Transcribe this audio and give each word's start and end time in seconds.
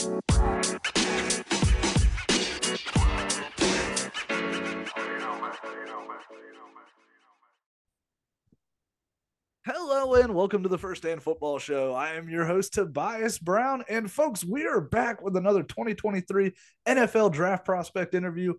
Hello 0.00 0.14
and 10.14 10.34
welcome 10.34 10.62
to 10.62 10.70
the 10.70 10.78
First 10.78 11.04
and 11.04 11.22
Football 11.22 11.58
Show. 11.58 11.92
I 11.92 12.14
am 12.14 12.30
your 12.30 12.46
host, 12.46 12.72
Tobias 12.72 13.38
Brown. 13.38 13.84
And 13.90 14.10
folks, 14.10 14.42
we 14.42 14.64
are 14.64 14.80
back 14.80 15.20
with 15.20 15.36
another 15.36 15.62
2023 15.62 16.52
NFL 16.88 17.32
draft 17.32 17.66
prospect 17.66 18.14
interview. 18.14 18.54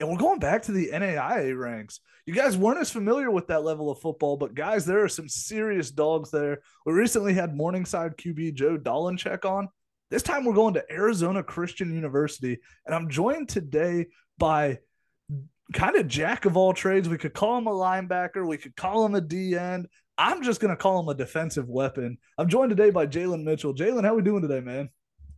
And 0.00 0.08
we're 0.08 0.16
going 0.16 0.38
back 0.38 0.62
to 0.62 0.72
the 0.72 0.92
NAIA 0.94 1.58
ranks. 1.58 2.00
You 2.24 2.32
guys 2.32 2.56
weren't 2.56 2.80
as 2.80 2.90
familiar 2.90 3.30
with 3.30 3.48
that 3.48 3.64
level 3.64 3.90
of 3.90 4.00
football, 4.00 4.38
but 4.38 4.54
guys, 4.54 4.86
there 4.86 5.04
are 5.04 5.10
some 5.10 5.28
serious 5.28 5.90
dogs 5.90 6.30
there. 6.30 6.60
We 6.86 6.94
recently 6.94 7.34
had 7.34 7.54
Morningside 7.54 8.16
QB 8.16 8.54
Joe 8.54 8.78
Dolincheck 8.78 9.44
on. 9.44 9.68
This 10.08 10.22
time 10.22 10.44
we're 10.44 10.54
going 10.54 10.74
to 10.74 10.92
Arizona 10.92 11.42
Christian 11.42 11.92
University. 11.92 12.58
And 12.84 12.94
I'm 12.94 13.10
joined 13.10 13.48
today 13.48 14.06
by 14.38 14.78
kind 15.72 15.96
of 15.96 16.06
jack 16.06 16.44
of 16.44 16.56
all 16.56 16.72
trades. 16.72 17.08
We 17.08 17.18
could 17.18 17.34
call 17.34 17.58
him 17.58 17.66
a 17.66 17.72
linebacker, 17.72 18.46
we 18.46 18.56
could 18.56 18.76
call 18.76 19.04
him 19.04 19.16
a 19.16 19.20
D 19.20 19.56
end. 19.56 19.88
I'm 20.16 20.42
just 20.42 20.60
going 20.60 20.70
to 20.70 20.80
call 20.80 21.00
him 21.00 21.08
a 21.08 21.14
defensive 21.14 21.68
weapon. 21.68 22.18
I'm 22.38 22.48
joined 22.48 22.70
today 22.70 22.90
by 22.90 23.06
Jalyn 23.06 23.42
Mitchell. 23.42 23.74
Jalyn, 23.74 24.04
how 24.04 24.12
are 24.12 24.16
we 24.16 24.22
doing 24.22 24.42
today, 24.42 24.60
man? 24.60 24.88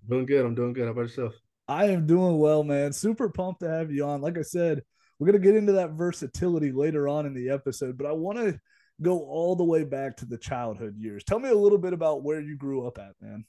Doing 0.09 0.27
good. 0.27 0.45
I'm 0.45 0.55
doing 0.55 0.73
good. 0.73 0.85
How 0.85 0.93
about 0.93 1.03
yourself? 1.03 1.35
I 1.67 1.87
am 1.87 2.07
doing 2.07 2.39
well, 2.39 2.63
man. 2.63 2.93
Super 2.93 3.29
pumped 3.29 3.61
to 3.61 3.69
have 3.69 3.91
you 3.91 4.05
on. 4.05 4.21
Like 4.21 4.39
I 4.39 4.43
said, 4.43 4.83
we're 5.19 5.27
going 5.27 5.43
to 5.43 5.47
get 5.47 5.57
into 5.57 5.73
that 5.73 5.93
versatility 5.93 6.73
later 6.73 7.09
on 7.09 7.27
in 7.27 7.35
the 7.35 7.51
episode, 7.51 7.99
but 7.99 8.07
I 8.07 8.13
want 8.13 8.39
to 8.39 8.61
go 9.03 9.21
all 9.21 9.57
the 9.57 9.65
way 9.65 9.83
back 9.83 10.17
to 10.19 10.27
the 10.27 10.39
childhood 10.39 10.97
years. 10.97 11.25
Tell 11.25 11.39
me 11.39 11.49
a 11.49 11.55
little 11.55 11.79
bit 11.79 11.93
about 11.93 12.23
where 12.23 12.41
you 12.41 12.57
grew 12.57 12.87
up 12.87 12.99
at, 12.99 13.15
man. 13.21 13.45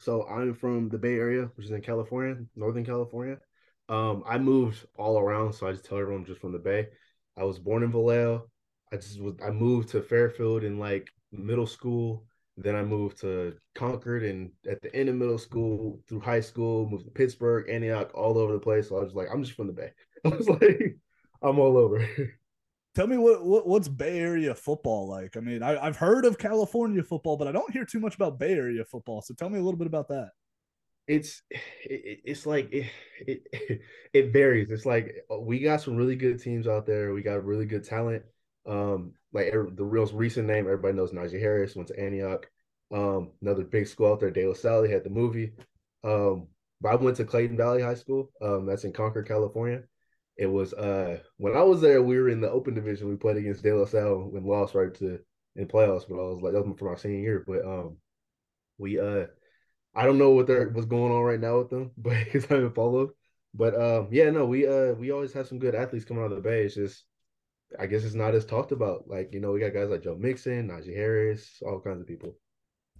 So 0.00 0.26
I'm 0.28 0.54
from 0.54 0.88
the 0.88 0.98
Bay 0.98 1.14
Area, 1.16 1.50
which 1.54 1.66
is 1.66 1.72
in 1.72 1.80
California, 1.82 2.36
Northern 2.56 2.84
California. 2.84 3.38
Um, 3.88 4.22
I 4.26 4.38
moved 4.38 4.86
all 4.96 5.18
around, 5.18 5.52
so 5.54 5.66
I 5.66 5.72
just 5.72 5.84
tell 5.84 5.98
everyone 5.98 6.22
I'm 6.22 6.26
just 6.26 6.40
from 6.40 6.52
the 6.52 6.58
Bay. 6.58 6.88
I 7.36 7.44
was 7.44 7.58
born 7.58 7.82
in 7.82 7.90
Vallejo. 7.90 8.48
I 8.92 8.96
just 8.96 9.20
was 9.20 9.34
I 9.44 9.50
moved 9.50 9.90
to 9.90 10.02
Fairfield 10.02 10.64
in 10.64 10.78
like 10.78 11.08
middle 11.32 11.66
school. 11.66 12.24
Then 12.56 12.74
I 12.74 12.82
moved 12.82 13.20
to 13.20 13.54
Concord 13.74 14.24
and 14.24 14.50
at 14.68 14.82
the 14.82 14.94
end 14.94 15.08
of 15.08 15.14
middle 15.14 15.38
school 15.38 16.00
through 16.08 16.20
high 16.20 16.40
school, 16.40 16.88
moved 16.88 17.04
to 17.04 17.10
Pittsburg, 17.10 17.68
Antioch, 17.70 18.10
all 18.14 18.36
over 18.38 18.52
the 18.52 18.58
place. 18.58 18.88
So 18.88 18.98
I 18.98 19.02
was 19.02 19.14
like, 19.14 19.28
I'm 19.32 19.42
just 19.44 19.56
from 19.56 19.68
the 19.68 19.72
Bay. 19.72 19.92
I 20.24 20.28
was 20.28 20.48
like, 20.48 20.96
I'm 21.42 21.58
all 21.58 21.76
over. 21.76 22.06
Tell 22.94 23.06
me 23.06 23.16
what, 23.16 23.44
what 23.44 23.66
what's 23.66 23.88
Bay 23.88 24.18
Area 24.18 24.54
football 24.54 25.08
like? 25.08 25.36
I 25.36 25.40
mean, 25.40 25.62
I, 25.62 25.84
have 25.84 25.96
heard 25.96 26.24
of 26.24 26.38
California 26.38 27.02
football, 27.02 27.36
but 27.36 27.46
I 27.46 27.52
don't 27.52 27.70
hear 27.70 27.84
too 27.84 28.00
much 28.00 28.14
about 28.14 28.38
Bay 28.38 28.52
Area 28.52 28.84
football. 28.84 29.22
So 29.22 29.34
tell 29.34 29.48
me 29.48 29.58
a 29.58 29.62
little 29.62 29.78
bit 29.78 29.86
about 29.86 30.08
that. 30.08 30.30
It's 31.06 31.42
it, 31.50 32.20
it's 32.24 32.44
like 32.44 32.72
it, 32.72 32.86
it 33.20 33.80
it 34.12 34.32
varies. 34.32 34.70
It's 34.70 34.86
like 34.86 35.24
we 35.40 35.60
got 35.60 35.80
some 35.80 35.96
really 35.96 36.16
good 36.16 36.42
teams 36.42 36.66
out 36.66 36.86
there. 36.86 37.12
We 37.12 37.22
got 37.22 37.44
really 37.44 37.66
good 37.66 37.84
talent 37.84 38.24
um, 38.68 39.14
like 39.32 39.50
the 39.52 39.84
real 39.84 40.06
recent 40.06 40.46
name, 40.46 40.66
everybody 40.66 40.94
knows 40.94 41.12
Najee 41.12 41.40
Harris 41.40 41.74
went 41.74 41.88
to 41.88 41.98
Antioch. 41.98 42.46
Um, 42.92 43.32
another 43.42 43.64
big 43.64 43.86
school 43.86 44.12
out 44.12 44.20
there, 44.20 44.30
De 44.30 44.46
La 44.46 44.54
Salle 44.54 44.88
had 44.88 45.04
the 45.04 45.10
movie. 45.10 45.52
Um, 46.04 46.48
but 46.80 46.90
I 46.90 46.94
went 46.94 47.16
to 47.16 47.24
Clayton 47.24 47.56
Valley 47.56 47.82
High 47.82 47.94
School. 47.94 48.30
Um, 48.40 48.66
that's 48.66 48.84
in 48.84 48.92
Concord, 48.92 49.26
California. 49.26 49.82
It 50.38 50.46
was 50.46 50.72
uh 50.74 51.18
when 51.36 51.56
I 51.56 51.62
was 51.62 51.80
there, 51.80 52.02
we 52.02 52.18
were 52.18 52.28
in 52.28 52.40
the 52.40 52.50
open 52.50 52.74
division. 52.74 53.08
We 53.08 53.16
played 53.16 53.36
against 53.36 53.62
De 53.62 53.72
La 53.72 53.86
Salle 53.86 54.32
and 54.34 54.46
lost 54.46 54.74
right 54.74 54.94
to 54.96 55.18
in 55.56 55.68
playoffs. 55.68 56.08
But 56.08 56.16
I 56.16 56.28
was 56.28 56.40
like, 56.42 56.52
that 56.54 56.66
was 56.66 56.78
for 56.78 56.90
my 56.90 56.96
senior 56.96 57.20
year. 57.20 57.44
But 57.46 57.64
um, 57.64 57.98
we 58.78 59.00
uh, 59.00 59.26
I 59.94 60.04
don't 60.04 60.18
know 60.18 60.30
what 60.30 60.46
there 60.46 60.68
what's 60.70 60.86
going 60.86 61.12
on 61.12 61.22
right 61.22 61.40
now 61.40 61.58
with 61.58 61.70
them, 61.70 61.92
but 61.98 62.24
because 62.24 62.44
I 62.46 62.54
haven't 62.54 62.74
followed. 62.74 63.10
But 63.54 63.74
um, 63.80 64.08
yeah, 64.12 64.30
no, 64.30 64.46
we 64.46 64.66
uh 64.66 64.92
we 64.94 65.10
always 65.10 65.32
have 65.32 65.48
some 65.48 65.58
good 65.58 65.74
athletes 65.74 66.04
coming 66.04 66.22
out 66.24 66.32
of 66.32 66.42
the 66.42 66.48
Bay. 66.48 66.64
It's 66.64 66.74
just 66.74 67.04
I 67.78 67.86
guess 67.86 68.04
it's 68.04 68.14
not 68.14 68.34
as 68.34 68.46
talked 68.46 68.72
about. 68.72 69.08
Like, 69.08 69.30
you 69.32 69.40
know, 69.40 69.52
we 69.52 69.60
got 69.60 69.74
guys 69.74 69.90
like 69.90 70.02
Joe 70.02 70.16
Mixon, 70.16 70.68
Najee 70.68 70.94
Harris, 70.94 71.62
all 71.66 71.80
kinds 71.80 72.00
of 72.00 72.06
people. 72.06 72.36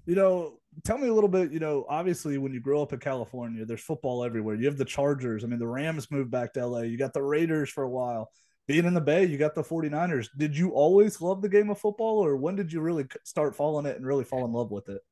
You 0.09 0.15
know, 0.15 0.59
tell 0.85 0.97
me 0.97 1.09
a 1.09 1.13
little 1.13 1.29
bit, 1.29 1.53
you 1.53 1.59
know, 1.59 1.85
obviously 1.87 2.39
when 2.39 2.55
you 2.55 2.61
grow 2.61 2.81
up 2.81 2.95
in 2.95 2.99
California, 2.99 3.67
there's 3.67 3.83
football 3.83 4.25
everywhere. 4.25 4.55
You 4.55 4.65
have 4.65 4.79
the 4.79 4.85
Chargers. 4.87 5.45
I 5.45 5.49
mean, 5.49 5.59
the 5.59 5.67
Rams 5.67 6.11
moved 6.11 6.31
back 6.31 6.55
to 6.55 6.67
LA. 6.67 6.81
You 6.81 6.97
got 6.97 7.13
the 7.13 7.23
Raiders 7.23 7.69
for 7.69 7.85
a 7.85 7.91
while. 7.91 8.31
Being 8.67 8.87
in 8.87 8.95
the 8.95 9.03
Bay, 9.03 9.27
you 9.27 9.37
got 9.37 9.55
the 9.55 9.63
49ers. 9.63 10.29
Did 10.39 10.57
you 10.57 10.71
always 10.71 11.21
love 11.21 11.43
the 11.43 11.49
game 11.51 11.69
of 11.69 11.79
football 11.79 12.25
or 12.25 12.37
when 12.39 12.57
did 12.57 12.73
you 12.73 12.81
really 12.81 13.07
start 13.23 13.55
following 13.55 13.85
it 13.85 13.97
and 13.97 14.07
really 14.07 14.25
fall 14.25 14.47
in 14.47 14.53
love 14.53 14.71
with 14.71 14.89
it? 14.89 15.03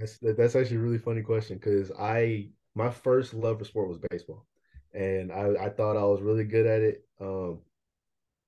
That's 0.00 0.18
that's 0.18 0.56
actually 0.56 0.78
a 0.78 0.80
really 0.80 0.98
funny 0.98 1.22
question 1.22 1.58
because 1.58 1.92
I 1.96 2.48
my 2.74 2.90
first 2.90 3.34
love 3.34 3.60
for 3.60 3.64
sport 3.64 3.88
was 3.88 3.98
baseball. 4.10 4.46
And 4.94 5.30
I, 5.30 5.66
I 5.66 5.68
thought 5.68 5.96
I 5.96 6.04
was 6.04 6.22
really 6.22 6.44
good 6.44 6.66
at 6.66 6.80
it. 6.80 7.04
Um, 7.20 7.60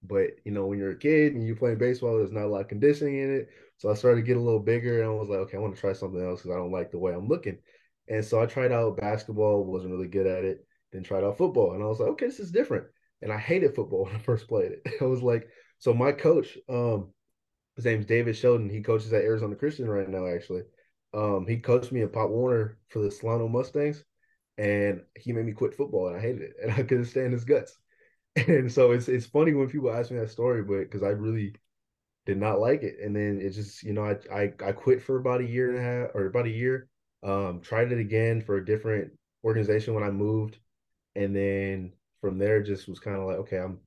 but 0.02 0.30
you 0.44 0.50
know, 0.50 0.66
when 0.66 0.80
you're 0.80 0.90
a 0.90 0.96
kid 0.96 1.34
and 1.34 1.46
you're 1.46 1.54
playing 1.54 1.78
baseball, 1.78 2.18
there's 2.18 2.32
not 2.32 2.44
a 2.44 2.48
lot 2.48 2.62
of 2.62 2.68
conditioning 2.68 3.18
in 3.18 3.34
it. 3.36 3.50
So 3.82 3.90
I 3.90 3.94
started 3.94 4.20
to 4.20 4.26
get 4.26 4.36
a 4.36 4.40
little 4.40 4.60
bigger, 4.60 5.02
and 5.02 5.10
I 5.10 5.12
was 5.12 5.28
like, 5.28 5.40
okay, 5.40 5.56
I 5.56 5.60
want 5.60 5.74
to 5.74 5.80
try 5.80 5.92
something 5.92 6.24
else 6.24 6.42
because 6.42 6.54
I 6.54 6.58
don't 6.60 6.70
like 6.70 6.92
the 6.92 7.00
way 7.00 7.12
I'm 7.12 7.26
looking. 7.26 7.58
And 8.08 8.24
so 8.24 8.40
I 8.40 8.46
tried 8.46 8.70
out 8.70 8.96
basketball, 8.96 9.64
wasn't 9.64 9.90
really 9.90 10.06
good 10.06 10.28
at 10.28 10.44
it. 10.44 10.64
Then 10.92 11.02
tried 11.02 11.24
out 11.24 11.36
football, 11.36 11.72
and 11.72 11.82
I 11.82 11.86
was 11.86 11.98
like, 11.98 12.10
okay, 12.10 12.26
this 12.26 12.38
is 12.38 12.52
different. 12.52 12.86
And 13.22 13.32
I 13.32 13.38
hated 13.38 13.74
football 13.74 14.04
when 14.04 14.14
I 14.14 14.20
first 14.20 14.46
played 14.46 14.70
it. 14.70 14.86
I 15.00 15.06
was 15.06 15.20
like, 15.20 15.48
so 15.80 15.92
my 15.92 16.12
coach, 16.12 16.56
um, 16.68 17.08
his 17.74 17.84
name's 17.84 18.06
David 18.06 18.36
Sheldon. 18.36 18.70
He 18.70 18.82
coaches 18.82 19.12
at 19.12 19.24
Arizona 19.24 19.56
Christian 19.56 19.90
right 19.90 20.08
now, 20.08 20.28
actually. 20.28 20.62
Um, 21.12 21.44
he 21.48 21.56
coached 21.56 21.90
me 21.90 22.02
in 22.02 22.08
Pop 22.08 22.30
Warner 22.30 22.78
for 22.88 23.00
the 23.00 23.10
Solano 23.10 23.48
Mustangs, 23.48 24.04
and 24.58 25.00
he 25.18 25.32
made 25.32 25.44
me 25.44 25.54
quit 25.54 25.74
football, 25.74 26.06
and 26.06 26.16
I 26.16 26.20
hated 26.20 26.42
it, 26.42 26.52
and 26.62 26.70
I 26.70 26.84
couldn't 26.84 27.06
stand 27.06 27.32
his 27.32 27.44
guts. 27.44 27.76
And 28.36 28.70
so 28.70 28.92
it's 28.92 29.08
it's 29.08 29.26
funny 29.26 29.54
when 29.54 29.68
people 29.68 29.92
ask 29.92 30.12
me 30.12 30.20
that 30.20 30.30
story, 30.30 30.62
but 30.62 30.82
because 30.82 31.02
I 31.02 31.08
really 31.08 31.56
did 32.26 32.38
not 32.38 32.60
like 32.60 32.82
it. 32.82 32.96
And 33.02 33.14
then 33.14 33.40
it 33.40 33.50
just, 33.50 33.82
you 33.82 33.92
know, 33.92 34.04
I, 34.04 34.16
I 34.34 34.52
I 34.64 34.72
quit 34.72 35.02
for 35.02 35.18
about 35.18 35.40
a 35.40 35.46
year 35.46 35.70
and 35.70 35.78
a 35.78 35.82
half 35.82 36.14
or 36.14 36.26
about 36.26 36.46
a 36.46 36.50
year. 36.50 36.88
Um, 37.22 37.60
tried 37.60 37.92
it 37.92 37.98
again 37.98 38.42
for 38.42 38.56
a 38.56 38.64
different 38.64 39.12
organization 39.44 39.94
when 39.94 40.04
I 40.04 40.10
moved. 40.10 40.58
And 41.14 41.34
then 41.34 41.92
from 42.20 42.38
there 42.38 42.62
just 42.62 42.88
was 42.88 43.00
kind 43.00 43.16
of 43.16 43.26
like, 43.26 43.36
okay, 43.38 43.58
I'm 43.58 43.78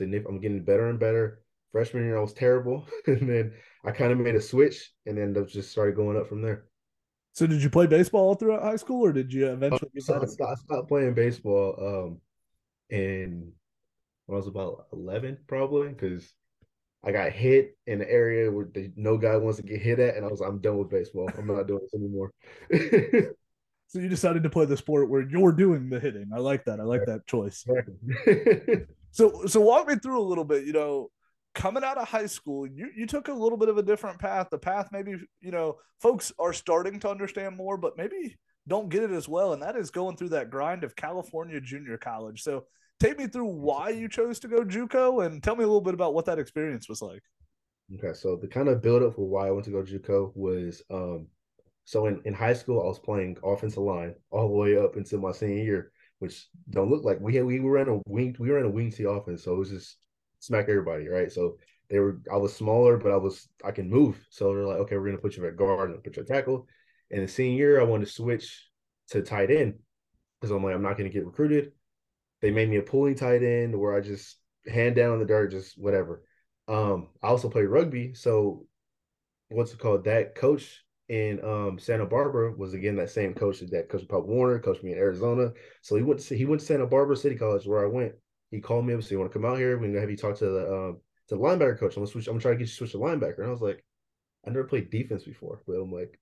I'm 0.00 0.40
getting 0.40 0.64
better 0.64 0.88
and 0.88 0.98
better. 0.98 1.42
Freshman 1.72 2.04
year 2.04 2.18
I 2.18 2.20
was 2.20 2.32
terrible. 2.32 2.86
and 3.06 3.28
then 3.28 3.52
I 3.84 3.90
kind 3.92 4.12
of 4.12 4.18
made 4.18 4.34
a 4.34 4.40
switch 4.40 4.92
and 5.06 5.16
then 5.16 5.34
just 5.48 5.70
started 5.70 5.96
going 5.96 6.16
up 6.16 6.28
from 6.28 6.42
there. 6.42 6.66
So 7.32 7.46
did 7.46 7.62
you 7.62 7.70
play 7.70 7.86
baseball 7.86 8.34
throughout 8.34 8.62
high 8.62 8.76
school 8.76 9.04
or 9.04 9.12
did 9.12 9.32
you 9.32 9.46
eventually 9.46 9.90
so 9.98 10.20
I, 10.20 10.26
stopped, 10.26 10.58
stopped 10.58 10.88
playing 10.88 11.14
baseball 11.14 11.76
um 11.78 12.20
and 12.90 13.52
when 14.30 14.36
I 14.36 14.38
was 14.38 14.46
about 14.46 14.86
11, 14.92 15.38
probably, 15.48 15.88
because 15.88 16.32
I 17.02 17.12
got 17.12 17.32
hit 17.32 17.76
in 17.86 17.98
the 17.98 18.10
area 18.10 18.50
where 18.50 18.68
the, 18.72 18.92
no 18.94 19.16
guy 19.16 19.36
wants 19.36 19.58
to 19.58 19.62
get 19.64 19.80
hit 19.80 19.98
at, 19.98 20.16
and 20.16 20.24
I 20.24 20.28
was 20.28 20.40
I'm 20.40 20.58
done 20.58 20.76
with 20.76 20.90
baseball. 20.90 21.30
I'm 21.36 21.46
not 21.46 21.66
doing 21.66 21.80
this 21.80 21.94
anymore. 21.94 22.32
so 23.86 23.98
you 23.98 24.08
decided 24.08 24.42
to 24.42 24.50
play 24.50 24.66
the 24.66 24.76
sport 24.76 25.08
where 25.08 25.26
you're 25.26 25.52
doing 25.52 25.88
the 25.88 25.98
hitting. 25.98 26.30
I 26.34 26.38
like 26.38 26.64
that. 26.66 26.78
I 26.78 26.82
like 26.82 27.06
that 27.06 27.26
choice. 27.26 27.64
so 29.12 29.46
so 29.46 29.60
walk 29.60 29.88
me 29.88 29.94
through 29.96 30.20
a 30.20 30.28
little 30.28 30.44
bit. 30.44 30.66
You 30.66 30.74
know, 30.74 31.10
coming 31.54 31.84
out 31.84 31.96
of 31.96 32.06
high 32.06 32.26
school, 32.26 32.66
you 32.66 32.90
you 32.94 33.06
took 33.06 33.28
a 33.28 33.32
little 33.32 33.58
bit 33.58 33.70
of 33.70 33.78
a 33.78 33.82
different 33.82 34.18
path. 34.18 34.48
The 34.50 34.58
path 34.58 34.90
maybe 34.92 35.14
you 35.40 35.50
know 35.52 35.78
folks 36.00 36.32
are 36.38 36.52
starting 36.52 37.00
to 37.00 37.10
understand 37.10 37.56
more, 37.56 37.78
but 37.78 37.96
maybe 37.96 38.36
don't 38.68 38.90
get 38.90 39.04
it 39.04 39.10
as 39.10 39.26
well, 39.26 39.54
and 39.54 39.62
that 39.62 39.74
is 39.74 39.90
going 39.90 40.18
through 40.18 40.30
that 40.30 40.50
grind 40.50 40.84
of 40.84 40.96
California 40.96 41.62
junior 41.62 41.96
college. 41.96 42.42
So 42.42 42.66
take 43.00 43.18
me 43.18 43.26
through 43.26 43.46
why 43.46 43.88
you 43.88 44.08
chose 44.08 44.38
to 44.40 44.48
go 44.48 44.64
JUCO 44.64 45.26
and 45.26 45.42
tell 45.42 45.56
me 45.56 45.64
a 45.64 45.66
little 45.66 45.80
bit 45.80 45.94
about 45.94 46.14
what 46.14 46.26
that 46.26 46.38
experience 46.38 46.88
was 46.88 47.02
like. 47.02 47.22
Okay, 47.96 48.12
so 48.12 48.36
the 48.36 48.46
kind 48.46 48.68
of 48.68 48.82
build 48.82 49.02
up 49.02 49.16
for 49.16 49.28
why 49.28 49.48
I 49.48 49.50
went 49.50 49.64
to 49.64 49.72
go 49.72 49.82
JUCO 49.82 50.32
was 50.36 50.82
um 50.90 51.26
so 51.84 52.06
in, 52.06 52.20
in 52.24 52.34
high 52.34 52.52
school 52.52 52.80
I 52.80 52.86
was 52.86 53.00
playing 53.00 53.38
offensive 53.42 53.82
line 53.82 54.14
all 54.30 54.48
the 54.48 54.54
way 54.54 54.76
up 54.76 54.96
until 54.96 55.18
my 55.18 55.32
senior 55.32 55.64
year, 55.64 55.92
which 56.20 56.46
don't 56.70 56.90
look 56.90 57.04
like 57.04 57.18
we 57.20 57.34
had 57.34 57.44
we 57.44 57.58
were 57.58 57.78
in 57.78 57.88
a 57.88 58.00
wing 58.06 58.36
we 58.38 58.50
were 58.50 58.58
in 58.58 58.66
a 58.66 58.70
wing 58.70 58.92
T 58.92 59.04
offense, 59.04 59.42
so 59.42 59.54
it 59.54 59.58
was 59.58 59.70
just 59.70 59.96
smack 60.38 60.68
everybody, 60.68 61.08
right? 61.08 61.32
So 61.32 61.56
they 61.88 61.98
were 61.98 62.20
I 62.32 62.36
was 62.36 62.54
smaller, 62.54 62.96
but 62.96 63.10
I 63.10 63.16
was 63.16 63.48
I 63.64 63.72
can 63.72 63.90
move. 63.90 64.24
So 64.30 64.54
they're 64.54 64.66
like, 64.66 64.78
okay, 64.78 64.96
we're 64.96 65.06
gonna 65.06 65.18
put 65.18 65.36
you 65.36 65.46
at 65.46 65.56
guard 65.56 65.90
and 65.90 66.04
put 66.04 66.16
you 66.16 66.22
at 66.22 66.28
tackle. 66.28 66.68
And 67.10 67.24
the 67.24 67.28
senior 67.28 67.56
year 67.56 67.80
I 67.80 67.84
wanted 67.84 68.06
to 68.06 68.12
switch 68.12 68.68
to 69.08 69.22
tight 69.22 69.50
end 69.50 69.80
because 70.40 70.54
I'm 70.54 70.62
like, 70.62 70.74
I'm 70.74 70.82
not 70.82 70.96
gonna 70.96 71.08
get 71.08 71.26
recruited. 71.26 71.72
They 72.40 72.50
made 72.50 72.70
me 72.70 72.76
a 72.76 72.82
pulling 72.82 73.14
tight 73.14 73.42
end 73.42 73.78
where 73.78 73.94
I 73.94 74.00
just 74.00 74.38
hand 74.66 74.96
down 74.96 75.18
the 75.18 75.26
dirt, 75.26 75.50
just 75.50 75.78
whatever. 75.78 76.22
Um, 76.68 77.08
I 77.22 77.28
also 77.28 77.48
play 77.48 77.62
rugby, 77.62 78.14
so 78.14 78.66
what's 79.48 79.72
it 79.72 79.78
called? 79.78 80.04
That 80.04 80.34
coach 80.34 80.84
in 81.08 81.44
um, 81.44 81.78
Santa 81.78 82.06
Barbara 82.06 82.52
was 82.52 82.72
again 82.72 82.96
that 82.96 83.10
same 83.10 83.34
coach 83.34 83.58
that 83.58 83.88
coach 83.88 84.06
Pop 84.08 84.24
Warner 84.24 84.60
coached 84.60 84.84
me 84.84 84.92
in 84.92 84.98
Arizona. 84.98 85.52
So 85.82 85.96
he 85.96 86.02
went 86.02 86.20
to 86.20 86.36
he 86.36 86.44
went 86.44 86.60
to 86.60 86.66
Santa 86.66 86.86
Barbara 86.86 87.16
City 87.16 87.34
College 87.34 87.66
where 87.66 87.84
I 87.84 87.88
went. 87.88 88.12
He 88.50 88.60
called 88.60 88.84
me 88.86 88.94
up, 88.94 89.02
so 89.02 89.10
you 89.10 89.18
want 89.18 89.30
to 89.32 89.38
come 89.38 89.48
out 89.48 89.58
here? 89.58 89.76
We're 89.78 89.88
gonna 89.88 90.00
have 90.00 90.10
you 90.10 90.16
talk 90.16 90.36
to 90.38 90.46
the 90.46 90.72
um, 90.72 91.00
to 91.28 91.34
the 91.34 91.40
linebacker 91.40 91.78
coach. 91.78 91.96
I'm 91.96 92.02
gonna 92.02 92.12
switch. 92.12 92.26
I'm 92.26 92.34
gonna 92.34 92.42
try 92.42 92.52
to 92.52 92.56
get 92.56 92.68
you 92.68 92.74
switch 92.74 92.92
to 92.92 92.98
linebacker. 92.98 93.38
And 93.38 93.48
I 93.48 93.50
was 93.50 93.60
like, 93.60 93.84
I 94.46 94.50
never 94.50 94.64
played 94.64 94.90
defense 94.90 95.24
before, 95.24 95.62
but 95.66 95.74
I'm 95.74 95.92
like, 95.92 96.18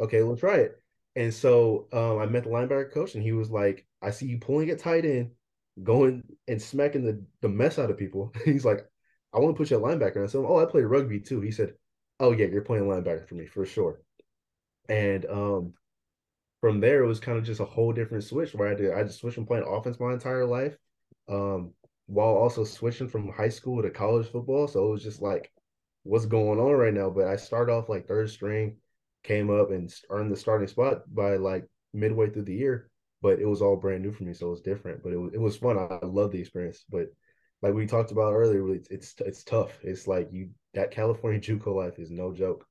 okay, 0.00 0.22
we'll 0.22 0.36
try 0.36 0.56
it. 0.56 0.82
And 1.16 1.32
so 1.32 1.88
um, 1.92 2.18
I 2.18 2.26
met 2.26 2.44
the 2.44 2.50
linebacker 2.50 2.92
coach, 2.92 3.14
and 3.14 3.22
he 3.22 3.32
was 3.32 3.50
like, 3.50 3.86
"I 4.02 4.10
see 4.10 4.26
you 4.26 4.38
pulling 4.38 4.68
it 4.68 4.78
tight 4.78 5.06
end, 5.06 5.30
going 5.82 6.22
and 6.48 6.60
smacking 6.60 7.04
the 7.04 7.22
the 7.40 7.48
mess 7.48 7.78
out 7.78 7.90
of 7.90 7.98
people." 7.98 8.32
He's 8.44 8.64
like, 8.64 8.86
"I 9.32 9.38
want 9.38 9.54
to 9.54 9.58
put 9.58 9.70
you 9.70 9.76
at 9.78 9.82
linebacker." 9.82 10.16
And 10.16 10.24
I 10.24 10.28
said, 10.28 10.44
"Oh, 10.46 10.58
I 10.58 10.66
played 10.66 10.84
rugby 10.84 11.20
too." 11.20 11.40
He 11.40 11.50
said, 11.50 11.74
"Oh 12.20 12.32
yeah, 12.32 12.46
you're 12.46 12.62
playing 12.62 12.84
linebacker 12.84 13.28
for 13.28 13.34
me 13.34 13.46
for 13.46 13.66
sure." 13.66 14.00
And 14.88 15.26
um, 15.26 15.74
from 16.60 16.80
there, 16.80 17.02
it 17.02 17.06
was 17.06 17.20
kind 17.20 17.38
of 17.38 17.44
just 17.44 17.60
a 17.60 17.64
whole 17.64 17.92
different 17.92 18.24
switch 18.24 18.54
where 18.54 18.68
I 18.68 18.74
did 18.74 18.92
I 18.92 19.02
just 19.04 19.20
switched 19.20 19.36
from 19.36 19.46
playing 19.46 19.66
offense 19.68 20.00
my 20.00 20.12
entire 20.12 20.46
life, 20.46 20.76
um, 21.28 21.72
while 22.06 22.34
also 22.34 22.64
switching 22.64 23.08
from 23.08 23.28
high 23.30 23.48
school 23.48 23.82
to 23.82 23.90
college 23.90 24.28
football. 24.28 24.68
So 24.68 24.86
it 24.88 24.90
was 24.92 25.02
just 25.02 25.22
like, 25.22 25.52
what's 26.04 26.26
going 26.26 26.58
on 26.60 26.72
right 26.72 26.94
now? 26.94 27.10
But 27.10 27.26
I 27.28 27.36
started 27.36 27.72
off 27.72 27.88
like 27.88 28.06
third 28.08 28.30
string, 28.30 28.76
came 29.22 29.50
up 29.50 29.70
and 29.70 29.92
earned 30.10 30.32
the 30.32 30.36
starting 30.36 30.68
spot 30.68 31.02
by 31.14 31.36
like 31.36 31.66
midway 31.92 32.30
through 32.30 32.44
the 32.44 32.54
year. 32.54 32.90
But 33.26 33.40
it 33.40 33.48
was 33.48 33.60
all 33.60 33.74
brand 33.74 34.04
new 34.04 34.12
for 34.12 34.22
me, 34.22 34.32
so 34.32 34.46
it 34.46 34.50
was 34.50 34.60
different. 34.60 35.02
But 35.02 35.12
it 35.12 35.16
was 35.16 35.34
it 35.34 35.40
was 35.40 35.56
fun. 35.56 35.76
I, 35.76 35.98
I 36.00 36.06
love 36.06 36.30
the 36.30 36.38
experience. 36.38 36.84
But 36.88 37.08
like 37.60 37.74
we 37.74 37.84
talked 37.84 38.12
about 38.12 38.34
earlier, 38.34 38.72
it's 38.72 38.88
it's 38.88 39.14
it's 39.18 39.42
tough. 39.42 39.76
It's 39.82 40.06
like 40.06 40.28
you 40.30 40.50
that 40.74 40.92
California 40.92 41.40
JUCO 41.46 41.74
life 41.74 41.98
is 41.98 42.12
no 42.12 42.32
joke. 42.32 42.64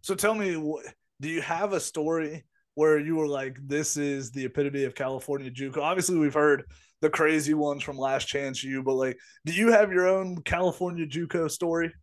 So 0.00 0.16
tell 0.16 0.34
me, 0.34 0.54
do 1.20 1.28
you 1.28 1.40
have 1.40 1.72
a 1.72 1.78
story 1.78 2.44
where 2.74 2.98
you 2.98 3.14
were 3.14 3.28
like, 3.28 3.58
"This 3.64 3.96
is 3.96 4.32
the 4.32 4.46
epitome 4.46 4.82
of 4.82 4.96
California 4.96 5.52
JUCO"? 5.52 5.78
Obviously, 5.78 6.18
we've 6.18 6.34
heard 6.34 6.64
the 7.00 7.08
crazy 7.08 7.54
ones 7.54 7.84
from 7.84 7.96
Last 7.96 8.26
Chance 8.26 8.64
U, 8.64 8.82
but 8.82 8.94
like, 8.94 9.16
do 9.44 9.52
you 9.52 9.70
have 9.70 9.92
your 9.92 10.08
own 10.08 10.42
California 10.42 11.06
JUCO 11.06 11.48
story? 11.48 11.94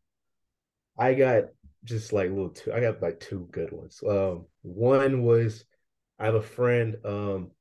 I 0.97 1.15
got 1.15 1.47
just 1.83 2.13
like 2.13 2.29
little 2.29 2.51
two. 2.51 2.71
I 2.71 2.79
got 2.79 3.01
like 3.01 3.19
two 3.19 3.49
good 3.51 3.73
ones. 3.73 4.01
Um, 4.07 4.45
one 4.61 5.23
was 5.23 5.65
I 6.17 6.27
have 6.27 6.35
a 6.35 6.41
friend 6.41 6.95
um 7.03 7.51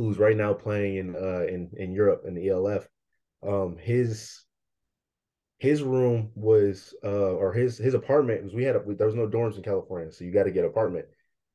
who's 0.00 0.18
right 0.18 0.36
now 0.36 0.54
playing 0.54 0.96
in 0.96 1.14
uh 1.14 1.44
in 1.46 1.70
in 1.76 1.92
Europe 1.92 2.22
in 2.26 2.34
the 2.34 2.48
ELF. 2.48 2.88
Um, 3.46 3.76
his 3.76 4.46
his 5.58 5.82
room 5.82 6.30
was 6.34 6.94
uh 7.04 7.32
or 7.34 7.52
his 7.52 7.76
his 7.76 7.92
apartment 7.92 8.42
was 8.42 8.54
we 8.54 8.64
had 8.64 8.76
a, 8.76 8.82
there 8.94 9.06
was 9.06 9.14
no 9.14 9.28
dorms 9.28 9.56
in 9.56 9.62
California, 9.62 10.10
so 10.10 10.24
you 10.24 10.32
got 10.32 10.44
to 10.44 10.52
get 10.52 10.64
an 10.64 10.70
apartment. 10.70 11.04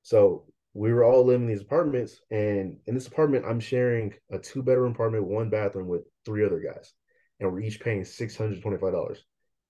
So 0.04 0.46
we 0.76 0.94
were 0.94 1.04
all 1.04 1.26
living 1.26 1.48
in 1.48 1.48
these 1.48 1.64
apartments, 1.64 2.22
and 2.30 2.78
in 2.86 2.94
this 2.94 3.08
apartment, 3.08 3.46
I'm 3.48 3.60
sharing 3.60 4.14
a 4.30 4.38
two 4.38 4.62
bedroom 4.62 4.92
apartment, 4.92 5.26
one 5.26 5.50
bathroom 5.50 5.88
with 5.88 6.04
three 6.24 6.46
other 6.46 6.60
guys, 6.60 6.94
and 7.40 7.52
we're 7.52 7.62
each 7.62 7.80
paying 7.80 8.06
six 8.06 8.38
hundred 8.38 8.62
twenty 8.62 8.78
five 8.78 8.92
dollars. 8.92 9.24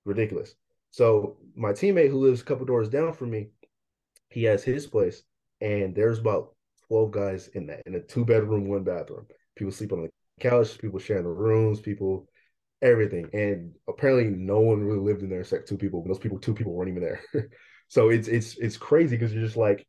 Ridiculous. 0.03 0.53
So 0.91 1.37
my 1.55 1.71
teammate 1.71 2.09
who 2.09 2.17
lives 2.17 2.41
a 2.41 2.43
couple 2.43 2.65
doors 2.65 2.89
down 2.89 3.13
from 3.13 3.29
me, 3.29 3.51
he 4.27 4.43
has 4.43 4.65
his 4.65 4.85
place, 4.85 5.23
and 5.61 5.95
there's 5.95 6.19
about 6.19 6.54
12 6.87 7.11
guys 7.11 7.47
in 7.49 7.67
that 7.67 7.81
in 7.85 7.95
a 7.95 8.01
two 8.01 8.25
bedroom, 8.25 8.67
one 8.67 8.83
bathroom. 8.83 9.25
People 9.55 9.71
sleep 9.71 9.93
on 9.93 10.03
the 10.03 10.09
couch, 10.39 10.77
people 10.77 10.99
sharing 10.99 11.23
the 11.23 11.29
rooms, 11.29 11.79
people 11.79 12.27
everything. 12.81 13.29
And 13.33 13.73
apparently 13.87 14.29
no 14.29 14.59
one 14.59 14.83
really 14.83 14.99
lived 14.99 15.23
in 15.23 15.29
there 15.29 15.41
except 15.41 15.67
two 15.67 15.77
people. 15.77 16.03
Those 16.05 16.19
people, 16.19 16.39
two 16.39 16.53
people 16.53 16.73
weren't 16.73 16.89
even 16.89 17.03
there. 17.03 17.21
so 17.87 18.09
it's 18.09 18.27
it's 18.27 18.57
it's 18.57 18.77
crazy 18.77 19.15
because 19.15 19.33
you're 19.33 19.43
just 19.43 19.57
like 19.57 19.85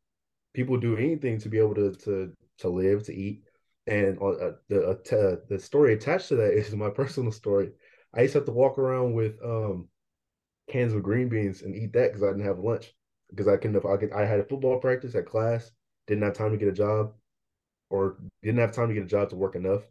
people 0.55 0.77
do 0.79 0.97
anything 0.97 1.39
to 1.41 1.49
be 1.49 1.59
able 1.59 1.75
to 1.75 1.93
to 1.93 2.33
to 2.59 2.69
live, 2.69 3.05
to 3.05 3.15
eat. 3.15 3.43
And 3.87 4.19
uh, 4.19 4.53
the 4.69 4.89
uh, 4.89 5.37
the 5.49 5.59
story 5.59 5.95
attached 5.95 6.29
to 6.29 6.37
that 6.37 6.53
is 6.53 6.75
my 6.75 6.91
personal 6.95 7.33
story. 7.33 7.71
I 8.15 8.23
used 8.23 8.33
to 8.33 8.39
have 8.39 8.47
to 8.47 8.53
walk 8.53 8.79
around 8.79 9.13
with 9.13 9.37
um 9.45 9.89
cans 10.71 10.93
of 10.93 11.03
green 11.03 11.29
beans 11.29 11.63
and 11.63 11.77
eat 11.77 11.93
that 11.93 12.13
because 12.13 12.23
I 12.23 12.29
didn't 12.29 12.47
have 12.47 12.59
lunch 12.59 12.93
because 13.31 13.49
I 13.49 13.57
couldn't. 13.57 13.85
I 13.85 13.97
could. 13.97 14.13
I 14.13 14.25
had 14.25 14.41
a 14.41 14.45
football 14.45 14.81
practice 14.81 15.15
at 15.15 15.27
class. 15.27 15.71
Didn't 16.07 16.25
have 16.25 16.35
time 16.35 16.53
to 16.53 16.57
get 16.59 16.69
a 16.69 16.73
job, 16.73 17.15
or 17.91 18.19
didn't 18.43 18.61
have 18.61 18.73
time 18.73 18.89
to 18.89 18.95
get 18.95 19.05
a 19.05 19.07
job 19.07 19.31
to 19.31 19.37
work 19.37 19.55
enough, 19.57 19.83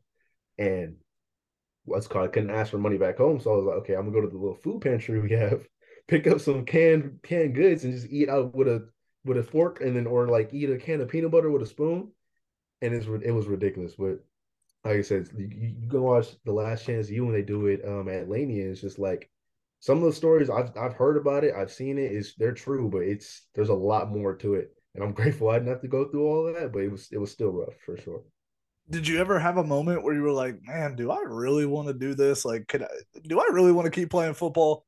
and 0.58 0.98
what's 1.86 2.08
called 2.08 2.26
I 2.26 2.32
couldn't 2.32 2.50
ask 2.52 2.72
for 2.72 2.78
money 2.78 2.98
back 2.98 3.18
home. 3.18 3.40
So 3.40 3.54
I 3.54 3.58
was 3.58 3.66
like, 3.66 3.78
okay, 3.78 3.94
I'm 3.96 4.02
gonna 4.12 4.14
go 4.14 4.22
to 4.22 4.28
the 4.28 4.38
little 4.38 4.56
food 4.56 4.82
pantry 4.82 5.20
we 5.22 5.32
have, 5.32 5.68
pick 6.08 6.28
up 6.28 6.42
some 6.42 6.66
canned 6.66 7.20
canned 7.24 7.56
goods, 7.56 7.84
and 7.84 7.94
just 7.94 8.12
eat 8.12 8.30
out 8.30 8.56
with 8.56 8.68
a 8.68 8.88
with 9.24 9.38
a 9.38 9.44
fork, 9.44 9.82
and 9.82 9.96
then 9.96 10.08
or 10.08 10.28
like 10.28 10.54
eat 10.54 10.70
a 10.70 10.78
can 10.78 11.02
of 11.02 11.10
peanut 11.10 11.32
butter 11.32 11.52
with 11.52 11.62
a 11.62 11.66
spoon, 11.68 12.12
and 12.82 12.94
it's 12.94 13.08
it 13.08 13.32
was 13.32 13.48
ridiculous. 13.48 13.96
But 13.96 14.20
like 14.84 14.98
I 14.98 15.02
said, 15.02 15.30
you, 15.38 15.76
you 15.82 15.90
can 15.90 16.02
watch 16.02 16.28
The 16.46 16.54
Last 16.54 16.86
Chance 16.86 17.10
U 17.10 17.26
when 17.26 17.34
they 17.34 17.42
do 17.42 17.68
it 17.68 17.82
um, 17.86 18.08
at 18.08 18.24
and 18.28 18.52
it's 18.52 18.82
just 18.82 19.00
like 19.00 19.30
some 19.80 19.98
of 20.00 20.04
the 20.06 20.14
stories 20.14 20.50
I've 20.50 20.76
I've 20.78 20.94
heard 20.94 21.18
about 21.18 21.44
it, 21.44 21.56
I've 21.56 21.72
seen 21.72 21.98
it, 21.98 22.12
is 22.12 22.36
they're 22.38 22.54
true, 22.54 22.90
but 22.90 23.04
it's 23.04 23.48
there's 23.56 23.70
a 23.70 23.74
lot 23.74 24.12
more 24.12 24.36
to 24.38 24.56
it. 24.56 24.72
And 24.96 25.04
I'm 25.04 25.12
grateful 25.14 25.50
I 25.50 25.56
didn't 25.56 25.70
have 25.70 25.82
to 25.82 25.88
go 25.88 26.06
through 26.06 26.26
all 26.26 26.48
of 26.48 26.56
that, 26.56 26.72
but 26.72 26.80
it 26.80 26.92
was 26.92 27.10
it 27.12 27.18
was 27.18 27.32
still 27.32 27.52
rough 27.52 27.76
for 27.86 27.98
sure. 27.98 28.24
Did 28.90 29.08
you 29.08 29.20
ever 29.20 29.40
have 29.40 29.58
a 29.58 29.64
moment 29.64 30.04
where 30.04 30.14
you 30.14 30.22
were 30.22 30.32
like, 30.32 30.60
man, 30.64 30.96
do 30.96 31.10
I 31.12 31.22
really 31.26 31.66
want 31.66 31.88
to 31.88 31.94
do 31.94 32.14
this? 32.14 32.46
Like, 32.46 32.68
could 32.68 32.84
I 32.84 32.88
do 33.28 33.40
I 33.40 33.48
really 33.52 33.72
want 33.72 33.86
to 33.86 33.92
keep 33.92 34.10
playing 34.10 34.36
football? 34.36 34.86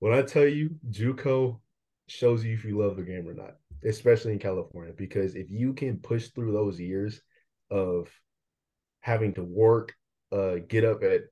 When 0.00 0.12
I 0.12 0.22
tell 0.22 0.46
you 0.46 0.70
JUCO 0.90 1.60
shows 2.08 2.44
you 2.44 2.54
if 2.54 2.64
you 2.64 2.78
love 2.78 2.96
the 2.96 3.02
game 3.02 3.26
or 3.26 3.34
not, 3.34 3.56
especially 3.84 4.32
in 4.32 4.38
California, 4.38 4.92
because 4.96 5.34
if 5.34 5.50
you 5.50 5.72
can 5.72 5.98
push 5.98 6.28
through 6.28 6.52
those 6.52 6.78
years 6.78 7.22
of 7.70 8.10
having 9.00 9.32
to 9.34 9.42
work, 9.42 9.94
uh, 10.30 10.56
get 10.68 10.84
up 10.84 11.02
at 11.02 11.22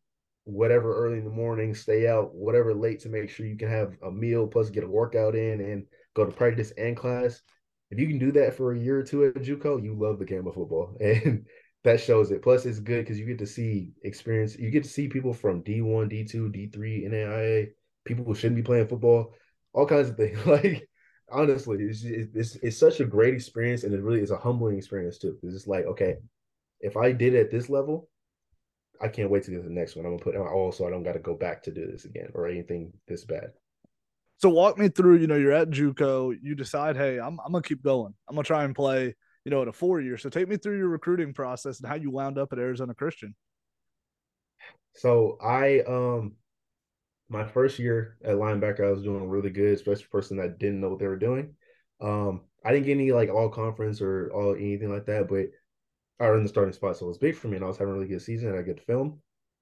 whatever 0.44 0.96
early 0.96 1.18
in 1.18 1.24
the 1.24 1.30
morning, 1.30 1.74
stay 1.74 2.08
out 2.08 2.34
whatever 2.34 2.74
late 2.74 3.00
to 3.00 3.08
make 3.08 3.30
sure 3.30 3.46
you 3.46 3.56
can 3.56 3.68
have 3.68 3.94
a 4.02 4.10
meal 4.10 4.46
plus 4.46 4.70
get 4.70 4.84
a 4.84 4.88
workout 4.88 5.34
in 5.36 5.60
and 5.60 5.84
go 6.14 6.24
to 6.24 6.32
practice 6.32 6.72
and 6.72 6.96
class. 6.96 7.42
If 7.90 7.98
you 7.98 8.06
can 8.08 8.18
do 8.18 8.32
that 8.32 8.54
for 8.54 8.72
a 8.72 8.78
year 8.78 8.98
or 8.98 9.02
two 9.02 9.26
at 9.26 9.34
JUCO, 9.34 9.82
you 9.82 9.94
love 9.94 10.18
the 10.18 10.24
game 10.24 10.46
of 10.46 10.54
football, 10.54 10.96
and 11.00 11.46
that 11.84 12.00
shows 12.00 12.30
it. 12.30 12.42
Plus, 12.42 12.64
it's 12.64 12.78
good 12.78 13.04
because 13.04 13.18
you 13.18 13.26
get 13.26 13.38
to 13.38 13.46
see 13.46 13.92
experience. 14.02 14.56
You 14.56 14.70
get 14.70 14.84
to 14.84 14.88
see 14.88 15.08
people 15.08 15.32
from 15.34 15.62
D 15.62 15.80
one, 15.82 16.08
D 16.08 16.24
two, 16.24 16.48
D 16.48 16.68
three, 16.68 17.04
NAIA, 17.04 17.68
people 18.04 18.24
who 18.24 18.34
shouldn't 18.34 18.56
be 18.56 18.62
playing 18.62 18.88
football, 18.88 19.34
all 19.72 19.86
kinds 19.86 20.08
of 20.08 20.16
things. 20.16 20.38
Like 20.46 20.88
honestly, 21.30 21.78
it's, 21.80 22.04
it's 22.04 22.56
it's 22.56 22.78
such 22.78 23.00
a 23.00 23.04
great 23.04 23.34
experience, 23.34 23.84
and 23.84 23.94
it 23.94 24.02
really 24.02 24.20
is 24.20 24.30
a 24.30 24.36
humbling 24.36 24.76
experience 24.76 25.18
too. 25.18 25.36
Because 25.40 25.54
it's 25.56 25.66
like, 25.66 25.84
okay, 25.86 26.16
if 26.80 26.96
I 26.96 27.12
did 27.12 27.34
it 27.34 27.40
at 27.40 27.50
this 27.50 27.68
level, 27.68 28.08
I 29.00 29.08
can't 29.08 29.30
wait 29.30 29.44
to 29.44 29.50
get 29.50 29.64
the 29.64 29.70
next 29.70 29.96
one. 29.96 30.06
I'm 30.06 30.16
gonna 30.16 30.24
put 30.24 30.36
also 30.36 30.86
I 30.86 30.90
don't 30.90 31.02
got 31.02 31.14
to 31.14 31.18
go 31.18 31.34
back 31.34 31.62
to 31.64 31.70
do 31.72 31.86
this 31.90 32.04
again 32.04 32.30
or 32.34 32.46
anything 32.46 32.92
this 33.08 33.24
bad. 33.24 33.52
So 34.42 34.48
walk 34.48 34.76
me 34.76 34.88
through. 34.88 35.18
You 35.18 35.28
know, 35.28 35.36
you're 35.36 35.52
at 35.52 35.70
JUCO. 35.70 36.36
You 36.42 36.56
decide, 36.56 36.96
hey, 36.96 37.18
I'm 37.18 37.38
I'm 37.44 37.52
gonna 37.52 37.62
keep 37.62 37.82
going. 37.82 38.12
I'm 38.28 38.34
gonna 38.34 38.44
try 38.44 38.64
and 38.64 38.74
play. 38.74 39.14
You 39.44 39.50
know, 39.50 39.62
at 39.62 39.68
a 39.68 39.72
four 39.72 40.00
year. 40.00 40.18
So 40.18 40.28
take 40.28 40.48
me 40.48 40.56
through 40.56 40.78
your 40.78 40.88
recruiting 40.88 41.32
process 41.32 41.80
and 41.80 41.88
how 41.88 41.96
you 41.96 42.10
wound 42.10 42.38
up 42.38 42.52
at 42.52 42.58
Arizona 42.58 42.94
Christian. 42.94 43.34
So 44.94 45.38
I 45.42 45.80
um 45.80 46.34
my 47.28 47.44
first 47.44 47.78
year 47.78 48.18
at 48.24 48.36
linebacker, 48.36 48.86
I 48.86 48.90
was 48.90 49.02
doing 49.02 49.28
really 49.28 49.50
good, 49.50 49.74
especially 49.74 50.06
person 50.12 50.36
that 50.36 50.58
didn't 50.58 50.80
know 50.80 50.90
what 50.90 50.98
they 50.98 51.08
were 51.08 51.16
doing. 51.16 51.54
Um, 52.00 52.42
I 52.64 52.72
didn't 52.72 52.86
get 52.86 52.92
any 52.92 53.10
like 53.10 53.30
all 53.30 53.48
conference 53.48 54.00
or 54.00 54.30
all 54.32 54.54
anything 54.54 54.92
like 54.92 55.06
that, 55.06 55.28
but 55.28 55.46
or 56.24 56.36
in 56.36 56.42
the 56.42 56.48
starting 56.48 56.72
spot. 56.72 56.96
So 56.96 57.06
it 57.06 57.08
was 57.08 57.18
big 57.18 57.34
for 57.34 57.48
me, 57.48 57.56
and 57.56 57.64
I 57.64 57.68
was 57.68 57.78
having 57.78 57.94
a 57.94 57.96
really 57.96 58.08
good 58.08 58.22
season. 58.22 58.50
And 58.50 58.58
I 58.58 58.62
get 58.62 58.84
film. 58.84 59.20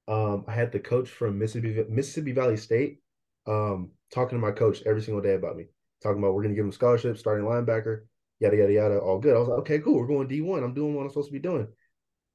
Um, 0.09 0.45
I 0.49 0.53
had 0.53 0.73
the 0.73 0.81
coach 0.81 1.09
from 1.09 1.39
Mississippi 1.39 1.85
Mississippi 1.89 2.33
Valley 2.33 2.57
State 2.57 3.00
um, 3.47 3.91
talking 4.13 4.39
to 4.39 4.43
my 4.45 4.53
coach 4.53 4.83
every 4.87 5.03
single 5.03 5.23
day 5.23 5.35
about 5.35 5.57
me, 5.57 5.67
talking 6.03 6.19
about 6.19 6.35
we're 6.35 6.43
going 6.43 6.55
to 6.55 6.57
give 6.57 6.65
him 6.65 6.73
scholarship, 6.73 7.19
starting 7.19 7.47
linebacker, 7.47 8.03
yada 8.39 8.57
yada 8.57 8.73
yada, 8.73 8.99
all 8.99 9.19
good. 9.19 9.37
I 9.37 9.39
was 9.39 9.49
like, 9.49 9.59
okay, 9.61 9.79
cool, 9.79 9.99
we're 9.99 10.07
going 10.07 10.29
D 10.29 10.41
one. 10.41 10.63
I'm 10.63 10.75
doing 10.75 10.95
what 10.95 11.03
I'm 11.03 11.09
supposed 11.09 11.29
to 11.29 11.33
be 11.33 11.39
doing. 11.39 11.69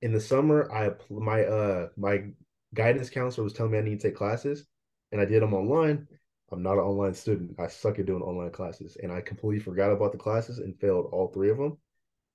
In 0.01 0.13
the 0.13 0.21
summer, 0.21 0.71
I 0.71 0.91
my 1.09 1.43
uh 1.43 1.87
my 1.97 2.25
guidance 2.73 3.09
counselor 3.09 3.43
was 3.43 3.53
telling 3.53 3.71
me 3.71 3.77
I 3.77 3.81
need 3.81 3.99
to 3.99 4.07
take 4.07 4.17
classes, 4.17 4.65
and 5.11 5.21
I 5.21 5.25
did 5.25 5.41
them 5.41 5.53
online. 5.53 6.07
I'm 6.51 6.61
not 6.61 6.73
an 6.73 6.79
online 6.79 7.15
student. 7.15 7.59
I 7.59 7.67
suck 7.67 7.97
at 7.99 8.05
doing 8.05 8.21
online 8.21 8.51
classes, 8.51 8.97
and 9.01 9.11
I 9.11 9.21
completely 9.21 9.59
forgot 9.59 9.91
about 9.91 10.11
the 10.11 10.17
classes 10.17 10.59
and 10.59 10.79
failed 10.79 11.09
all 11.11 11.29
three 11.29 11.49
of 11.49 11.57
them 11.57 11.77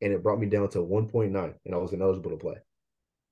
and 0.00 0.12
it 0.12 0.23
brought 0.23 0.41
me 0.41 0.47
down 0.47 0.69
to 0.71 0.79
1.9, 0.79 1.55
and 1.65 1.75
I 1.75 1.79
was 1.79 1.93
ineligible 1.93 2.31
to 2.31 2.37
play 2.37 2.57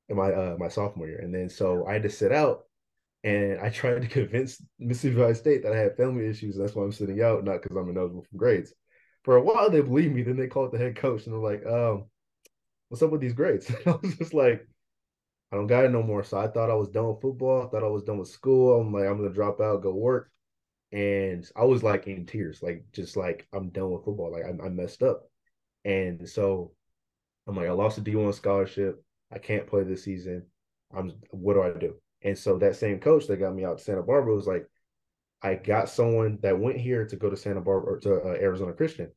in 0.09 0.17
my 0.17 0.33
uh, 0.33 0.57
my 0.59 0.69
sophomore 0.69 1.07
year. 1.09 1.19
And 1.19 1.35
then 1.35 1.49
so 1.49 1.87
I 1.87 1.95
had 1.95 2.03
to 2.03 2.11
sit 2.11 2.33
out, 2.33 2.65
and 3.25 3.61
I 3.61 3.71
tried 3.71 4.03
to 4.03 4.09
convince 4.09 4.63
Mississippi 4.79 5.17
Valley 5.17 5.35
State 5.35 5.63
that 5.63 5.73
I 5.73 5.79
had 5.79 5.97
family 5.97 6.27
issues, 6.29 6.57
and 6.57 6.65
that's 6.65 6.75
why 6.75 6.85
I'm 6.85 6.93
sitting 6.93 7.23
out, 7.23 7.45
not 7.45 7.63
because 7.63 7.77
I'm 7.77 7.89
ineligible 7.91 8.25
from 8.29 8.39
grades. 8.39 8.73
For 9.25 9.37
a 9.37 9.43
while, 9.43 9.71
they 9.71 9.81
believed 9.81 10.15
me. 10.15 10.23
Then 10.23 10.37
they 10.37 10.47
called 10.47 10.73
the 10.73 10.79
head 10.79 10.97
coach, 10.97 11.27
and 11.27 11.35
they're 11.35 11.41
like, 11.41 11.67
um, 11.67 12.07
"What's 12.89 13.03
up 13.03 13.11
with 13.11 13.21
these 13.21 13.35
grades?" 13.35 13.71
I 13.87 13.91
was 14.03 14.17
just 14.17 14.35
like, 14.35 14.67
"I 15.53 15.57
don't 15.57 15.67
got 15.67 15.85
it 15.85 15.91
no 15.91 16.03
more." 16.03 16.23
So 16.25 16.39
I 16.39 16.49
thought 16.49 16.71
I 16.71 16.75
was 16.75 16.89
done 16.89 17.09
with 17.09 17.21
football. 17.21 17.67
I 17.67 17.71
thought 17.71 17.85
I 17.85 17.89
was 17.89 18.05
done 18.05 18.19
with 18.19 18.29
school. 18.29 18.81
I'm 18.81 18.93
like, 18.93 19.07
I'm 19.07 19.19
gonna 19.19 19.31
drop 19.35 19.61
out, 19.61 19.83
go 19.83 19.95
work. 19.95 20.31
And 20.93 21.45
I 21.57 21.65
was 21.65 21.83
like 21.83 22.07
in 22.07 22.25
tears, 22.27 22.63
like 22.63 22.85
just 22.93 23.17
like 23.17 23.47
I'm 23.53 23.71
done 23.71 23.91
with 23.91 24.05
football. 24.05 24.33
Like 24.33 24.45
I, 24.45 24.67
I 24.67 24.69
messed 24.71 25.03
up. 25.03 25.25
And 25.85 26.29
so 26.29 26.73
I'm 27.47 27.57
like, 27.57 27.69
I 27.69 27.73
lost 27.73 27.99
a 27.99 28.01
D1 28.03 28.35
scholarship. 28.35 29.03
I 29.33 29.39
can't 29.39 29.67
play 29.67 29.85
this 29.85 30.05
season. 30.05 30.47
I'm 30.95 31.13
what 31.31 31.55
do 31.55 31.63
I 31.63 31.73
do? 31.79 31.97
And 32.23 32.37
so 32.37 32.59
that 32.59 32.77
same 32.77 32.99
coach 33.01 33.27
that 33.27 33.37
got 33.39 33.55
me 33.55 33.65
out 33.65 33.79
to 33.79 33.85
Santa 33.85 34.03
Barbara 34.03 34.35
was 34.35 34.47
like, 34.47 34.69
I 35.43 35.55
got 35.55 35.89
someone 35.89 36.39
that 36.43 36.59
went 36.59 36.79
here 36.79 37.07
to 37.07 37.17
go 37.17 37.31
to 37.31 37.37
Santa 37.37 37.61
Barbara 37.61 37.95
or 37.95 38.01
to 38.01 38.15
uh, 38.23 38.37
Arizona 38.41 38.73
Christian. 38.73 39.11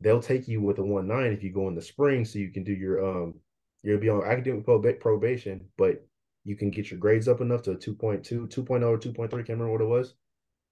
they'll 0.00 0.22
take 0.22 0.48
you 0.48 0.60
with 0.60 0.78
a 0.78 0.82
one 0.82 1.06
nine 1.06 1.32
if 1.32 1.42
you 1.42 1.52
go 1.52 1.68
in 1.68 1.74
the 1.74 1.82
spring, 1.82 2.24
so 2.24 2.38
you 2.38 2.50
can 2.50 2.64
do 2.64 2.72
your 2.72 3.04
um 3.04 3.34
you'll 3.82 3.98
be 4.00 4.08
on 4.08 4.24
academic 4.24 5.00
probation, 5.00 5.66
but 5.76 6.04
you 6.44 6.56
can 6.56 6.70
get 6.70 6.90
your 6.90 6.98
grades 7.00 7.28
up 7.28 7.40
enough 7.40 7.62
to 7.62 7.72
a 7.72 7.76
2.2, 7.76 8.48
2.0 8.48 8.88
or 8.88 8.98
2.3, 8.98 9.30
can't 9.30 9.48
remember 9.48 9.72
what 9.72 9.80
it 9.80 9.84
was, 9.84 10.14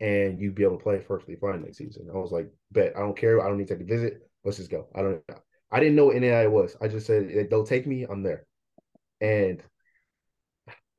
and 0.00 0.38
you'd 0.40 0.54
be 0.54 0.64
able 0.64 0.78
to 0.78 0.82
play 0.82 0.98
perfectly 0.98 1.36
fine 1.36 1.62
next 1.62 1.78
season. 1.78 2.08
I 2.12 2.16
was 2.16 2.32
like, 2.32 2.50
bet 2.72 2.94
I 2.96 3.00
don't 3.00 3.16
care, 3.16 3.42
I 3.42 3.48
don't 3.48 3.58
need 3.58 3.68
to 3.68 3.74
take 3.76 3.84
a 3.84 3.86
visit. 3.86 4.28
Let's 4.44 4.58
just 4.58 4.70
go. 4.70 4.88
I 4.94 5.02
don't 5.02 5.22
I 5.70 5.80
didn't 5.80 5.96
know 5.96 6.06
what 6.06 6.16
NAI 6.16 6.46
was. 6.46 6.76
I 6.80 6.88
just 6.88 7.06
said 7.06 7.48
they'll 7.50 7.66
take 7.66 7.86
me, 7.86 8.04
I'm 8.04 8.22
there. 8.22 8.46
And 9.20 9.62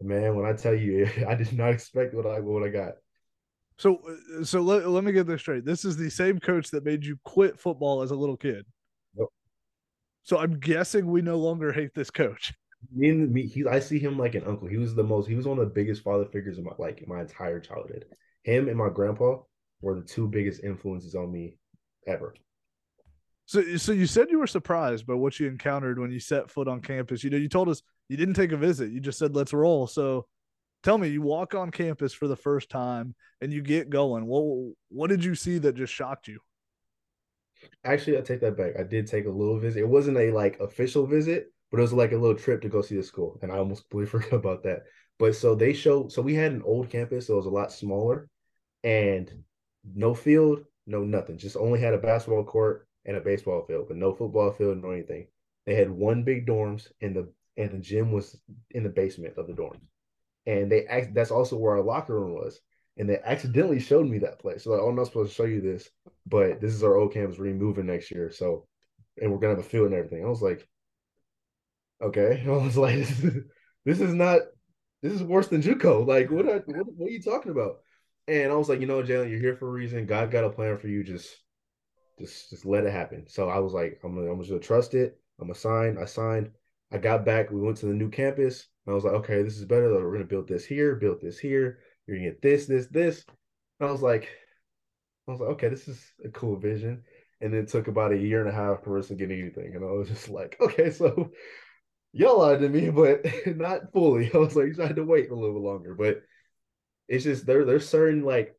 man, 0.01 0.35
when 0.35 0.45
I 0.45 0.53
tell 0.53 0.75
you, 0.75 1.09
I 1.27 1.35
did 1.35 1.53
not 1.53 1.71
expect 1.71 2.13
what 2.13 2.25
I 2.25 2.39
what 2.39 2.63
I 2.63 2.69
got. 2.69 2.93
So, 3.77 3.99
so 4.43 4.61
let, 4.61 4.87
let 4.87 5.03
me 5.03 5.11
get 5.11 5.27
this 5.27 5.41
straight. 5.41 5.65
This 5.65 5.83
is 5.83 5.97
the 5.97 6.09
same 6.09 6.39
coach 6.39 6.71
that 6.71 6.85
made 6.85 7.03
you 7.03 7.17
quit 7.25 7.59
football 7.59 8.01
as 8.01 8.11
a 8.11 8.15
little 8.15 8.37
kid. 8.37 8.65
Yep. 9.17 9.27
So 10.23 10.37
I'm 10.37 10.59
guessing 10.59 11.11
we 11.11 11.21
no 11.21 11.37
longer 11.37 11.73
hate 11.73 11.93
this 11.93 12.09
coach. 12.09 12.53
Me 12.93 13.09
and 13.09 13.33
me, 13.33 13.47
he, 13.47 13.65
I 13.67 13.79
see 13.79 13.99
him 13.99 14.17
like 14.17 14.35
an 14.35 14.45
uncle. 14.45 14.67
He 14.67 14.77
was 14.77 14.95
the 14.95 15.03
most. 15.03 15.27
He 15.27 15.35
was 15.35 15.47
one 15.47 15.59
of 15.59 15.65
the 15.65 15.73
biggest 15.73 16.03
father 16.03 16.25
figures 16.25 16.57
in 16.57 16.63
my 16.63 16.71
like 16.77 17.05
my 17.07 17.21
entire 17.21 17.59
childhood. 17.59 18.05
Him 18.43 18.69
and 18.69 18.77
my 18.77 18.89
grandpa 18.89 19.39
were 19.81 19.95
the 19.95 20.07
two 20.07 20.27
biggest 20.27 20.63
influences 20.63 21.15
on 21.15 21.31
me 21.31 21.57
ever. 22.07 22.33
So, 23.47 23.77
so 23.77 23.91
you 23.91 24.07
said 24.07 24.29
you 24.29 24.39
were 24.39 24.47
surprised 24.47 25.05
by 25.05 25.13
what 25.13 25.39
you 25.39 25.47
encountered 25.47 25.99
when 25.99 26.11
you 26.11 26.19
set 26.19 26.49
foot 26.49 26.67
on 26.67 26.81
campus. 26.81 27.23
You 27.23 27.29
know, 27.29 27.37
you 27.37 27.49
told 27.49 27.69
us 27.69 27.81
you 28.09 28.17
didn't 28.17 28.35
take 28.35 28.51
a 28.51 28.57
visit. 28.57 28.91
You 28.91 28.99
just 28.99 29.19
said, 29.19 29.35
"Let's 29.35 29.53
roll." 29.53 29.87
So, 29.87 30.27
tell 30.83 30.97
me, 30.97 31.09
you 31.09 31.21
walk 31.21 31.55
on 31.55 31.71
campus 31.71 32.13
for 32.13 32.27
the 32.27 32.35
first 32.37 32.69
time 32.69 33.15
and 33.41 33.53
you 33.53 33.61
get 33.61 33.89
going. 33.89 34.25
What 34.27 34.73
what 34.89 35.09
did 35.09 35.23
you 35.23 35.35
see 35.35 35.57
that 35.59 35.75
just 35.75 35.93
shocked 35.93 36.27
you? 36.27 36.39
Actually, 37.83 38.17
I 38.17 38.21
take 38.21 38.41
that 38.41 38.57
back. 38.57 38.73
I 38.77 38.83
did 38.83 39.07
take 39.07 39.25
a 39.25 39.29
little 39.29 39.59
visit. 39.59 39.79
It 39.81 39.87
wasn't 39.89 40.17
a 40.17 40.31
like 40.31 40.59
official 40.59 41.07
visit, 41.07 41.51
but 41.71 41.77
it 41.79 41.81
was 41.81 41.93
like 41.93 42.11
a 42.11 42.17
little 42.17 42.37
trip 42.37 42.61
to 42.61 42.69
go 42.69 42.81
see 42.81 42.95
the 42.95 43.03
school, 43.03 43.39
and 43.41 43.51
I 43.51 43.57
almost 43.57 43.83
completely 43.89 44.09
forgot 44.19 44.33
about 44.37 44.63
that. 44.63 44.83
But 45.17 45.35
so 45.35 45.55
they 45.55 45.73
showed. 45.73 46.11
So 46.11 46.21
we 46.21 46.35
had 46.35 46.51
an 46.51 46.61
old 46.63 46.89
campus, 46.89 47.27
so 47.27 47.33
it 47.33 47.37
was 47.37 47.45
a 47.45 47.49
lot 47.49 47.71
smaller, 47.71 48.27
and 48.83 49.31
no 49.95 50.13
field, 50.13 50.65
no 50.87 51.03
nothing. 51.03 51.37
Just 51.37 51.57
only 51.57 51.79
had 51.79 51.93
a 51.93 51.97
basketball 51.97 52.43
court 52.43 52.87
and 53.05 53.17
a 53.17 53.21
baseball 53.21 53.65
field, 53.65 53.87
but 53.87 53.97
no 53.97 54.13
football 54.13 54.51
field, 54.51 54.81
no 54.81 54.91
anything. 54.91 55.27
They 55.65 55.75
had 55.75 55.89
one 55.89 56.23
big 56.23 56.45
dorms, 56.47 56.91
and 57.01 57.15
the 57.15 57.31
and 57.57 57.71
the 57.71 57.79
gym 57.79 58.11
was 58.11 58.37
in 58.71 58.83
the 58.83 58.89
basement 58.89 59.37
of 59.37 59.47
the 59.47 59.53
dorms 59.53 59.81
and 60.45 60.71
they 60.71 60.85
act, 60.85 61.13
that's 61.13 61.31
also 61.31 61.57
where 61.57 61.73
our 61.73 61.83
locker 61.83 62.19
room 62.19 62.33
was. 62.33 62.59
And 62.97 63.09
they 63.09 63.19
accidentally 63.25 63.79
showed 63.79 64.07
me 64.07 64.19
that 64.19 64.39
place. 64.39 64.63
So 64.63 64.71
like, 64.71 64.79
oh, 64.79 64.87
I'm 64.87 64.95
not 64.95 65.07
supposed 65.07 65.31
to 65.31 65.35
show 65.35 65.43
you 65.43 65.59
this, 65.59 65.89
but 66.25 66.61
this 66.61 66.73
is 66.73 66.83
our 66.83 66.95
old 66.95 67.13
campus. 67.13 67.37
We're 67.37 67.53
moving 67.53 67.87
next 67.87 68.09
year, 68.09 68.31
so 68.31 68.67
and 69.21 69.29
we're 69.29 69.39
gonna 69.39 69.55
have 69.55 69.65
a 69.65 69.67
field 69.67 69.87
and 69.87 69.95
everything. 69.95 70.23
I 70.23 70.29
was 70.29 70.41
like, 70.41 70.65
okay. 72.01 72.41
I 72.47 72.49
was 72.51 72.77
like, 72.77 72.95
this 72.95 73.11
is, 73.23 73.43
this 73.83 73.99
is 73.99 74.13
not. 74.13 74.41
This 75.01 75.11
is 75.11 75.23
worse 75.23 75.49
than 75.49 75.61
JUCO. 75.61 76.07
Like, 76.07 76.31
what 76.31 76.47
are 76.47 76.63
what, 76.65 76.87
what 76.95 77.07
are 77.07 77.11
you 77.11 77.21
talking 77.21 77.51
about? 77.51 77.79
And 78.29 78.49
I 78.49 78.55
was 78.55 78.69
like, 78.69 78.79
you 78.79 78.87
know, 78.87 79.03
Jalyn, 79.03 79.29
you're 79.29 79.41
here 79.41 79.57
for 79.57 79.67
a 79.67 79.71
reason. 79.71 80.05
God 80.05 80.31
got 80.31 80.45
a 80.45 80.49
plan 80.49 80.77
for 80.77 80.87
you. 80.87 81.03
Just, 81.03 81.35
just, 82.17 82.49
just 82.49 82.65
let 82.65 82.85
it 82.85 82.93
happen. 82.93 83.25
So 83.27 83.49
I 83.49 83.59
was 83.59 83.73
like, 83.73 83.99
I'm 84.03 84.15
gonna, 84.15 84.31
I'm 84.31 84.39
just 84.39 84.49
gonna 84.49 84.61
trust 84.61 84.93
it. 84.93 85.19
I'm 85.39 85.47
gonna 85.47 85.59
sign. 85.59 85.97
I 86.01 86.05
signed. 86.05 86.51
I 86.91 86.97
got 86.97 87.25
back. 87.25 87.51
We 87.51 87.61
went 87.61 87.77
to 87.77 87.87
the 87.87 87.93
new 87.93 88.09
campus. 88.09 88.67
I 88.87 88.91
was 88.91 89.03
like, 89.03 89.13
okay, 89.15 89.41
this 89.41 89.57
is 89.57 89.65
better. 89.65 89.91
We're 89.91 90.13
gonna 90.13 90.25
build 90.25 90.47
this 90.47 90.65
here, 90.65 90.95
build 90.95 91.19
this 91.21 91.39
here. 91.39 91.79
You're 92.05 92.17
gonna 92.17 92.29
get 92.29 92.41
this, 92.41 92.65
this, 92.67 92.87
this. 92.87 93.25
And 93.79 93.89
I 93.89 93.91
was 93.91 94.01
like, 94.01 94.29
I 95.27 95.31
was 95.31 95.39
like, 95.39 95.49
okay, 95.51 95.69
this 95.69 95.87
is 95.87 96.03
a 96.23 96.29
cool 96.29 96.57
vision. 96.57 97.03
And 97.41 97.53
it 97.53 97.67
took 97.67 97.87
about 97.87 98.13
a 98.13 98.17
year 98.17 98.41
and 98.41 98.49
a 98.49 98.55
half 98.55 98.83
for 98.83 98.97
us 98.97 99.07
to 99.07 99.15
get 99.15 99.31
anything. 99.31 99.75
And 99.75 99.83
I 99.83 99.91
was 99.91 100.07
just 100.07 100.29
like, 100.29 100.57
okay, 100.61 100.91
so 100.91 101.31
y'all 102.13 102.39
lied 102.39 102.61
to 102.61 102.69
me, 102.69 102.89
but 102.89 103.25
not 103.47 103.91
fully. 103.91 104.31
I 104.33 104.37
was 104.37 104.55
like, 104.55 104.79
I 104.79 104.87
had 104.87 104.95
to 104.97 105.03
wait 105.03 105.31
a 105.31 105.35
little 105.35 105.63
longer. 105.63 105.95
But 105.95 106.21
it's 107.07 107.23
just 107.23 107.45
there, 107.45 107.65
there's 107.65 107.89
certain 107.89 108.23
like 108.23 108.55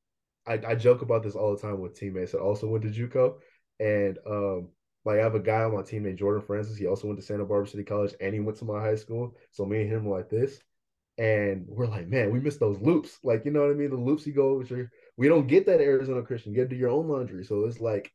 I, 0.47 0.61
I 0.67 0.75
joke 0.75 1.03
about 1.03 1.23
this 1.23 1.35
all 1.35 1.55
the 1.55 1.63
time 1.63 1.81
with 1.81 1.99
teammates 1.99 2.33
that 2.33 2.41
also 2.41 2.69
went 2.69 2.85
to 2.85 2.91
JUCO. 2.91 3.37
And 3.79 4.19
um 4.27 4.69
like 5.07 5.21
I 5.21 5.23
have 5.23 5.37
a 5.37 5.41
guy 5.41 5.63
on 5.63 5.75
my 5.75 5.83
team 5.83 6.03
named 6.03 6.19
Jordan 6.19 6.43
Francis. 6.43 6.77
He 6.77 6.89
also 6.89 7.07
went 7.07 7.21
to 7.21 7.25
Santa 7.25 7.45
Barbara 7.45 7.69
City 7.69 7.85
College 7.85 8.15
and 8.21 8.35
he 8.35 8.41
went 8.41 8.59
to 8.59 8.65
my 8.65 8.81
high 8.81 8.97
school. 8.97 9.37
So 9.53 9.65
me 9.65 9.83
and 9.83 9.91
him 9.91 10.05
were 10.05 10.19
like 10.19 10.29
this. 10.29 10.59
And 11.17 11.65
we're 11.69 11.87
like, 11.87 12.09
man, 12.09 12.33
we 12.33 12.41
miss 12.41 12.57
those 12.57 12.81
loops. 12.81 13.21
Like, 13.23 13.45
you 13.45 13.53
know 13.53 13.61
what 13.61 13.71
I 13.71 13.75
mean? 13.75 13.91
The 13.91 13.97
loops 13.97 14.27
you 14.27 14.33
go 14.33 14.51
over. 14.51 14.91
We 15.17 15.29
don't 15.29 15.47
get 15.47 15.65
that 15.67 15.81
Arizona 15.81 16.23
Christian. 16.23 16.53
You 16.53 16.57
get 16.57 16.71
to 16.71 16.75
do 16.75 16.81
your 16.81 16.91
own 16.91 17.09
laundry. 17.09 17.45
So 17.45 17.65
it's 17.67 17.81
like 17.81 18.13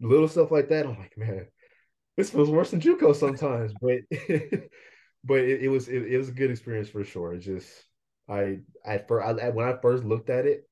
little 0.00 0.28
stuff 0.28 0.52
like 0.52 0.68
that. 0.68 0.86
I'm 0.86 0.96
like, 0.96 1.18
man, 1.18 1.48
this 2.16 2.30
feels 2.30 2.50
worse 2.50 2.70
than 2.70 2.80
JUCO 2.80 3.16
sometimes. 3.16 3.72
but 3.82 3.98
but 5.24 5.40
it, 5.40 5.64
it 5.64 5.68
was 5.68 5.88
it, 5.88 6.04
it, 6.04 6.18
was 6.18 6.28
a 6.28 6.32
good 6.32 6.52
experience 6.52 6.88
for 6.88 7.02
sure. 7.02 7.36
Just 7.36 7.68
I 8.28 8.60
I, 8.86 8.98
for, 8.98 9.22
I 9.22 9.50
when 9.50 9.66
I 9.66 9.76
first 9.82 10.04
looked 10.04 10.30
at 10.30 10.46
it, 10.46 10.68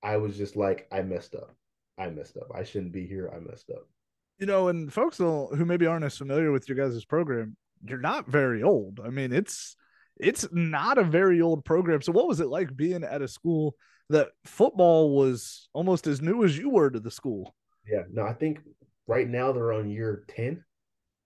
I 0.00 0.18
was 0.18 0.36
just 0.36 0.54
like, 0.54 0.86
I 0.92 1.02
messed 1.02 1.34
up. 1.34 1.56
I 1.98 2.08
messed 2.08 2.36
up. 2.36 2.52
I 2.54 2.62
shouldn't 2.62 2.92
be 2.92 3.04
here. 3.04 3.30
I 3.34 3.40
messed 3.40 3.70
up 3.70 3.88
you 4.38 4.46
know, 4.46 4.68
and 4.68 4.92
folks 4.92 5.18
who 5.18 5.64
maybe 5.64 5.86
aren't 5.86 6.04
as 6.04 6.16
familiar 6.16 6.52
with 6.52 6.68
your 6.68 6.76
guys' 6.76 7.04
program, 7.04 7.56
you're 7.84 7.98
not 7.98 8.28
very 8.28 8.62
old. 8.62 9.00
I 9.04 9.10
mean, 9.10 9.32
it's 9.32 9.76
it's 10.18 10.46
not 10.52 10.98
a 10.98 11.04
very 11.04 11.40
old 11.40 11.64
program. 11.64 12.02
So 12.02 12.12
what 12.12 12.28
was 12.28 12.40
it 12.40 12.48
like 12.48 12.76
being 12.76 13.04
at 13.04 13.22
a 13.22 13.28
school 13.28 13.76
that 14.10 14.28
football 14.44 15.16
was 15.16 15.68
almost 15.72 16.06
as 16.06 16.20
new 16.20 16.44
as 16.44 16.56
you 16.56 16.70
were 16.70 16.90
to 16.90 17.00
the 17.00 17.10
school? 17.10 17.54
Yeah, 17.86 18.02
no, 18.10 18.22
I 18.22 18.32
think 18.32 18.60
right 19.06 19.28
now 19.28 19.52
they're 19.52 19.72
on 19.72 19.90
year 19.90 20.24
10, 20.28 20.64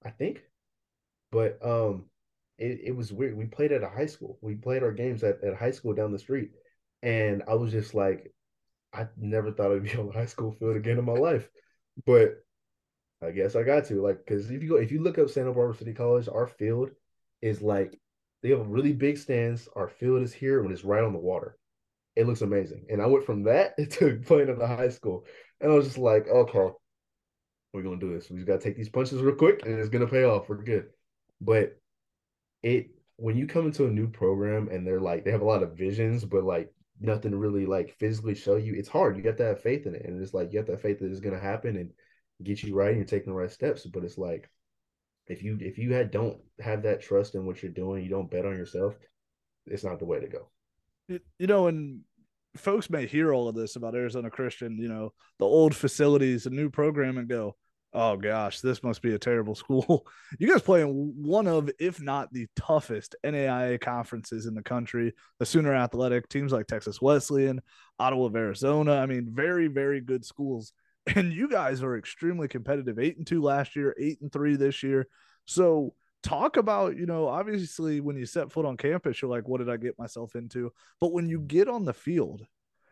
I 0.05 0.11
think. 0.11 0.43
But 1.31 1.59
um 1.65 2.07
it, 2.59 2.81
it 2.85 2.97
was 2.97 3.13
weird. 3.13 3.37
We 3.37 3.47
played 3.47 3.73
at 3.73 3.83
a 3.83 3.89
high 3.89 4.07
school. 4.07 4.39
We 4.41 4.55
played 4.55 4.83
our 4.83 4.93
games 4.93 5.23
at, 5.25 5.43
at 5.43 5.57
high 5.57 5.71
school 5.71 5.95
down 5.95 6.13
the 6.13 6.19
street. 6.19 6.51
And 7.03 7.43
I 7.49 7.55
was 7.55 7.73
just 7.73 7.95
like, 7.95 8.33
I 8.93 9.09
never 9.17 9.51
thought 9.51 9.73
I'd 9.73 9.83
be 9.83 9.95
on 9.99 10.07
the 10.07 10.13
high 10.13 10.27
school 10.27 10.53
field 10.53 10.77
again 10.77 10.99
in 10.99 11.05
my 11.05 11.15
life. 11.15 11.49
But 12.07 12.37
I 13.23 13.31
guess 13.31 13.55
I 13.55 13.63
got 13.63 13.85
to 13.87 14.03
like 14.03 14.19
because 14.25 14.51
if 14.51 14.63
you 14.63 14.69
go 14.69 14.77
if 14.77 14.91
you 14.91 15.01
look 15.03 15.19
up 15.19 15.31
Santa 15.31 15.53
Barbara 15.53 15.77
City 15.77 15.93
College, 15.93 16.29
our 16.29 16.47
field 16.47 16.91
is 17.41 17.63
like 17.63 17.99
they 18.43 18.51
have 18.51 18.67
really 18.67 18.93
big 18.93 19.17
stands. 19.17 19.69
Our 19.77 19.89
field 19.89 20.23
is 20.23 20.33
here 20.33 20.63
and 20.63 20.73
it's 20.73 20.85
right 20.85 21.05
on 21.05 21.13
the 21.13 21.19
water. 21.19 21.57
It 22.17 22.27
looks 22.27 22.43
amazing. 22.43 22.87
And 22.91 23.01
I 23.01 23.07
went 23.07 23.25
from 23.25 23.45
that 23.45 23.75
to 23.93 24.21
playing 24.27 24.49
at 24.51 24.59
the 24.59 24.67
high 24.67 24.89
school, 24.89 25.25
and 25.61 25.71
I 25.71 25.75
was 25.75 25.87
just 25.87 25.99
like, 25.99 26.29
okay, 26.29 26.69
we're 27.73 27.83
gonna 27.83 27.99
do 27.99 28.13
this. 28.13 28.29
We 28.29 28.37
just 28.37 28.49
gotta 28.49 28.61
take 28.61 28.77
these 28.77 28.89
punches 28.89 29.23
real 29.23 29.37
quick, 29.37 29.65
and 29.65 29.79
it's 29.79 29.89
gonna 29.89 30.07
pay 30.07 30.25
off. 30.25 30.49
We're 30.49 30.63
good. 30.63 30.87
But 31.41 31.79
it 32.63 32.91
when 33.17 33.37
you 33.37 33.47
come 33.47 33.67
into 33.67 33.87
a 33.87 33.91
new 33.91 34.09
program 34.09 34.69
and 34.69 34.87
they're 34.87 35.01
like 35.01 35.25
they 35.25 35.31
have 35.31 35.43
a 35.43 35.47
lot 35.47 35.63
of 35.63 35.77
visions, 35.77 36.25
but 36.25 36.45
like 36.45 36.73
nothing 37.01 37.35
really 37.35 37.67
like 37.67 37.97
physically 37.99 38.35
show 38.35 38.57
you, 38.57 38.75
it's 38.75 38.89
hard. 38.89 39.17
You 39.17 39.23
have 39.25 39.37
to 39.37 39.45
have 39.45 39.63
faith 39.63 39.87
in 39.87 39.95
it, 39.95 40.05
and 40.05 40.21
it's 40.21 40.35
like 40.35 40.53
you 40.53 40.59
have 40.59 40.67
to 40.67 40.73
have 40.73 40.83
faith 40.83 40.99
that 40.99 41.11
it's 41.11 41.21
gonna 41.21 41.39
happen 41.39 41.77
and 41.77 41.93
get 42.45 42.63
you 42.63 42.75
right 42.75 42.89
and 42.89 42.99
you're 42.99 43.07
taking 43.07 43.33
the 43.33 43.39
right 43.39 43.51
steps. 43.51 43.87
But 43.87 44.05
it's 44.05 44.19
like 44.19 44.49
if 45.27 45.43
you 45.43 45.59
if 45.61 45.79
you 45.79 45.93
had 45.93 46.11
don't 46.11 46.39
have 46.61 46.83
that 46.83 47.03
trust 47.03 47.35
in 47.35 47.47
what 47.47 47.63
you're 47.63 47.73
doing, 47.73 48.03
you 48.03 48.11
don't 48.11 48.31
bet 48.31 48.47
on 48.47 48.57
yourself, 48.57 48.95
it's 49.67 49.85
not 49.85 49.99
the 49.99 50.05
way 50.05 50.21
to 50.21 50.29
go. 50.29 50.49
You 51.09 51.47
know, 51.47 51.67
and 51.67 52.01
folks 52.57 52.91
may 52.91 53.07
hear 53.07 53.33
all 53.33 53.49
of 53.49 53.55
this 53.55 53.77
about 53.77 53.95
Arizona 53.95 54.31
Christian, 54.31 54.79
you 54.79 54.89
know, 54.89 55.13
the 55.39 55.45
old 55.45 55.75
facilities, 55.75 56.45
the 56.45 56.51
new 56.51 56.71
program, 56.71 57.19
and 57.19 57.29
go, 57.29 57.57
oh 57.95 58.17
gosh, 58.17 58.61
this 58.61 58.83
must 58.83 59.03
be 59.03 59.15
a 59.15 59.19
terrible 59.19 59.55
school. 59.55 60.07
You 60.39 60.51
guys 60.51 60.63
play 60.63 60.83
in 60.83 60.89
one 60.89 61.47
of, 61.47 61.71
if 61.79 62.01
not 62.01 62.33
the 62.33 62.47
toughest 62.57 63.17
NAIA 63.25 63.81
conferences 63.81 64.47
in 64.47 64.55
the 64.55 64.63
country. 64.63 65.15
The 65.39 65.47
Sooner 65.47 65.75
Athletic 65.75 66.29
teams 66.29 66.53
like 66.53 66.67
Texas 66.67 67.01
Wesleyan, 67.01 67.61
Ottawa 67.99 68.27
of 68.27 68.37
Arizona. 68.37 68.97
I 68.97 69.07
mean, 69.07 69.29
very, 69.33 69.69
very 69.69 70.01
good 70.01 70.25
schools 70.25 70.73
and 71.07 71.33
you 71.33 71.49
guys 71.49 71.83
are 71.83 71.97
extremely 71.97 72.49
competitive. 72.49 72.99
Eight 72.99 73.17
and 73.17 73.27
two 73.27 73.43
last 73.43 73.77
year, 73.77 73.95
eight 73.99 74.21
and 74.21 74.33
three 74.33 74.57
this 74.57 74.83
year. 74.83 75.09
So 75.47 75.95
talk 76.23 76.57
about, 76.57 76.97
you 76.97 77.07
know, 77.07 77.27
obviously 77.27 78.01
when 78.01 78.17
you 78.17 78.27
set 78.27 78.53
foot 78.53 78.65
on 78.65 78.77
campus, 78.77 79.21
you're 79.21 79.31
like, 79.31 79.49
what 79.49 79.59
did 79.59 79.69
I 79.69 79.77
get 79.77 79.99
myself 79.99 80.37
into? 80.37 80.73
But 81.01 81.13
when 81.13 81.29
you 81.29 81.41
get 81.41 81.69
on 81.69 81.85
the 81.85 81.93
field 81.93 82.47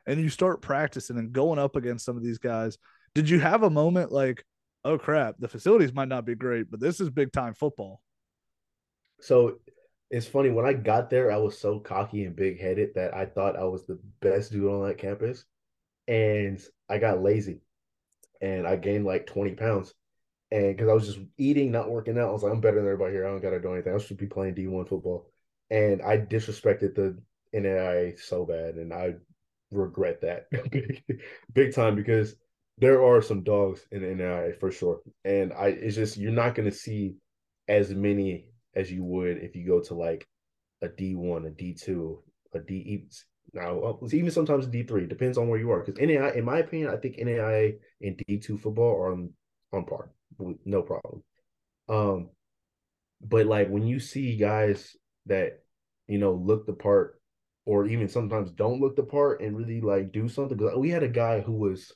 and 0.07 0.21
you 0.21 0.29
start 0.29 0.63
practicing 0.63 1.19
and 1.19 1.33
going 1.33 1.59
up 1.59 1.77
against 1.77 2.05
some 2.05 2.17
of 2.17 2.25
these 2.25 2.39
guys, 2.39 2.79
did 3.15 3.29
you 3.29 3.39
have 3.39 3.63
a 3.63 3.71
moment 3.71 4.11
like, 4.11 4.45
oh 4.85 4.99
crap, 4.99 5.37
the 5.39 5.49
facilities 5.49 5.93
might 5.93 6.09
not 6.09 6.25
be 6.25 6.35
great, 6.35 6.71
but 6.71 6.81
this 6.81 7.01
is 7.01 7.11
big 7.11 7.33
time 7.33 7.55
football? 7.55 8.01
So 9.21 9.59
it's 10.11 10.27
funny 10.27 10.51
when 10.51 10.67
I 10.67 10.73
got 10.73 11.11
there, 11.11 11.31
I 11.31 11.37
was 11.37 11.57
so 11.57 11.79
cocky 11.79 12.25
and 12.25 12.35
big 12.35 12.61
headed 12.61 12.95
that 12.97 13.15
I 13.15 13.27
thought 13.27 13.57
I 13.57 13.65
was 13.65 13.87
the 13.87 14.01
best 14.21 14.51
dude 14.51 14.69
on 14.69 14.89
that 14.89 14.99
campus. 14.99 15.45
And 16.09 16.61
I 16.89 16.99
got 16.99 17.23
lazy 17.23 17.61
and 18.41 18.67
I 18.67 18.77
gained 18.77 19.05
like 19.05 19.27
20 19.27 19.55
pounds. 19.55 19.95
And 20.51 20.77
because 20.77 20.89
I 20.89 20.95
was 20.95 21.07
just 21.07 21.21
eating, 21.39 21.71
not 21.71 21.91
working 21.91 22.19
out, 22.19 22.29
I 22.29 22.33
was 22.33 22.43
like, 22.43 22.53
I'm 22.53 22.61
better 22.61 22.77
than 22.77 22.87
everybody 22.87 23.13
here. 23.13 23.27
I 23.27 23.31
don't 23.31 23.41
got 23.41 23.51
to 23.51 23.61
do 23.61 23.73
anything. 23.73 23.95
I 23.95 23.99
should 23.99 24.17
be 24.17 24.27
playing 24.27 24.55
D1 24.55 24.89
football. 24.89 25.31
And 25.71 26.03
I 26.03 26.19
disrespected 26.19 26.97
the 26.97 27.17
NAIA 27.55 28.19
so 28.19 28.45
bad. 28.45 28.75
And 28.75 28.93
I 28.93 29.15
regret 29.71 30.21
that 30.23 30.51
big, 30.71 31.03
big 31.53 31.75
time 31.75 31.95
because 31.95 32.35
there 32.79 33.05
are 33.05 33.21
some 33.21 33.43
dogs 33.43 33.87
in 33.93 34.03
the 34.03 34.09
NAIA 34.09 34.59
for 34.59 34.71
sure, 34.71 35.01
and 35.25 35.53
I 35.53 35.69
it's 35.69 35.97
just 35.97 36.17
you're 36.17 36.33
not 36.33 36.55
going 36.55 36.69
to 36.69 36.77
see 36.77 37.17
as 37.69 37.91
many 37.91 38.47
as 38.75 38.91
you 38.91 39.05
would 39.05 39.39
if 39.39 39.55
you 39.55 39.67
go 39.67 39.81
to 39.81 39.95
like 39.95 40.27
a 40.83 40.89
D 40.89 41.15
one, 41.15 41.45
a 41.45 41.51
D 41.51 41.75
two, 41.75 42.23
a 42.55 42.59
D 42.59 42.77
now 43.53 43.99
even 44.13 44.31
sometimes 44.31 44.67
D 44.67 44.83
three 44.83 45.07
depends 45.07 45.39
on 45.39 45.49
where 45.49 45.59
you 45.59 45.71
are 45.71 45.81
because 45.81 46.01
NAIA, 46.01 46.37
in 46.37 46.45
my 46.45 46.59
opinion, 46.59 46.91
I 46.91 46.97
think 46.97 47.17
NAIA 47.19 47.79
and 48.01 48.17
D 48.27 48.39
two 48.39 48.59
football 48.59 48.95
are 48.95 49.13
on 49.13 49.31
on 49.73 49.85
par, 49.85 50.11
no 50.65 50.83
problem. 50.83 51.23
Um, 51.89 52.31
but 53.21 53.47
like 53.47 53.69
when 53.69 53.87
you 53.87 54.01
see 54.01 54.37
guys 54.37 54.97
that 55.27 55.63
you 56.09 56.19
know 56.19 56.33
look 56.33 56.67
the 56.67 56.73
part, 56.73 57.21
or 57.65 57.87
even 57.87 58.09
sometimes 58.09 58.51
don't 58.53 58.81
look 58.81 58.97
the 58.97 59.03
part 59.03 59.41
and 59.43 59.57
really 59.57 59.81
like 59.81 60.13
do 60.13 60.29
something. 60.29 60.57
Because 60.57 60.77
we 60.77 60.91
had 60.91 61.03
a 61.03 61.09
guy 61.09 61.41
who 61.41 61.53
was 61.53 61.93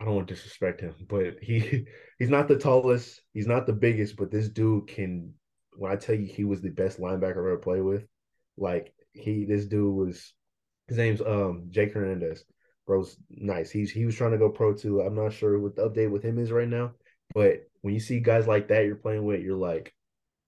I 0.00 0.04
don't 0.04 0.14
want 0.14 0.28
to 0.28 0.34
disrespect 0.34 0.80
him, 0.80 0.94
but 1.08 1.34
he 1.42 1.86
he's 2.18 2.30
not 2.30 2.48
the 2.48 2.56
tallest, 2.56 3.20
he's 3.34 3.46
not 3.46 3.66
the 3.66 3.72
biggest, 3.72 4.16
but 4.16 4.30
this 4.30 4.48
dude 4.48 4.88
can. 4.88 5.34
When 5.76 5.92
I 5.92 5.96
tell 5.96 6.14
you 6.14 6.26
he 6.26 6.44
was 6.44 6.60
the 6.60 6.70
best 6.70 6.98
linebacker 6.98 7.30
I've 7.30 7.36
ever 7.38 7.56
played 7.56 7.82
with, 7.82 8.04
like 8.56 8.92
he 9.12 9.44
this 9.44 9.66
dude 9.66 9.94
was 9.94 10.32
his 10.88 10.96
name's 10.96 11.20
um 11.20 11.66
Jake 11.70 11.92
Hernandez. 11.92 12.44
Bro's 12.86 13.16
nice. 13.30 13.70
He's 13.70 13.90
he 13.90 14.04
was 14.04 14.16
trying 14.16 14.32
to 14.32 14.38
go 14.38 14.48
pro 14.48 14.74
too. 14.74 15.00
I'm 15.00 15.14
not 15.14 15.32
sure 15.32 15.58
what 15.58 15.76
the 15.76 15.88
update 15.88 16.10
with 16.10 16.22
him 16.22 16.38
is 16.38 16.50
right 16.50 16.68
now, 16.68 16.92
but 17.34 17.68
when 17.82 17.94
you 17.94 18.00
see 18.00 18.20
guys 18.20 18.46
like 18.46 18.68
that 18.68 18.84
you're 18.84 18.96
playing 18.96 19.24
with, 19.24 19.42
you're 19.42 19.56
like, 19.56 19.94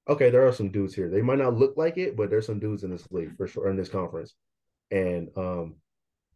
okay, 0.09 0.31
there 0.31 0.47
are 0.47 0.53
some 0.53 0.71
dudes 0.71 0.95
here. 0.95 1.09
They 1.09 1.23
might 1.23 1.39
not 1.39 1.55
look 1.55 1.77
like 1.77 1.99
it, 1.99 2.17
but 2.17 2.31
there's 2.31 2.47
some 2.47 2.59
dudes 2.59 2.85
in 2.85 2.91
this 2.91 3.07
league 3.11 3.37
for 3.37 3.47
sure 3.47 3.71
in 3.71 3.77
this 3.77 3.89
conference. 3.89 4.35
And 4.91 5.29
um 5.37 5.77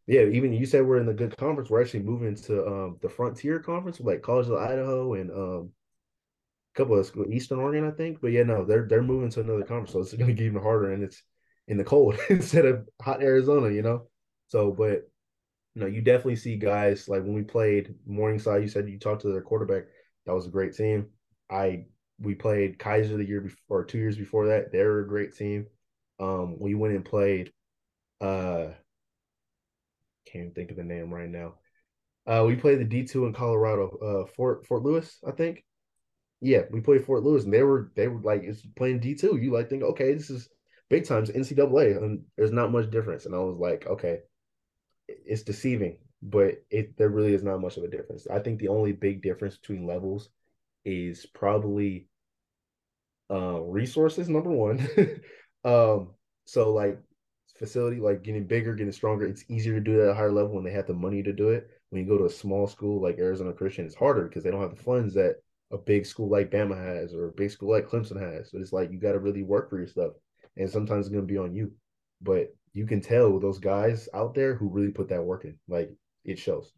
yeah, 0.06 0.22
even 0.22 0.52
you 0.52 0.66
said 0.66 0.86
we're 0.86 0.98
in 0.98 1.06
the 1.06 1.12
good 1.12 1.36
conference. 1.36 1.68
We're 1.68 1.82
actually 1.82 2.04
moving 2.04 2.36
to 2.36 2.66
um, 2.66 2.98
the 3.02 3.08
Frontier 3.08 3.58
Conference, 3.58 3.98
like 4.00 4.22
College 4.22 4.46
of 4.46 4.54
Idaho 4.54 5.14
and 5.14 5.30
um, 5.32 5.72
a 6.74 6.78
couple 6.78 6.96
of 6.96 7.06
schools, 7.06 7.26
Eastern 7.32 7.58
Oregon, 7.58 7.86
I 7.86 7.90
think. 7.90 8.20
But 8.20 8.30
yeah, 8.30 8.44
no, 8.44 8.64
they're 8.64 8.86
they're 8.88 9.02
moving 9.02 9.30
to 9.30 9.40
another 9.40 9.64
conference, 9.64 9.92
so 9.92 10.00
it's 10.00 10.12
going 10.14 10.28
to 10.28 10.34
get 10.34 10.46
even 10.46 10.62
harder, 10.62 10.92
and 10.92 11.02
it's 11.02 11.22
in 11.68 11.76
the 11.76 11.84
cold 11.84 12.16
instead 12.30 12.64
of 12.64 12.88
hot 13.00 13.22
Arizona, 13.22 13.70
you 13.70 13.82
know. 13.82 14.08
So, 14.48 14.70
but 14.72 15.08
you 15.74 15.82
know, 15.82 15.86
you 15.86 16.00
definitely 16.00 16.36
see 16.36 16.56
guys 16.56 17.08
like 17.08 17.22
when 17.22 17.34
we 17.34 17.42
played 17.42 17.94
Morningside. 18.06 18.62
You 18.62 18.68
said 18.68 18.88
you 18.88 18.98
talked 18.98 19.22
to 19.22 19.32
their 19.32 19.42
quarterback. 19.42 19.84
That 20.24 20.34
was 20.34 20.46
a 20.46 20.50
great 20.50 20.74
team. 20.74 21.08
I 21.50 21.84
we 22.18 22.34
played 22.34 22.78
Keiser 22.78 23.16
the 23.16 23.24
year 23.24 23.42
before, 23.42 23.80
or 23.80 23.84
two 23.84 23.98
years 23.98 24.16
before 24.16 24.48
that. 24.48 24.72
They 24.72 24.82
were 24.82 25.00
a 25.00 25.08
great 25.08 25.36
team. 25.36 25.66
Um, 26.18 26.58
we 26.58 26.74
went 26.74 26.94
and 26.94 27.04
played. 27.04 27.52
Uh, 28.20 28.68
can't 30.26 30.54
think 30.54 30.70
of 30.70 30.76
the 30.76 30.84
name 30.84 31.12
right 31.12 31.28
now. 31.28 31.54
Uh, 32.26 32.44
we 32.46 32.56
played 32.56 32.80
the 32.80 32.84
D 32.84 33.04
two 33.04 33.26
in 33.26 33.32
Colorado, 33.32 33.98
uh, 33.98 34.32
Fort 34.34 34.66
Fort 34.66 34.82
Lewis, 34.82 35.18
I 35.26 35.30
think. 35.30 35.64
Yeah, 36.40 36.62
we 36.70 36.80
played 36.80 37.04
Fort 37.04 37.22
Lewis, 37.22 37.44
and 37.44 37.52
they 37.52 37.62
were 37.62 37.92
they 37.94 38.08
were 38.08 38.20
like 38.20 38.42
it's 38.42 38.66
playing 38.76 39.00
D 39.00 39.14
two. 39.14 39.36
You 39.36 39.52
like 39.52 39.68
think 39.68 39.82
okay, 39.82 40.12
this 40.14 40.30
is 40.30 40.48
big 40.88 41.04
times 41.06 41.30
NCAA, 41.30 41.96
and 41.96 42.22
there's 42.36 42.52
not 42.52 42.72
much 42.72 42.90
difference. 42.90 43.26
And 43.26 43.34
I 43.34 43.38
was 43.38 43.58
like, 43.58 43.86
okay, 43.86 44.20
it's 45.08 45.42
deceiving, 45.42 45.98
but 46.22 46.54
it 46.70 46.96
there 46.96 47.08
really 47.08 47.34
is 47.34 47.42
not 47.42 47.60
much 47.60 47.76
of 47.76 47.84
a 47.84 47.88
difference. 47.88 48.26
I 48.26 48.38
think 48.38 48.58
the 48.58 48.68
only 48.68 48.92
big 48.92 49.22
difference 49.22 49.56
between 49.56 49.86
levels 49.86 50.30
is 50.84 51.26
probably 51.26 52.08
uh, 53.30 53.60
resources. 53.60 54.28
Number 54.28 54.50
one, 54.50 54.88
um, 55.64 56.10
so 56.44 56.72
like 56.72 56.98
facility, 57.58 58.00
like 58.00 58.22
getting 58.22 58.46
bigger, 58.46 58.74
getting 58.74 58.92
stronger. 58.92 59.26
It's 59.26 59.44
easier 59.48 59.74
to 59.74 59.80
do 59.80 59.96
that 59.96 60.04
at 60.04 60.10
a 60.10 60.14
higher 60.14 60.32
level 60.32 60.54
when 60.54 60.64
they 60.64 60.72
have 60.72 60.86
the 60.86 60.94
money 60.94 61.22
to 61.22 61.32
do 61.32 61.50
it. 61.50 61.68
When 61.90 62.02
you 62.02 62.08
go 62.08 62.18
to 62.18 62.26
a 62.26 62.30
small 62.30 62.66
school 62.66 63.00
like 63.00 63.18
Arizona 63.18 63.52
Christian, 63.52 63.86
it's 63.86 63.94
harder 63.94 64.24
because 64.24 64.42
they 64.44 64.50
don't 64.50 64.60
have 64.60 64.76
the 64.76 64.82
funds 64.82 65.14
that 65.14 65.36
a 65.72 65.78
big 65.78 66.06
school 66.06 66.28
like 66.28 66.50
Bama 66.50 66.76
has 66.76 67.12
or 67.14 67.28
a 67.28 67.32
big 67.32 67.50
school 67.50 67.70
like 67.70 67.88
Clemson 67.88 68.20
has. 68.20 68.50
So 68.50 68.58
it's 68.58 68.72
like 68.72 68.90
you 68.92 68.98
got 68.98 69.12
to 69.12 69.18
really 69.18 69.42
work 69.42 69.70
for 69.70 69.78
your 69.78 69.88
stuff, 69.88 70.12
and 70.56 70.68
sometimes 70.70 71.06
it's 71.06 71.12
going 71.14 71.26
to 71.26 71.32
be 71.32 71.38
on 71.38 71.54
you. 71.54 71.72
But 72.22 72.54
you 72.72 72.86
can 72.86 73.00
tell 73.00 73.38
those 73.38 73.58
guys 73.58 74.08
out 74.14 74.34
there 74.34 74.54
who 74.54 74.68
really 74.68 74.92
put 74.92 75.08
that 75.08 75.24
work 75.24 75.44
in. 75.44 75.58
Like 75.68 75.90
it 76.24 76.38
shows. 76.38 76.72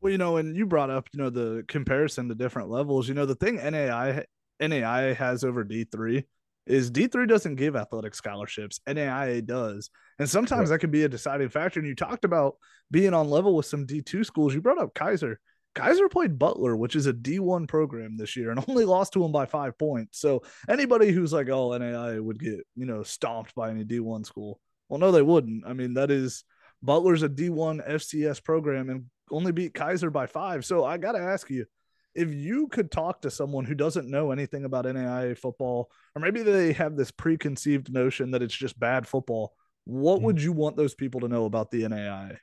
Well, 0.00 0.12
you 0.12 0.18
know, 0.18 0.36
and 0.36 0.56
you 0.56 0.66
brought 0.66 0.90
up, 0.90 1.08
you 1.12 1.18
know, 1.18 1.30
the 1.30 1.64
comparison 1.68 2.28
to 2.28 2.34
different 2.34 2.70
levels. 2.70 3.08
You 3.08 3.14
know, 3.14 3.26
the 3.26 3.34
thing 3.34 3.56
NAI 3.56 4.24
NAI 4.60 5.14
has 5.14 5.44
over 5.44 5.64
D 5.64 5.84
three 5.84 6.24
is 6.66 6.90
D3 6.90 7.28
doesn't 7.28 7.54
give 7.54 7.76
athletic 7.76 8.14
scholarships, 8.14 8.80
NAIA 8.88 9.44
does. 9.46 9.88
And 10.18 10.28
sometimes 10.28 10.70
that 10.70 10.80
can 10.80 10.90
be 10.90 11.04
a 11.04 11.08
deciding 11.08 11.48
factor. 11.48 11.78
And 11.78 11.88
you 11.88 11.94
talked 11.94 12.24
about 12.24 12.56
being 12.90 13.14
on 13.14 13.30
level 13.30 13.54
with 13.54 13.66
some 13.66 13.86
D2 13.86 14.26
schools. 14.26 14.52
You 14.52 14.60
brought 14.60 14.78
up 14.78 14.94
Keiser. 14.94 15.36
Keiser 15.76 16.10
played 16.10 16.38
Butler, 16.38 16.76
which 16.76 16.96
is 16.96 17.06
a 17.06 17.12
D1 17.12 17.68
program 17.68 18.16
this 18.16 18.34
year, 18.34 18.50
and 18.50 18.64
only 18.68 18.84
lost 18.84 19.12
to 19.12 19.24
him 19.24 19.30
by 19.30 19.46
five 19.46 19.78
points. 19.78 20.18
So 20.18 20.42
anybody 20.68 21.12
who's 21.12 21.32
like, 21.32 21.48
oh, 21.48 21.76
NAI 21.76 22.18
would 22.18 22.40
get, 22.40 22.60
you 22.74 22.86
know, 22.86 23.02
stomped 23.02 23.54
by 23.54 23.70
any 23.70 23.84
D1 23.84 24.26
school. 24.26 24.60
Well, 24.88 24.98
no, 24.98 25.12
they 25.12 25.22
wouldn't. 25.22 25.64
I 25.66 25.72
mean, 25.72 25.94
that 25.94 26.10
is 26.10 26.44
Butler's 26.82 27.22
a 27.22 27.28
D1 27.28 27.88
FCS 27.88 28.42
program 28.42 28.88
and 28.88 29.04
only 29.30 29.52
beat 29.52 29.74
Keiser 29.74 30.12
by 30.12 30.26
five. 30.26 30.64
So 30.64 30.84
I 30.84 30.96
got 30.96 31.12
to 31.12 31.18
ask 31.18 31.50
you, 31.50 31.66
if 32.14 32.32
you 32.32 32.68
could 32.68 32.90
talk 32.90 33.20
to 33.22 33.30
someone 33.30 33.66
who 33.66 33.74
doesn't 33.74 34.08
know 34.08 34.30
anything 34.30 34.64
about 34.64 34.86
NAIA 34.86 35.36
football, 35.36 35.90
or 36.14 36.22
maybe 36.22 36.42
they 36.42 36.72
have 36.72 36.96
this 36.96 37.10
preconceived 37.10 37.92
notion 37.92 38.30
that 38.30 38.42
it's 38.42 38.56
just 38.56 38.80
bad 38.80 39.06
football, 39.06 39.54
what 39.84 40.18
hmm. 40.18 40.24
would 40.24 40.42
you 40.42 40.52
want 40.52 40.76
those 40.76 40.94
people 40.94 41.20
to 41.20 41.28
know 41.28 41.44
about 41.44 41.70
the 41.70 41.82
NAIA? 41.82 42.38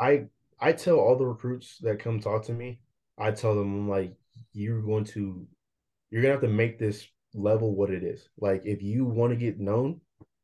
I 0.00 0.26
I 0.60 0.72
tell 0.72 0.98
all 0.98 1.16
the 1.16 1.26
recruits 1.26 1.78
that 1.78 2.00
come 2.00 2.20
talk 2.20 2.44
to 2.44 2.52
me, 2.52 2.80
I 3.16 3.30
tell 3.30 3.54
them 3.54 3.88
like, 3.88 4.14
you're 4.52 4.82
going 4.82 5.04
to 5.04 5.46
you're 6.10 6.22
gonna 6.22 6.32
have 6.32 6.42
to 6.42 6.48
make 6.48 6.78
this 6.78 7.06
level 7.34 7.74
what 7.74 7.90
it 7.90 8.02
is. 8.02 8.28
Like 8.38 8.62
if 8.64 8.82
you 8.82 9.04
want 9.04 9.32
to 9.32 9.36
get 9.36 9.60
known, 9.60 10.00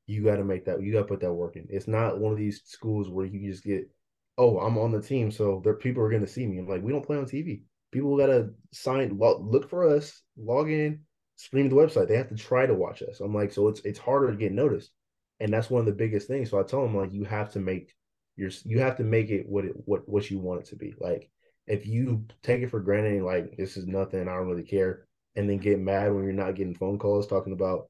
you 0.06 0.22
got 0.24 0.36
to 0.36 0.44
make 0.44 0.64
that. 0.66 0.82
You 0.82 0.92
got 0.92 1.00
to 1.00 1.04
put 1.06 1.20
that 1.20 1.32
work 1.32 1.56
in. 1.56 1.66
It's 1.70 1.88
not 1.88 2.18
one 2.18 2.32
of 2.32 2.38
these 2.38 2.62
schools 2.64 3.08
where 3.08 3.26
you 3.26 3.50
just 3.50 3.64
get, 3.64 3.88
oh, 4.36 4.58
I'm 4.58 4.78
on 4.78 4.92
the 4.92 5.00
team, 5.00 5.30
so 5.30 5.60
there 5.64 5.74
people 5.74 6.02
are 6.02 6.10
gonna 6.10 6.26
see 6.26 6.46
me. 6.46 6.58
I'm 6.58 6.68
like, 6.68 6.82
we 6.82 6.92
don't 6.92 7.06
play 7.06 7.16
on 7.16 7.24
TV 7.24 7.62
people 7.94 8.18
gotta 8.18 8.50
sign 8.72 9.16
look 9.16 9.70
for 9.70 9.88
us 9.88 10.22
log 10.36 10.68
in 10.68 10.98
stream 11.36 11.68
the 11.68 11.76
website 11.76 12.08
they 12.08 12.16
have 12.16 12.28
to 12.28 12.34
try 12.34 12.66
to 12.66 12.74
watch 12.74 13.02
us 13.02 13.20
i'm 13.20 13.32
like 13.32 13.52
so 13.52 13.68
it's 13.68 13.80
it's 13.84 14.00
harder 14.00 14.32
to 14.32 14.36
get 14.36 14.50
noticed 14.50 14.90
and 15.38 15.52
that's 15.52 15.70
one 15.70 15.78
of 15.78 15.86
the 15.86 15.92
biggest 15.92 16.26
things 16.26 16.50
so 16.50 16.58
i 16.58 16.62
tell 16.64 16.82
them 16.82 16.96
like 16.96 17.12
you 17.12 17.24
have 17.24 17.52
to 17.52 17.60
make 17.60 17.94
your 18.36 18.50
you 18.64 18.80
have 18.80 18.96
to 18.96 19.04
make 19.04 19.30
it 19.30 19.48
what 19.48 19.64
it 19.64 19.72
what 19.84 20.08
what 20.08 20.30
you 20.30 20.38
want 20.38 20.60
it 20.60 20.66
to 20.66 20.76
be 20.76 20.94
like 21.00 21.30
if 21.66 21.86
you 21.86 22.24
take 22.42 22.62
it 22.62 22.70
for 22.70 22.80
granted 22.80 23.22
like 23.22 23.56
this 23.56 23.76
is 23.76 23.86
nothing 23.86 24.28
i 24.28 24.34
don't 24.34 24.48
really 24.48 24.62
care 24.62 25.06
and 25.36 25.48
then 25.48 25.58
get 25.58 25.78
mad 25.78 26.12
when 26.12 26.24
you're 26.24 26.32
not 26.32 26.54
getting 26.54 26.74
phone 26.74 26.98
calls 26.98 27.26
talking 27.26 27.52
about 27.52 27.88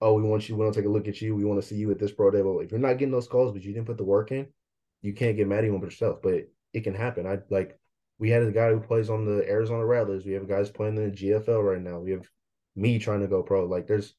oh 0.00 0.14
we 0.14 0.22
want 0.22 0.48
you 0.48 0.54
we 0.54 0.62
want 0.62 0.74
to 0.74 0.80
take 0.80 0.86
a 0.86 0.92
look 0.92 1.08
at 1.08 1.20
you 1.20 1.34
we 1.34 1.44
want 1.44 1.60
to 1.60 1.66
see 1.66 1.76
you 1.76 1.90
at 1.90 1.98
this 1.98 2.12
pro 2.12 2.30
day 2.30 2.42
but 2.42 2.58
if 2.58 2.70
you're 2.70 2.80
not 2.80 2.98
getting 2.98 3.12
those 3.12 3.28
calls 3.28 3.52
but 3.52 3.62
you 3.62 3.72
didn't 3.72 3.86
put 3.86 3.96
the 3.96 4.04
work 4.04 4.30
in 4.32 4.46
you 5.02 5.12
can't 5.12 5.36
get 5.36 5.46
mad 5.46 5.58
at 5.58 5.64
anyone 5.64 5.80
but 5.80 5.86
yourself 5.86 6.20
but 6.22 6.46
it 6.72 6.84
can 6.84 6.94
happen 6.94 7.26
i 7.26 7.38
like 7.50 7.78
we 8.18 8.30
had 8.30 8.42
a 8.42 8.50
guy 8.50 8.70
who 8.70 8.80
plays 8.80 9.10
on 9.10 9.24
the 9.24 9.48
Arizona 9.48 9.84
Rattlers. 9.84 10.24
We 10.24 10.32
have 10.32 10.48
guys 10.48 10.70
playing 10.70 10.96
in 10.96 11.10
the 11.10 11.16
GFL 11.16 11.62
right 11.62 11.82
now. 11.82 11.98
We 11.98 12.12
have 12.12 12.28
me 12.74 12.98
trying 12.98 13.20
to 13.20 13.26
go 13.26 13.42
pro. 13.42 13.66
Like 13.66 13.86
there's 13.86 14.14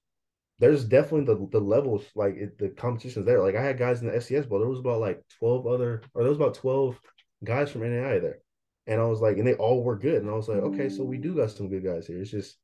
there's 0.59 0.83
definitely 0.83 1.25
the 1.25 1.47
the 1.51 1.63
levels 1.63 2.05
like 2.15 2.35
it, 2.35 2.57
the 2.57 2.69
competition's 2.69 3.25
there. 3.25 3.41
Like 3.41 3.55
I 3.55 3.61
had 3.61 3.77
guys 3.77 4.01
in 4.01 4.07
the 4.07 4.13
FCS 4.13 4.47
bowl. 4.47 4.59
There 4.59 4.69
was 4.69 4.79
about 4.79 4.99
like 4.99 5.23
twelve 5.39 5.67
other 5.67 6.01
or 6.13 6.23
there 6.23 6.29
was 6.29 6.37
about 6.37 6.55
twelve 6.55 6.99
guys 7.43 7.71
from 7.71 7.81
NAI 7.81 8.19
there, 8.19 8.39
and 8.87 8.99
I 8.99 9.05
was 9.05 9.21
like, 9.21 9.37
and 9.37 9.47
they 9.47 9.53
all 9.55 9.83
were 9.83 9.97
good. 9.97 10.21
And 10.21 10.29
I 10.29 10.33
was 10.33 10.47
like, 10.47 10.59
okay, 10.59 10.89
so 10.89 11.03
we 11.03 11.17
do 11.17 11.35
got 11.35 11.51
some 11.51 11.69
good 11.69 11.83
guys 11.83 12.07
here. 12.07 12.21
It's 12.21 12.31
just 12.31 12.57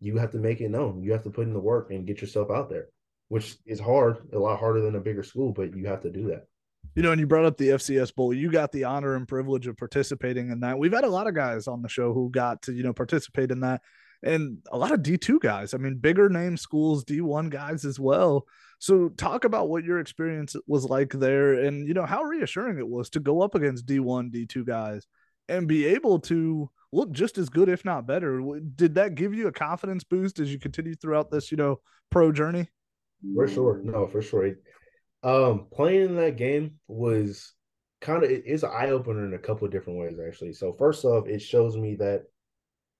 you 0.00 0.16
have 0.18 0.32
to 0.32 0.38
make 0.38 0.60
it 0.60 0.70
known. 0.70 1.02
You 1.02 1.12
have 1.12 1.24
to 1.24 1.30
put 1.30 1.46
in 1.46 1.54
the 1.54 1.60
work 1.60 1.90
and 1.90 2.06
get 2.06 2.20
yourself 2.20 2.50
out 2.50 2.68
there, 2.70 2.88
which 3.28 3.56
is 3.66 3.80
hard, 3.80 4.18
a 4.32 4.38
lot 4.38 4.60
harder 4.60 4.80
than 4.80 4.96
a 4.96 5.00
bigger 5.00 5.22
school, 5.22 5.52
but 5.52 5.76
you 5.76 5.86
have 5.86 6.02
to 6.02 6.10
do 6.10 6.28
that 6.28 6.46
you 6.94 7.02
know, 7.02 7.12
and 7.12 7.20
you 7.20 7.26
brought 7.26 7.44
up 7.44 7.56
the 7.56 7.68
FCS 7.68 8.14
Bowl. 8.14 8.34
You 8.34 8.50
got 8.50 8.72
the 8.72 8.84
honor 8.84 9.14
and 9.14 9.28
privilege 9.28 9.66
of 9.66 9.76
participating 9.76 10.50
in 10.50 10.60
that. 10.60 10.78
We've 10.78 10.92
had 10.92 11.04
a 11.04 11.08
lot 11.08 11.28
of 11.28 11.34
guys 11.34 11.68
on 11.68 11.82
the 11.82 11.88
show 11.88 12.12
who 12.12 12.30
got 12.30 12.62
to, 12.62 12.72
you 12.72 12.82
know, 12.82 12.92
participate 12.92 13.50
in 13.50 13.60
that. 13.60 13.82
And 14.22 14.58
a 14.72 14.78
lot 14.78 14.92
of 14.92 15.00
D2 15.00 15.40
guys. 15.40 15.74
I 15.74 15.76
mean, 15.76 15.98
bigger 15.98 16.28
name 16.28 16.56
schools, 16.56 17.04
D1 17.04 17.50
guys 17.50 17.84
as 17.84 18.00
well. 18.00 18.46
So 18.80 19.08
talk 19.10 19.44
about 19.44 19.68
what 19.68 19.84
your 19.84 20.00
experience 20.00 20.56
was 20.66 20.84
like 20.84 21.10
there 21.10 21.54
and, 21.54 21.86
you 21.86 21.94
know, 21.94 22.06
how 22.06 22.22
reassuring 22.22 22.78
it 22.78 22.88
was 22.88 23.10
to 23.10 23.20
go 23.20 23.42
up 23.42 23.54
against 23.54 23.86
D1, 23.86 24.32
D2 24.32 24.66
guys 24.66 25.06
and 25.48 25.66
be 25.66 25.86
able 25.86 26.18
to 26.20 26.70
look 26.92 27.10
just 27.12 27.38
as 27.38 27.48
good, 27.48 27.68
if 27.68 27.84
not 27.84 28.06
better. 28.06 28.40
Did 28.76 28.94
that 28.96 29.14
give 29.14 29.34
you 29.34 29.48
a 29.48 29.52
confidence 29.52 30.04
boost 30.04 30.38
as 30.38 30.52
you 30.52 30.58
continue 30.58 30.94
throughout 30.94 31.30
this, 31.30 31.50
you 31.50 31.56
know, 31.56 31.80
pro 32.10 32.32
journey? 32.32 32.68
For 33.34 33.48
sure. 33.48 33.80
No, 33.82 34.06
for 34.06 34.22
sure. 34.22 34.54
Um, 35.22 35.66
playing 35.72 36.10
in 36.10 36.16
that 36.16 36.36
game 36.36 36.78
was 36.86 37.52
kind 38.00 38.22
of 38.22 38.30
it 38.30 38.44
is 38.46 38.62
an 38.62 38.70
eye 38.72 38.90
opener 38.90 39.26
in 39.26 39.34
a 39.34 39.38
couple 39.38 39.66
of 39.66 39.72
different 39.72 39.98
ways, 39.98 40.18
actually. 40.24 40.52
So 40.52 40.72
first 40.72 41.04
off, 41.04 41.26
it 41.26 41.40
shows 41.40 41.76
me 41.76 41.96
that 41.96 42.24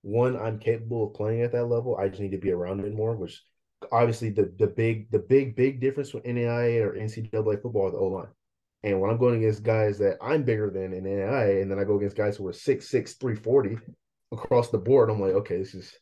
one, 0.08 0.36
I'm 0.36 0.58
capable 0.58 1.06
of 1.06 1.14
playing 1.14 1.42
at 1.42 1.52
that 1.52 1.66
level. 1.66 1.96
I 1.96 2.08
just 2.08 2.20
need 2.20 2.32
to 2.32 2.38
be 2.38 2.50
around 2.50 2.80
it 2.80 2.94
more, 2.94 3.14
which 3.14 3.42
obviously 3.92 4.30
the 4.30 4.52
the 4.58 4.66
big 4.66 5.10
the 5.10 5.18
big 5.18 5.54
big 5.54 5.80
difference 5.80 6.14
with 6.14 6.24
NAIA 6.24 6.82
or 6.82 6.94
NCAA 6.94 7.62
football 7.62 7.88
is 7.88 7.92
the 7.92 7.98
O 7.98 8.06
line. 8.06 8.28
And 8.82 9.00
when 9.00 9.10
I'm 9.10 9.18
going 9.18 9.36
against 9.36 9.64
guys 9.64 9.98
that 9.98 10.16
I'm 10.22 10.44
bigger 10.44 10.70
than 10.70 10.92
in 10.92 11.04
NAI, 11.04 11.60
and 11.60 11.70
then 11.70 11.78
I 11.78 11.84
go 11.84 11.96
against 11.96 12.16
guys 12.16 12.36
who 12.36 12.46
are 12.46 12.52
6'6, 12.52 13.18
340 13.18 13.76
across 14.32 14.70
the 14.70 14.78
board, 14.78 15.10
I'm 15.10 15.20
like, 15.20 15.32
okay, 15.32 15.58
this 15.58 15.74
is 15.74 15.92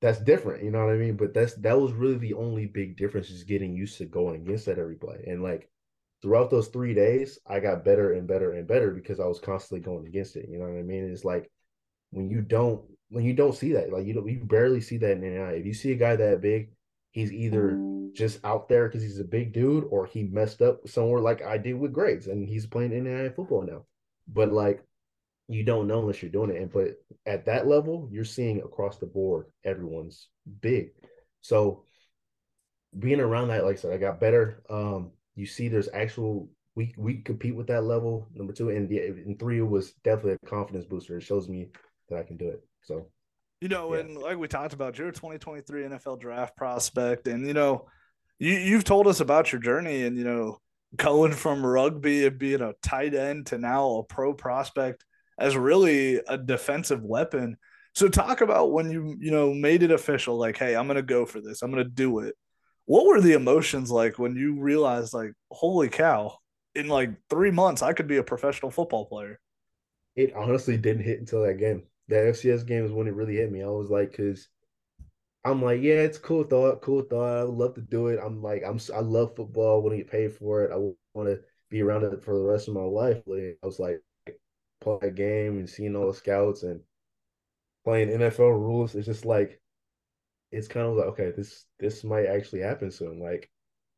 that's 0.00 0.20
different. 0.20 0.62
You 0.62 0.70
know 0.70 0.84
what 0.84 0.94
I 0.94 0.98
mean? 0.98 1.16
But 1.16 1.34
that's 1.34 1.54
that 1.56 1.80
was 1.80 1.92
really 1.92 2.18
the 2.18 2.34
only 2.34 2.66
big 2.66 2.96
difference 2.96 3.30
is 3.30 3.42
getting 3.42 3.74
used 3.74 3.98
to 3.98 4.04
going 4.04 4.42
against 4.42 4.66
that 4.66 4.78
every 4.78 4.96
play. 4.96 5.24
And 5.26 5.42
like 5.42 5.68
throughout 6.22 6.50
those 6.50 6.68
three 6.68 6.94
days, 6.94 7.40
I 7.46 7.58
got 7.58 7.84
better 7.84 8.12
and 8.12 8.28
better 8.28 8.52
and 8.52 8.68
better 8.68 8.92
because 8.92 9.18
I 9.18 9.26
was 9.26 9.40
constantly 9.40 9.80
going 9.80 10.06
against 10.06 10.36
it. 10.36 10.48
You 10.48 10.58
know 10.58 10.66
what 10.66 10.78
I 10.78 10.82
mean? 10.82 11.10
It's 11.10 11.24
like 11.24 11.50
when 12.10 12.30
you 12.30 12.40
don't 12.40 12.82
when 13.08 13.24
you 13.24 13.32
don't 13.32 13.54
see 13.54 13.72
that, 13.72 13.92
like 13.92 14.06
you 14.06 14.14
don't 14.14 14.28
you 14.28 14.44
barely 14.44 14.80
see 14.80 14.96
that 14.98 15.12
in 15.12 15.20
NAI. 15.20 15.52
If 15.52 15.66
you 15.66 15.74
see 15.74 15.92
a 15.92 15.96
guy 15.96 16.16
that 16.16 16.40
big, 16.40 16.70
he's 17.12 17.32
either 17.32 17.78
just 18.12 18.44
out 18.44 18.68
there 18.68 18.88
because 18.88 19.02
he's 19.02 19.20
a 19.20 19.24
big 19.24 19.52
dude 19.52 19.84
or 19.90 20.06
he 20.06 20.24
messed 20.24 20.62
up 20.62 20.88
somewhere 20.88 21.20
like 21.20 21.42
I 21.42 21.58
did 21.58 21.74
with 21.74 21.92
grades 21.92 22.26
and 22.26 22.48
he's 22.48 22.66
playing 22.66 23.04
NAI 23.04 23.28
football 23.30 23.62
now. 23.62 23.84
But 24.26 24.52
like 24.52 24.82
you 25.48 25.62
don't 25.62 25.86
know 25.86 26.00
unless 26.00 26.22
you're 26.22 26.30
doing 26.30 26.50
it. 26.50 26.60
And 26.60 26.72
but 26.72 26.96
at 27.24 27.46
that 27.46 27.66
level, 27.66 28.08
you're 28.10 28.24
seeing 28.24 28.60
across 28.60 28.98
the 28.98 29.06
board, 29.06 29.46
everyone's 29.64 30.28
big. 30.60 30.90
So 31.42 31.84
being 32.98 33.20
around 33.20 33.48
that, 33.48 33.64
like 33.64 33.76
I 33.76 33.80
said, 33.80 33.92
I 33.92 33.98
got 33.98 34.20
better. 34.20 34.62
Um, 34.68 35.12
you 35.34 35.46
see 35.46 35.68
there's 35.68 35.88
actual 35.92 36.48
we 36.74 36.94
we 36.96 37.18
compete 37.18 37.54
with 37.54 37.68
that 37.68 37.84
level. 37.84 38.28
Number 38.34 38.52
two, 38.52 38.70
and 38.70 38.88
the 38.88 38.98
and 38.98 39.38
three 39.38 39.60
was 39.62 39.92
definitely 40.04 40.36
a 40.42 40.46
confidence 40.46 40.84
booster. 40.84 41.16
It 41.18 41.22
shows 41.22 41.48
me 41.48 41.68
that 42.08 42.18
I 42.18 42.22
can 42.22 42.36
do 42.36 42.48
it. 42.48 42.64
So 42.82 43.06
you 43.60 43.68
know, 43.68 43.94
yeah. 43.94 44.00
and 44.00 44.16
like 44.16 44.36
we 44.36 44.48
talked 44.48 44.74
about, 44.74 44.98
you're 44.98 45.08
a 45.08 45.12
2023 45.12 45.84
NFL 45.84 46.20
draft 46.20 46.56
prospect, 46.56 47.26
and 47.26 47.46
you 47.46 47.54
know, 47.54 47.86
you 48.38 48.52
you've 48.52 48.84
told 48.84 49.06
us 49.06 49.20
about 49.20 49.52
your 49.52 49.60
journey, 49.60 50.04
and 50.04 50.16
you 50.16 50.24
know, 50.24 50.58
going 50.94 51.32
from 51.32 51.64
rugby 51.64 52.26
and 52.26 52.38
being 52.38 52.60
a 52.60 52.74
tight 52.82 53.14
end 53.14 53.46
to 53.46 53.58
now 53.58 53.96
a 53.96 54.04
pro 54.04 54.34
prospect 54.34 55.04
as 55.38 55.56
really 55.56 56.20
a 56.28 56.36
defensive 56.36 57.02
weapon. 57.02 57.56
So 57.94 58.08
talk 58.08 58.42
about 58.42 58.72
when 58.72 58.90
you 58.90 59.16
you 59.18 59.30
know 59.30 59.54
made 59.54 59.82
it 59.82 59.90
official, 59.90 60.36
like, 60.36 60.58
hey, 60.58 60.76
I'm 60.76 60.86
gonna 60.86 61.02
go 61.02 61.24
for 61.24 61.40
this, 61.40 61.62
I'm 61.62 61.70
gonna 61.70 61.84
do 61.84 62.20
it. 62.20 62.34
What 62.84 63.06
were 63.06 63.20
the 63.20 63.32
emotions 63.32 63.90
like 63.90 64.18
when 64.18 64.36
you 64.36 64.60
realized, 64.60 65.12
like, 65.14 65.32
holy 65.50 65.88
cow, 65.88 66.36
in 66.74 66.88
like 66.88 67.10
three 67.30 67.50
months 67.50 67.82
I 67.82 67.94
could 67.94 68.06
be 68.06 68.18
a 68.18 68.22
professional 68.22 68.70
football 68.70 69.06
player? 69.06 69.40
It 70.14 70.34
honestly 70.34 70.76
didn't 70.76 71.04
hit 71.04 71.20
until 71.20 71.42
that 71.42 71.54
game 71.54 71.84
the 72.08 72.16
FCS 72.16 72.66
game 72.66 72.84
is 72.84 72.92
when 72.92 73.06
it 73.08 73.14
really 73.14 73.36
hit 73.36 73.50
me. 73.50 73.62
I 73.62 73.68
was 73.68 73.90
like, 73.90 74.10
because 74.12 74.48
I'm 75.44 75.62
like, 75.62 75.80
yeah, 75.80 75.94
it's 76.00 76.18
cool 76.18 76.44
thought, 76.44 76.82
cool 76.82 77.02
thought. 77.02 77.38
I 77.40 77.44
would 77.44 77.54
love 77.54 77.74
to 77.74 77.80
do 77.80 78.08
it. 78.08 78.20
I'm 78.22 78.42
like, 78.42 78.62
I'm 78.66 78.80
I 78.94 79.00
love 79.00 79.36
football. 79.36 79.88
To 79.88 79.96
get 79.96 80.10
paid 80.10 80.32
for 80.34 80.64
it. 80.64 80.72
I 80.72 80.76
want 80.76 81.28
to 81.28 81.40
be 81.70 81.82
around 81.82 82.04
it 82.04 82.22
for 82.24 82.34
the 82.36 82.44
rest 82.44 82.68
of 82.68 82.74
my 82.74 82.82
life. 82.82 83.22
Like, 83.26 83.58
I 83.62 83.66
was 83.66 83.78
like, 83.78 84.02
play 84.80 84.98
a 85.02 85.10
game 85.10 85.58
and 85.58 85.68
seeing 85.68 85.96
all 85.96 86.08
the 86.08 86.14
scouts 86.14 86.62
and 86.62 86.80
playing 87.84 88.08
NFL 88.08 88.50
rules. 88.58 88.94
It's 88.94 89.06
just 89.06 89.24
like, 89.24 89.60
it's 90.52 90.68
kind 90.68 90.86
of 90.86 90.96
like, 90.96 91.06
okay, 91.08 91.32
this 91.36 91.66
this 91.78 92.04
might 92.04 92.26
actually 92.26 92.60
happen 92.60 92.90
soon. 92.90 93.20
Like, 93.20 93.50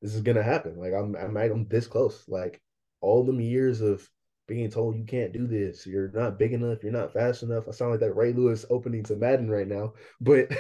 this 0.03 0.15
is 0.15 0.23
gonna 0.23 0.43
happen. 0.43 0.79
Like, 0.79 0.93
I'm 0.93 1.17
I'm 1.17 1.37
I'm 1.37 1.67
this 1.69 1.87
close. 1.87 2.25
Like, 2.29 2.61
all 3.01 3.25
them 3.25 3.41
years 3.41 3.81
of 3.81 4.09
being 4.49 4.71
told 4.71 4.97
you 4.97 5.05
can't 5.05 5.33
do 5.33 5.47
this, 5.47 5.87
you're 5.87 6.11
not 6.13 6.39
big 6.39 6.55
enough, 6.55 6.83
you're 6.83 6.91
not 6.91 7.13
fast 7.13 7.43
enough. 7.43 7.69
I 7.69 7.71
sound 7.71 7.93
like 7.93 8.01
that 8.01 8.17
Ray 8.17 8.33
Lewis 8.33 8.65
opening 8.71 9.05
to 9.05 9.15
Madden 9.15 9.51
right 9.51 9.69
now, 9.69 9.93
but 10.21 10.51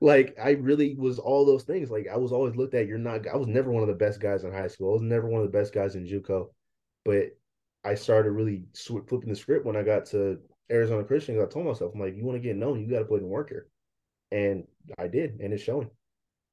like 0.00 0.34
I 0.42 0.50
really 0.52 0.94
was 0.94 1.18
all 1.18 1.44
those 1.44 1.64
things. 1.64 1.90
Like 1.90 2.06
I 2.10 2.16
was 2.16 2.32
always 2.32 2.54
looked 2.54 2.74
at, 2.74 2.86
you're 2.86 2.96
not. 2.96 3.26
I 3.26 3.36
was 3.36 3.48
never 3.48 3.70
one 3.70 3.82
of 3.82 3.88
the 3.88 3.94
best 3.94 4.20
guys 4.20 4.44
in 4.44 4.52
high 4.52 4.68
school. 4.68 4.90
I 4.90 4.92
was 4.94 5.02
never 5.02 5.28
one 5.28 5.42
of 5.42 5.50
the 5.50 5.58
best 5.58 5.74
guys 5.74 5.96
in 5.96 6.06
JUCO, 6.06 6.48
but 7.04 7.36
I 7.84 7.94
started 7.96 8.30
really 8.30 8.64
flipping 8.74 9.28
the 9.28 9.36
script 9.36 9.66
when 9.66 9.76
I 9.76 9.82
got 9.82 10.06
to 10.06 10.38
Arizona 10.70 11.04
Christian. 11.04 11.40
I 11.42 11.46
told 11.46 11.66
myself, 11.66 11.92
I'm 11.92 12.00
like, 12.00 12.16
you 12.16 12.24
want 12.24 12.36
to 12.36 12.48
get 12.48 12.56
known, 12.56 12.80
you 12.80 12.88
got 12.88 13.00
to 13.00 13.04
put 13.04 13.20
in 13.20 13.28
work 13.28 13.50
here, 13.50 13.66
and 14.30 14.64
I 14.96 15.08
did, 15.08 15.40
and 15.40 15.52
it's 15.52 15.62
showing. 15.62 15.90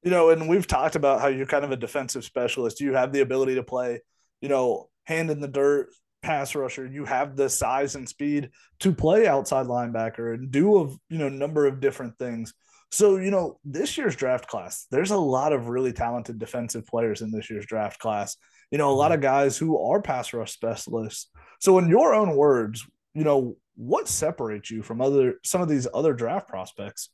You 0.02 0.10
know, 0.10 0.30
and 0.30 0.48
we've 0.48 0.66
talked 0.66 0.96
about 0.96 1.20
how 1.20 1.28
you're 1.28 1.46
kind 1.46 1.64
of 1.64 1.70
a 1.70 1.76
defensive 1.76 2.24
specialist. 2.24 2.80
You 2.80 2.94
have 2.94 3.12
the 3.12 3.20
ability 3.20 3.54
to 3.54 3.62
play, 3.62 4.00
you 4.40 4.48
know, 4.48 4.88
hand 5.04 5.30
in 5.30 5.40
the 5.40 5.46
dirt, 5.46 5.90
pass 6.22 6.54
rusher. 6.54 6.86
You 6.86 7.04
have 7.04 7.36
the 7.36 7.48
size 7.48 7.94
and 7.94 8.08
speed 8.08 8.50
to 8.80 8.92
play 8.92 9.26
outside 9.26 9.66
linebacker 9.66 10.34
and 10.34 10.50
do 10.50 10.78
a 10.78 10.88
you 11.08 11.18
know 11.18 11.28
number 11.28 11.66
of 11.66 11.80
different 11.80 12.18
things. 12.18 12.54
So 12.90 13.16
you 13.16 13.30
know 13.30 13.58
this 13.64 13.98
year's 13.98 14.16
draft 14.16 14.48
class, 14.48 14.86
there's 14.90 15.10
a 15.10 15.16
lot 15.16 15.52
of 15.52 15.68
really 15.68 15.92
talented 15.92 16.38
defensive 16.38 16.86
players 16.86 17.22
in 17.22 17.30
this 17.30 17.50
year's 17.50 17.66
draft 17.66 17.98
class. 17.98 18.36
You 18.70 18.78
know, 18.78 18.90
a 18.90 18.94
lot 18.94 19.12
of 19.12 19.20
guys 19.20 19.58
who 19.58 19.78
are 19.78 20.00
pass 20.00 20.32
rush 20.32 20.52
specialists. 20.52 21.28
So 21.60 21.78
in 21.78 21.88
your 21.88 22.14
own 22.14 22.36
words, 22.36 22.86
you 23.14 23.24
know 23.24 23.56
what 23.74 24.08
separates 24.08 24.70
you 24.70 24.82
from 24.82 25.00
other 25.00 25.34
some 25.44 25.60
of 25.60 25.68
these 25.68 25.88
other 25.92 26.12
draft 26.12 26.48
prospects? 26.48 27.10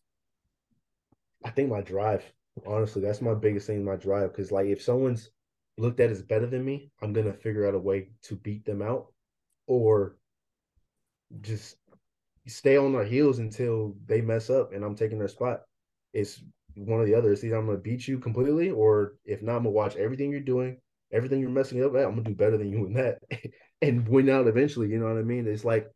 I 1.45 1.51
think 1.51 1.71
my 1.71 1.81
drive. 1.81 2.25
Honestly, 2.67 3.01
that's 3.01 3.23
my 3.23 3.35
biggest 3.35 3.69
thing. 3.69 3.85
My 3.85 3.97
drive, 3.97 4.33
because 4.33 4.51
like 4.51 4.67
if 4.67 4.83
someone's 4.83 5.31
looked 5.79 6.01
at 6.01 6.11
as 6.11 6.23
better 6.23 6.47
than 6.47 6.65
me, 6.65 6.91
I'm 7.03 7.13
gonna 7.13 7.33
figure 7.33 7.67
out 7.67 7.75
a 7.75 7.79
way 7.79 8.11
to 8.23 8.37
beat 8.37 8.65
them 8.65 8.83
out, 8.83 9.13
or 9.67 10.17
just 11.41 11.77
stay 12.47 12.77
on 12.77 12.93
their 12.93 13.05
heels 13.05 13.39
until 13.39 13.97
they 14.07 14.21
mess 14.21 14.51
up 14.51 14.73
and 14.73 14.85
I'm 14.85 14.95
taking 14.97 15.19
their 15.19 15.29
spot. 15.29 15.63
It's 16.13 16.43
one 16.75 17.01
or 17.01 17.07
the 17.07 17.15
other. 17.15 17.33
It's 17.33 17.45
either 17.45 17.57
I'm 17.57 17.67
gonna 17.67 17.79
beat 17.79 18.09
you 18.09 18.19
completely, 18.19 18.71
or 18.71 19.15
if 19.25 19.43
not, 19.43 19.57
I'm 19.57 19.63
gonna 19.65 19.71
watch 19.71 19.97
everything 19.97 20.31
you're 20.31 20.41
doing, 20.41 20.79
everything 21.13 21.41
you're 21.41 21.51
messing 21.51 21.85
up 21.85 21.95
at. 21.95 22.05
I'm 22.05 22.13
gonna 22.13 22.23
do 22.23 22.35
better 22.35 22.57
than 22.57 22.71
you 22.71 22.87
in 22.87 22.95
that, 22.95 23.19
and 23.83 24.09
win 24.09 24.29
out 24.29 24.47
eventually. 24.49 24.89
You 24.89 24.99
know 24.99 25.07
what 25.07 25.19
I 25.19 25.23
mean? 25.23 25.47
It's 25.47 25.65
like, 25.65 25.89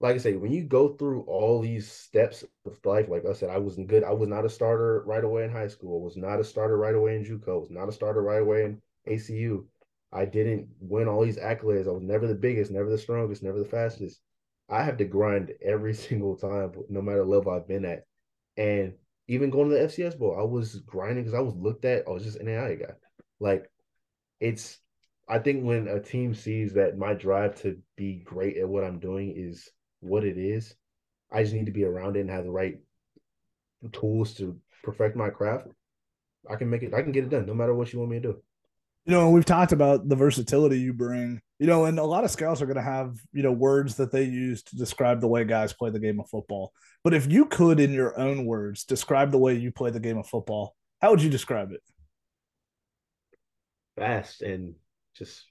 like 0.00 0.14
I 0.14 0.18
say, 0.18 0.36
when 0.36 0.52
you 0.52 0.64
go 0.64 0.88
through 0.96 1.22
all 1.22 1.60
these 1.60 1.90
steps 1.90 2.44
of 2.66 2.78
life, 2.84 3.08
like 3.08 3.24
I 3.26 3.32
said, 3.32 3.50
I 3.50 3.58
wasn't 3.58 3.88
good. 3.88 4.04
I 4.04 4.12
was 4.12 4.28
not 4.28 4.44
a 4.44 4.50
starter 4.50 5.02
right 5.06 5.24
away 5.24 5.44
in 5.44 5.50
high 5.50 5.68
school. 5.68 6.00
I 6.00 6.04
was 6.04 6.16
not 6.16 6.40
a 6.40 6.44
starter 6.44 6.76
right 6.76 6.94
away 6.94 7.16
in 7.16 7.24
JUCO. 7.24 7.48
I 7.48 7.58
was 7.58 7.70
not 7.70 7.88
a 7.88 7.92
starter 7.92 8.22
right 8.22 8.42
away 8.42 8.64
in 8.64 8.82
ACU. 9.08 9.64
I 10.12 10.24
didn't 10.24 10.68
win 10.80 11.08
all 11.08 11.24
these 11.24 11.38
accolades. 11.38 11.88
I 11.88 11.90
was 11.92 12.02
never 12.02 12.26
the 12.26 12.34
biggest, 12.34 12.70
never 12.70 12.88
the 12.88 12.98
strongest, 12.98 13.42
never 13.42 13.58
the 13.58 13.64
fastest. 13.64 14.20
I 14.68 14.82
have 14.82 14.96
to 14.98 15.04
grind 15.04 15.52
every 15.62 15.94
single 16.06 16.36
time, 16.36 16.72
no 16.88 17.02
matter 17.02 17.24
level 17.24 17.52
I've 17.52 17.68
been 17.68 17.84
at. 17.84 18.04
And 18.56 18.94
even 19.26 19.50
going 19.50 19.68
to 19.70 19.74
the 19.74 19.82
FCS 19.82 20.18
Bowl, 20.18 20.36
I 20.38 20.42
was 20.42 20.76
grinding 20.80 21.24
because 21.24 21.34
I 21.36 21.42
was 21.42 21.56
looked 21.56 21.84
at. 21.84 22.06
I 22.06 22.10
was 22.10 22.22
just 22.22 22.38
an 22.38 22.48
AI 22.48 22.76
guy. 22.76 22.94
Like, 23.40 23.70
it's. 24.40 24.78
I 25.26 25.38
think 25.38 25.64
when 25.64 25.88
a 25.88 26.00
team 26.00 26.34
sees 26.34 26.74
that 26.74 26.98
my 26.98 27.14
drive 27.14 27.54
to 27.62 27.78
be 27.96 28.16
great 28.26 28.58
at 28.58 28.68
what 28.68 28.84
I'm 28.84 28.98
doing 28.98 29.32
is 29.34 29.70
what 30.00 30.22
it 30.22 30.36
is, 30.36 30.74
I 31.32 31.42
just 31.42 31.54
need 31.54 31.64
to 31.64 31.72
be 31.72 31.84
around 31.84 32.16
it 32.16 32.20
and 32.20 32.30
have 32.30 32.44
the 32.44 32.50
right 32.50 32.76
tools 33.92 34.34
to 34.34 34.60
perfect 34.82 35.16
my 35.16 35.30
craft. 35.30 35.68
I 36.48 36.56
can 36.56 36.68
make 36.68 36.82
it. 36.82 36.92
I 36.92 37.00
can 37.00 37.10
get 37.10 37.24
it 37.24 37.30
done, 37.30 37.46
no 37.46 37.54
matter 37.54 37.74
what 37.74 37.90
you 37.92 37.98
want 37.98 38.10
me 38.10 38.20
to 38.20 38.32
do 38.32 38.42
you 39.04 39.12
know, 39.12 39.28
we've 39.30 39.44
talked 39.44 39.72
about 39.72 40.08
the 40.08 40.16
versatility 40.16 40.78
you 40.78 40.94
bring, 40.94 41.40
you 41.58 41.66
know, 41.66 41.84
and 41.84 41.98
a 41.98 42.04
lot 42.04 42.24
of 42.24 42.30
scouts 42.30 42.62
are 42.62 42.66
going 42.66 42.76
to 42.76 42.82
have, 42.82 43.16
you 43.32 43.42
know, 43.42 43.52
words 43.52 43.96
that 43.96 44.10
they 44.10 44.24
use 44.24 44.62
to 44.62 44.76
describe 44.76 45.20
the 45.20 45.28
way 45.28 45.44
guys 45.44 45.74
play 45.74 45.90
the 45.90 45.98
game 45.98 46.18
of 46.18 46.28
football. 46.28 46.72
But 47.02 47.12
if 47.12 47.30
you 47.30 47.44
could, 47.44 47.80
in 47.80 47.92
your 47.92 48.18
own 48.18 48.46
words, 48.46 48.84
describe 48.84 49.30
the 49.30 49.38
way 49.38 49.54
you 49.54 49.72
play 49.72 49.90
the 49.90 50.00
game 50.00 50.16
of 50.16 50.26
football, 50.26 50.74
how 51.02 51.10
would 51.10 51.22
you 51.22 51.28
describe 51.28 51.72
it? 51.72 51.82
Fast 53.96 54.40
and 54.40 54.74
just 55.14 55.44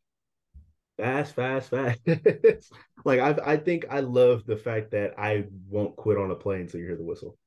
fast, 0.97 1.35
fast, 1.35 1.69
fast. 1.69 1.99
like 3.05 3.19
I, 3.19 3.35
I 3.45 3.57
think 3.57 3.85
I 3.89 3.99
love 3.99 4.45
the 4.47 4.57
fact 4.57 4.91
that 4.91 5.13
I 5.17 5.45
won't 5.69 5.95
quit 5.95 6.17
on 6.17 6.31
a 6.31 6.35
play 6.35 6.59
until 6.59 6.79
you 6.79 6.87
hear 6.87 6.97
the 6.97 7.03
whistle. 7.03 7.37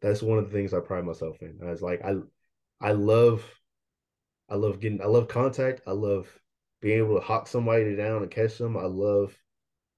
That's 0.00 0.22
one 0.22 0.38
of 0.38 0.46
the 0.46 0.52
things 0.52 0.74
I 0.74 0.80
pride 0.80 1.04
myself 1.04 1.40
in. 1.40 1.60
I 1.64 1.70
was 1.70 1.82
like, 1.82 2.02
I, 2.04 2.16
I 2.80 2.92
love 2.92 3.44
I 4.52 4.56
love 4.56 4.80
getting 4.80 5.02
I 5.02 5.06
love 5.06 5.28
contact. 5.28 5.82
I 5.86 5.92
love 5.92 6.28
being 6.82 6.98
able 6.98 7.16
to 7.16 7.22
hawk 7.22 7.48
somebody 7.48 7.96
down 7.96 8.22
and 8.22 8.30
catch 8.30 8.58
them. 8.58 8.76
I 8.76 8.84
love 8.84 9.36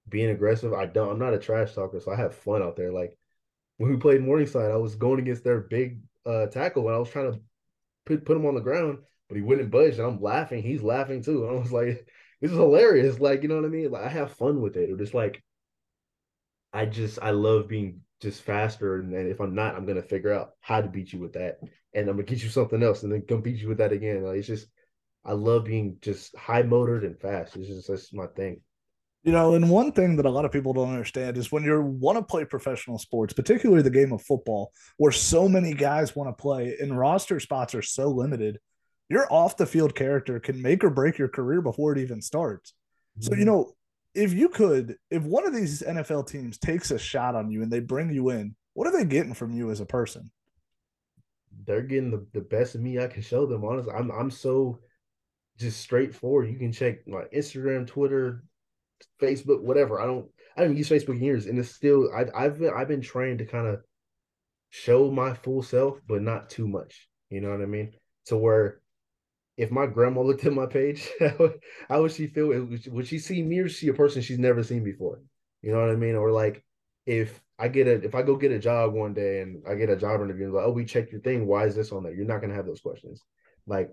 being 0.09 0.29
aggressive. 0.29 0.73
I 0.73 0.85
don't 0.87 1.11
I'm 1.11 1.19
not 1.19 1.33
a 1.33 1.39
trash 1.39 1.75
talker, 1.75 1.99
so 1.99 2.11
I 2.11 2.15
have 2.17 2.35
fun 2.35 2.63
out 2.63 2.77
there. 2.77 2.91
Like 2.93 3.17
when 3.77 3.91
we 3.91 3.97
played 3.97 4.21
Morningside, 4.21 4.71
I 4.71 4.77
was 4.77 4.95
going 4.95 5.19
against 5.19 5.43
their 5.43 5.61
big 5.61 6.01
uh, 6.25 6.47
tackle 6.47 6.87
and 6.87 6.95
I 6.95 6.99
was 6.99 7.09
trying 7.09 7.33
to 7.33 7.41
put 8.05 8.25
put 8.25 8.37
him 8.37 8.45
on 8.45 8.55
the 8.55 8.61
ground, 8.61 8.99
but 9.29 9.35
he 9.37 9.43
wouldn't 9.43 9.71
budge. 9.71 9.95
And 9.99 10.07
I'm 10.07 10.21
laughing. 10.21 10.63
He's 10.63 10.83
laughing 10.83 11.23
too. 11.23 11.45
And 11.47 11.57
I 11.57 11.61
was 11.61 11.73
like, 11.73 12.07
this 12.41 12.51
is 12.51 12.57
hilarious. 12.57 13.19
Like, 13.19 13.43
you 13.43 13.49
know 13.49 13.57
what 13.57 13.65
I 13.65 13.69
mean? 13.69 13.91
Like 13.91 14.05
I 14.05 14.09
have 14.09 14.33
fun 14.33 14.61
with 14.61 14.77
it. 14.77 14.89
It 14.89 14.97
just 14.97 15.13
like 15.13 15.43
I 16.73 16.85
just 16.85 17.19
I 17.21 17.31
love 17.31 17.67
being 17.67 18.01
just 18.21 18.43
faster. 18.43 18.99
And 18.99 19.13
then 19.13 19.27
if 19.27 19.39
I'm 19.39 19.55
not, 19.55 19.75
I'm 19.75 19.85
gonna 19.85 20.01
figure 20.01 20.33
out 20.33 20.51
how 20.61 20.81
to 20.81 20.87
beat 20.87 21.13
you 21.13 21.19
with 21.19 21.33
that 21.33 21.59
and 21.93 22.09
I'm 22.09 22.15
gonna 22.17 22.23
get 22.23 22.43
you 22.43 22.49
something 22.49 22.83
else 22.83 23.03
and 23.03 23.11
then 23.11 23.21
come 23.21 23.41
beat 23.41 23.61
you 23.61 23.69
with 23.69 23.77
that 23.79 23.93
again. 23.93 24.23
Like 24.23 24.37
it's 24.37 24.47
just 24.47 24.67
I 25.23 25.33
love 25.33 25.65
being 25.65 25.97
just 26.01 26.35
high 26.35 26.61
motored 26.61 27.03
and 27.03 27.19
fast. 27.19 27.55
It's 27.55 27.67
just 27.67 27.87
that's 27.87 28.13
my 28.13 28.27
thing. 28.27 28.61
You 29.23 29.31
know, 29.31 29.55
and 29.55 29.71
one 29.71 29.91
thing 29.91 30.17
that 30.17 30.27
a 30.27 30.29
lot 30.29 30.45
of 30.45 30.51
people 30.51 30.73
don't 30.73 30.91
understand 30.91 31.35
is 31.35 31.51
when 31.51 31.63
you 31.63 31.81
want 31.81 32.19
to 32.19 32.23
play 32.23 32.45
professional 32.45 32.99
sports, 32.99 33.33
particularly 33.33 33.81
the 33.81 33.89
game 33.89 34.11
of 34.11 34.21
football, 34.21 34.71
where 34.97 35.11
so 35.11 35.49
many 35.49 35.73
guys 35.73 36.15
want 36.15 36.29
to 36.29 36.39
play 36.39 36.77
and 36.79 36.95
roster 36.95 37.39
spots 37.39 37.73
are 37.73 37.81
so 37.81 38.09
limited, 38.09 38.59
your 39.09 39.31
off 39.33 39.57
the 39.57 39.65
field 39.65 39.95
character 39.95 40.39
can 40.39 40.61
make 40.61 40.83
or 40.83 40.91
break 40.91 41.17
your 41.17 41.27
career 41.27 41.61
before 41.61 41.91
it 41.91 41.97
even 41.97 42.21
starts. 42.21 42.75
So, 43.19 43.31
you 43.31 43.37
mm-hmm. 43.37 43.45
know, 43.45 43.73
if 44.15 44.33
you 44.33 44.49
could, 44.49 44.97
if 45.11 45.23
one 45.23 45.45
of 45.45 45.53
these 45.53 45.81
NFL 45.81 46.27
teams 46.27 46.57
takes 46.57 46.89
a 46.91 46.97
shot 46.97 47.35
on 47.35 47.51
you 47.51 47.61
and 47.61 47.71
they 47.71 47.81
bring 47.81 48.09
you 48.09 48.29
in, 48.29 48.55
what 48.73 48.87
are 48.87 48.97
they 48.97 49.05
getting 49.05 49.33
from 49.33 49.53
you 49.53 49.69
as 49.69 49.81
a 49.81 49.85
person? 49.85 50.31
They're 51.65 51.81
getting 51.81 52.11
the, 52.11 52.25
the 52.33 52.41
best 52.41 52.75
of 52.75 52.81
me 52.81 52.99
I 52.99 53.07
can 53.07 53.21
show 53.21 53.45
them. 53.45 53.63
Honestly, 53.65 53.93
I'm 53.93 54.11
I'm 54.11 54.31
so 54.31 54.79
just 55.57 55.79
straightforward. 55.79 56.49
You 56.49 56.57
can 56.57 56.71
check 56.71 57.07
my 57.07 57.23
Instagram, 57.35 57.87
Twitter, 57.87 58.43
Facebook, 59.21 59.61
whatever. 59.61 60.01
I 60.01 60.05
don't 60.05 60.27
I 60.57 60.61
haven't 60.61 60.77
used 60.77 60.91
Facebook 60.91 61.17
in 61.17 61.23
years, 61.23 61.45
and 61.47 61.59
it's 61.59 61.71
still 61.71 62.09
I, 62.15 62.25
I've 62.35 62.59
been, 62.59 62.73
I've 62.75 62.87
been 62.87 63.01
trained 63.01 63.39
to 63.39 63.45
kind 63.45 63.67
of 63.67 63.81
show 64.69 65.11
my 65.11 65.33
full 65.33 65.63
self, 65.63 65.99
but 66.07 66.21
not 66.21 66.49
too 66.49 66.67
much. 66.67 67.07
You 67.29 67.41
know 67.41 67.51
what 67.51 67.61
I 67.61 67.65
mean? 67.65 67.93
To 68.27 68.37
where 68.37 68.81
if 69.57 69.71
my 69.71 69.85
grandma 69.85 70.21
looked 70.21 70.45
at 70.45 70.53
my 70.53 70.65
page, 70.65 71.09
how 71.89 72.01
would 72.01 72.11
she 72.11 72.27
feel? 72.27 72.47
Would 72.87 73.07
she 73.07 73.19
see 73.19 73.41
me 73.41 73.59
or 73.59 73.69
see 73.69 73.87
a 73.87 73.93
person 73.93 74.21
she's 74.21 74.39
never 74.39 74.63
seen 74.63 74.83
before? 74.83 75.21
You 75.61 75.71
know 75.71 75.79
what 75.79 75.89
I 75.89 75.95
mean? 75.95 76.15
Or 76.15 76.31
like 76.31 76.63
if 77.05 77.41
I 77.57 77.67
get 77.69 77.87
a 77.87 78.03
if 78.03 78.15
I 78.15 78.21
go 78.21 78.35
get 78.35 78.51
a 78.51 78.59
job 78.59 78.93
one 78.93 79.13
day 79.13 79.41
and 79.41 79.63
I 79.67 79.75
get 79.75 79.89
a 79.89 79.95
job 79.95 80.21
interview, 80.21 80.45
and 80.45 80.53
like, 80.53 80.65
oh, 80.65 80.71
we 80.71 80.85
checked 80.85 81.11
your 81.11 81.21
thing. 81.21 81.47
Why 81.47 81.65
is 81.65 81.75
this 81.75 81.91
on 81.91 82.03
there? 82.03 82.13
You're 82.13 82.25
not 82.25 82.41
gonna 82.41 82.55
have 82.55 82.65
those 82.65 82.81
questions. 82.81 83.21
Like 83.65 83.89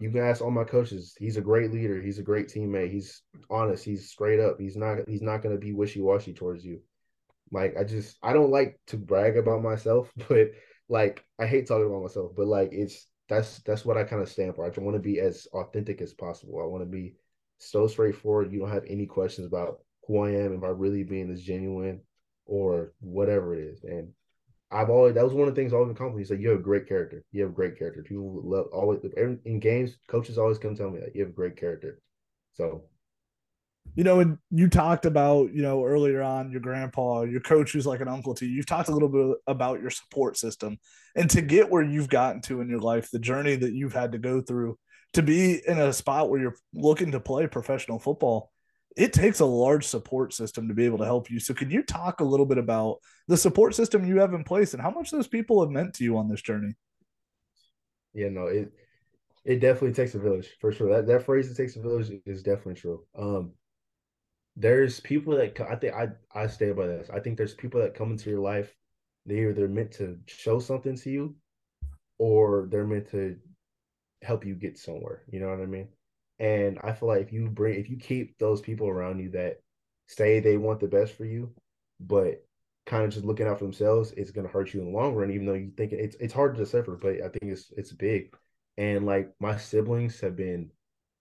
you 0.00 0.10
can 0.10 0.20
ask 0.20 0.42
all 0.42 0.50
my 0.50 0.64
coaches. 0.64 1.14
He's 1.18 1.36
a 1.36 1.40
great 1.42 1.72
leader. 1.72 2.02
He's 2.02 2.18
a 2.18 2.22
great 2.22 2.48
teammate. 2.48 2.90
He's 2.90 3.22
honest. 3.48 3.84
He's 3.84 4.10
straight 4.10 4.40
up. 4.40 4.56
He's 4.58 4.76
not. 4.76 5.08
He's 5.08 5.22
not 5.22 5.42
to 5.42 5.56
be 5.56 5.72
wishy 5.72 6.00
washy 6.00 6.32
towards 6.32 6.64
you. 6.64 6.80
Like 7.52 7.76
I 7.78 7.84
just 7.84 8.16
I 8.22 8.32
don't 8.32 8.50
like 8.50 8.80
to 8.88 8.96
brag 8.96 9.36
about 9.36 9.62
myself, 9.62 10.10
but 10.28 10.48
like 10.88 11.24
I 11.38 11.46
hate 11.46 11.68
talking 11.68 11.86
about 11.86 12.02
myself. 12.02 12.32
But 12.36 12.48
like 12.48 12.70
it's 12.72 13.06
that's 13.28 13.60
that's 13.60 13.84
what 13.84 13.96
I 13.96 14.04
kind 14.04 14.22
of 14.22 14.28
stand 14.28 14.54
for. 14.54 14.64
I 14.64 14.80
want 14.80 14.96
to 14.96 15.02
be 15.02 15.20
as 15.20 15.46
authentic 15.52 16.00
as 16.00 16.12
possible. 16.12 16.60
I 16.60 16.66
want 16.66 16.82
to 16.82 16.90
be 16.90 17.14
so 17.58 17.86
straightforward. 17.86 18.52
You 18.52 18.60
don't 18.60 18.70
have 18.70 18.84
any 18.86 19.06
questions 19.06 19.46
about 19.46 19.80
who 20.06 20.24
I 20.24 20.30
am, 20.30 20.54
if 20.54 20.62
I 20.62 20.68
really 20.68 21.02
being 21.02 21.28
this 21.30 21.42
genuine 21.42 22.00
or 22.46 22.92
whatever 23.00 23.54
it 23.54 23.60
is. 23.64 23.84
And 23.84 24.12
I've 24.70 24.90
always 24.90 25.14
that 25.14 25.24
was 25.24 25.32
one 25.32 25.48
of 25.48 25.54
the 25.54 25.60
things 25.60 25.72
all 25.72 25.86
the 25.86 25.94
companies 25.94 26.28
say 26.28 26.36
you 26.36 26.50
have 26.50 26.60
a 26.60 26.62
great 26.62 26.88
character. 26.88 27.24
You 27.32 27.42
have 27.42 27.54
great 27.54 27.78
character. 27.78 28.02
People 28.02 28.42
love 28.44 28.66
always 28.72 29.00
in 29.16 29.60
games. 29.60 29.96
Coaches 30.08 30.38
always 30.38 30.58
come 30.58 30.74
tell 30.74 30.90
me 30.90 31.00
that 31.00 31.14
you 31.14 31.22
have 31.22 31.30
a 31.30 31.34
great 31.36 31.56
character. 31.56 32.00
So, 32.52 32.84
you 33.94 34.04
know, 34.04 34.20
and 34.20 34.38
you 34.50 34.68
talked 34.68 35.06
about 35.06 35.52
you 35.52 35.62
know 35.62 35.84
earlier 35.84 36.22
on 36.22 36.50
your 36.50 36.60
grandpa, 36.60 37.22
your 37.22 37.40
coach 37.40 37.72
who's 37.72 37.86
like 37.86 38.00
an 38.00 38.08
uncle 38.08 38.34
to 38.34 38.46
you. 38.46 38.56
You've 38.56 38.66
talked 38.66 38.88
a 38.88 38.92
little 38.92 39.08
bit 39.08 39.36
about 39.46 39.80
your 39.80 39.90
support 39.90 40.36
system, 40.36 40.78
and 41.16 41.30
to 41.30 41.42
get 41.42 41.70
where 41.70 41.82
you've 41.82 42.08
gotten 42.08 42.40
to 42.42 42.60
in 42.60 42.68
your 42.68 42.80
life, 42.80 43.10
the 43.10 43.18
journey 43.18 43.56
that 43.56 43.72
you've 43.72 43.94
had 43.94 44.12
to 44.12 44.18
go 44.18 44.40
through 44.40 44.78
to 45.12 45.22
be 45.22 45.60
in 45.66 45.78
a 45.78 45.92
spot 45.92 46.28
where 46.28 46.40
you're 46.40 46.56
looking 46.72 47.12
to 47.12 47.20
play 47.20 47.46
professional 47.46 47.98
football 47.98 48.50
it 48.96 49.12
takes 49.12 49.40
a 49.40 49.44
large 49.44 49.84
support 49.86 50.32
system 50.32 50.68
to 50.68 50.74
be 50.74 50.84
able 50.84 50.98
to 50.98 51.04
help 51.04 51.30
you. 51.30 51.40
So, 51.40 51.52
can 51.52 51.70
you 51.70 51.82
talk 51.82 52.20
a 52.20 52.24
little 52.24 52.46
bit 52.46 52.58
about 52.58 52.98
the 53.26 53.36
support 53.36 53.74
system 53.74 54.06
you 54.06 54.20
have 54.20 54.34
in 54.34 54.44
place 54.44 54.72
and 54.72 54.82
how 54.82 54.90
much 54.90 55.10
those 55.10 55.26
people 55.26 55.60
have 55.60 55.70
meant 55.70 55.94
to 55.94 56.04
you 56.04 56.16
on 56.16 56.28
this 56.28 56.42
journey? 56.42 56.74
Yeah, 58.12 58.28
no, 58.28 58.46
it 58.46 58.72
it 59.44 59.60
definitely 59.60 59.92
takes 59.92 60.14
a 60.14 60.18
village 60.18 60.48
for 60.60 60.72
sure. 60.72 60.88
That 60.90 61.06
that 61.06 61.24
phrase 61.24 61.50
"it 61.50 61.56
takes 61.56 61.76
a 61.76 61.80
village" 61.80 62.12
is 62.24 62.42
definitely 62.42 62.74
true. 62.74 63.04
Um, 63.18 63.52
there's 64.56 65.00
people 65.00 65.36
that 65.36 65.60
I 65.60 65.76
think 65.76 65.94
I 65.94 66.08
I 66.34 66.46
stay 66.46 66.72
by 66.72 66.86
this. 66.86 67.10
I 67.10 67.20
think 67.20 67.36
there's 67.36 67.54
people 67.54 67.80
that 67.80 67.94
come 67.94 68.12
into 68.12 68.30
your 68.30 68.40
life. 68.40 68.74
They 69.26 69.48
either 69.48 69.68
meant 69.68 69.92
to 69.92 70.18
show 70.26 70.58
something 70.60 70.96
to 70.96 71.10
you, 71.10 71.36
or 72.18 72.68
they're 72.70 72.86
meant 72.86 73.10
to 73.10 73.36
help 74.22 74.44
you 74.46 74.54
get 74.54 74.78
somewhere. 74.78 75.22
You 75.30 75.40
know 75.40 75.48
what 75.50 75.60
I 75.60 75.66
mean? 75.66 75.88
And 76.38 76.78
I 76.82 76.92
feel 76.92 77.08
like 77.08 77.22
if 77.22 77.32
you 77.32 77.48
bring, 77.48 77.78
if 77.78 77.90
you 77.90 77.96
keep 77.96 78.38
those 78.38 78.60
people 78.60 78.88
around 78.88 79.20
you 79.20 79.30
that 79.30 79.58
say 80.08 80.40
they 80.40 80.56
want 80.56 80.80
the 80.80 80.88
best 80.88 81.14
for 81.14 81.24
you, 81.24 81.52
but 82.00 82.44
kind 82.86 83.04
of 83.04 83.10
just 83.10 83.24
looking 83.24 83.46
out 83.46 83.58
for 83.58 83.64
themselves, 83.64 84.12
it's 84.16 84.30
gonna 84.30 84.48
hurt 84.48 84.74
you 84.74 84.80
in 84.80 84.86
the 84.86 84.92
long 84.98 85.14
run. 85.14 85.30
Even 85.30 85.46
though 85.46 85.54
you 85.54 85.72
think 85.76 85.92
it's 85.92 86.16
it's 86.16 86.34
hard 86.34 86.54
to 86.54 86.60
decipher, 86.64 86.96
but 86.96 87.16
I 87.22 87.28
think 87.28 87.52
it's 87.52 87.72
it's 87.76 87.92
big. 87.92 88.34
And 88.76 89.06
like 89.06 89.32
my 89.40 89.56
siblings 89.56 90.20
have 90.20 90.36
been 90.36 90.70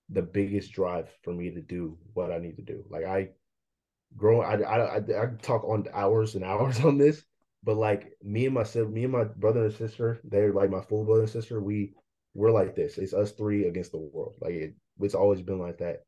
the 0.09 0.21
biggest 0.21 0.73
drive 0.73 1.09
for 1.23 1.33
me 1.33 1.51
to 1.51 1.61
do 1.61 1.97
what 2.13 2.31
I 2.31 2.39
need 2.39 2.57
to 2.57 2.61
do. 2.63 2.83
Like 2.89 3.05
I 3.05 3.29
grow, 4.17 4.41
I 4.41 4.55
I 4.61 4.97
I, 4.97 4.97
I 4.97 5.25
talk 5.41 5.63
on 5.63 5.87
hours 5.93 6.35
and 6.35 6.43
hours 6.51 6.79
on 6.81 6.97
this, 6.97 7.23
but 7.63 7.77
like 7.77 8.13
me 8.23 8.45
and 8.45 8.55
my 8.55 8.63
me 8.85 9.03
and 9.03 9.13
my 9.13 9.23
brother 9.25 9.65
and 9.65 9.73
sister, 9.73 10.19
they're 10.23 10.53
like 10.53 10.69
my 10.69 10.81
full 10.81 11.05
brother 11.05 11.21
and 11.21 11.29
sister. 11.29 11.61
We 11.61 11.93
we're 12.33 12.51
like 12.51 12.75
this. 12.75 12.97
It's 12.97 13.13
us 13.13 13.31
three 13.31 13.67
against 13.67 13.91
the 13.91 13.99
world. 13.99 14.35
Like 14.41 14.53
it, 14.53 14.75
it's 14.99 15.15
always 15.15 15.41
been 15.41 15.59
like 15.59 15.77
that. 15.79 16.03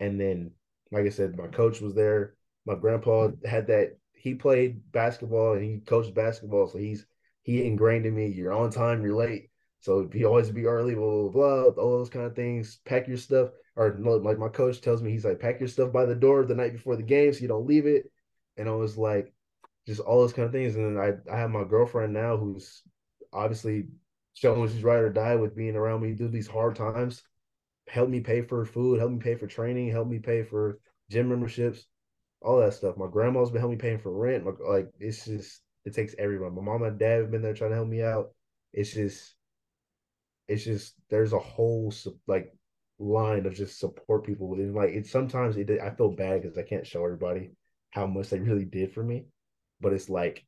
And 0.00 0.20
then, 0.20 0.52
like 0.92 1.06
I 1.06 1.10
said, 1.10 1.36
my 1.36 1.48
coach 1.48 1.80
was 1.80 1.94
there. 1.94 2.34
My 2.66 2.74
grandpa 2.74 3.30
had 3.44 3.66
that. 3.68 3.98
He 4.14 4.34
played 4.34 4.80
basketball 4.92 5.52
and 5.54 5.62
he 5.62 5.80
coached 5.80 6.14
basketball, 6.14 6.68
so 6.68 6.78
he's 6.78 7.06
he 7.42 7.64
ingrained 7.64 8.06
in 8.06 8.14
me. 8.14 8.28
You're 8.28 8.52
on 8.52 8.70
time. 8.70 9.02
You're 9.02 9.16
late. 9.16 9.50
So 9.80 10.08
he 10.12 10.24
always 10.24 10.50
be 10.50 10.66
early. 10.66 10.94
Blah 10.94 11.30
blah 11.30 11.70
blah. 11.70 11.82
All 11.82 11.98
those 11.98 12.10
kind 12.10 12.26
of 12.26 12.34
things. 12.34 12.78
Pack 12.84 13.08
your 13.08 13.16
stuff. 13.16 13.50
Or 13.76 13.94
like 13.98 14.38
my 14.38 14.48
coach 14.48 14.80
tells 14.80 15.02
me, 15.02 15.10
he's 15.10 15.24
like, 15.24 15.38
pack 15.38 15.60
your 15.60 15.68
stuff 15.68 15.92
by 15.92 16.06
the 16.06 16.14
door 16.14 16.44
the 16.44 16.54
night 16.54 16.72
before 16.72 16.96
the 16.96 17.02
game 17.02 17.32
so 17.32 17.40
you 17.40 17.48
don't 17.48 17.66
leave 17.66 17.86
it. 17.86 18.10
And 18.56 18.68
I 18.68 18.72
was 18.72 18.96
like, 18.96 19.34
just 19.86 20.00
all 20.00 20.20
those 20.20 20.32
kind 20.32 20.46
of 20.46 20.52
things. 20.52 20.76
And 20.76 20.96
then 20.96 21.02
I 21.28 21.32
I 21.32 21.38
have 21.38 21.50
my 21.50 21.64
girlfriend 21.64 22.12
now 22.14 22.36
who's 22.36 22.82
obviously 23.32 23.88
showing 24.34 24.68
she's 24.68 24.82
ride 24.82 25.00
or 25.00 25.10
die 25.10 25.36
with 25.36 25.56
being 25.56 25.76
around 25.76 26.02
me 26.02 26.14
through 26.14 26.28
these 26.28 26.48
hard 26.48 26.76
times 26.76 27.22
help 27.88 28.08
me 28.08 28.20
pay 28.20 28.42
for 28.42 28.64
food, 28.64 28.98
help 28.98 29.12
me 29.12 29.18
pay 29.18 29.34
for 29.34 29.46
training, 29.46 29.90
help 29.90 30.08
me 30.08 30.18
pay 30.18 30.42
for 30.42 30.78
gym 31.10 31.28
memberships, 31.28 31.86
all 32.42 32.58
that 32.58 32.74
stuff. 32.74 32.96
My 32.96 33.06
grandma's 33.06 33.50
been 33.50 33.60
helping 33.60 33.78
me 33.78 33.82
paying 33.82 33.98
for 33.98 34.12
rent. 34.12 34.44
Like 34.46 34.88
it's 34.98 35.24
just 35.24 35.62
it 35.84 35.94
takes 35.94 36.14
everyone. 36.18 36.54
My 36.54 36.62
mom 36.62 36.82
and 36.82 36.98
dad 36.98 37.20
have 37.20 37.30
been 37.30 37.42
there 37.42 37.54
trying 37.54 37.70
to 37.70 37.76
help 37.76 37.88
me 37.88 38.02
out. 38.02 38.30
It's 38.72 38.92
just 38.92 39.35
it's 40.48 40.64
just 40.64 40.94
there's 41.10 41.32
a 41.32 41.38
whole 41.38 41.92
like 42.26 42.52
line 42.98 43.46
of 43.46 43.54
just 43.54 43.78
support 43.78 44.24
people 44.24 44.54
and 44.54 44.74
like 44.74 44.90
it 44.90 45.06
sometimes 45.06 45.56
it 45.56 45.70
I 45.70 45.90
feel 45.90 46.10
bad 46.12 46.42
because 46.42 46.56
I 46.56 46.62
can't 46.62 46.86
show 46.86 47.04
everybody 47.04 47.50
how 47.90 48.06
much 48.06 48.30
they 48.30 48.38
really 48.38 48.64
did 48.64 48.92
for 48.92 49.02
me, 49.02 49.26
but 49.80 49.92
it's 49.92 50.08
like 50.08 50.44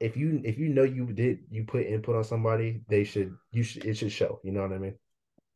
if 0.00 0.16
you 0.16 0.40
if 0.44 0.58
you 0.58 0.68
know 0.68 0.82
you 0.82 1.06
did 1.12 1.40
you 1.50 1.64
put 1.64 1.86
input 1.86 2.16
on 2.16 2.24
somebody, 2.24 2.82
they 2.88 3.04
should 3.04 3.34
you 3.52 3.62
should 3.62 3.84
it 3.84 3.94
should 3.94 4.12
show. 4.12 4.40
You 4.42 4.52
know 4.52 4.62
what 4.62 4.72
I 4.72 4.78
mean? 4.78 4.94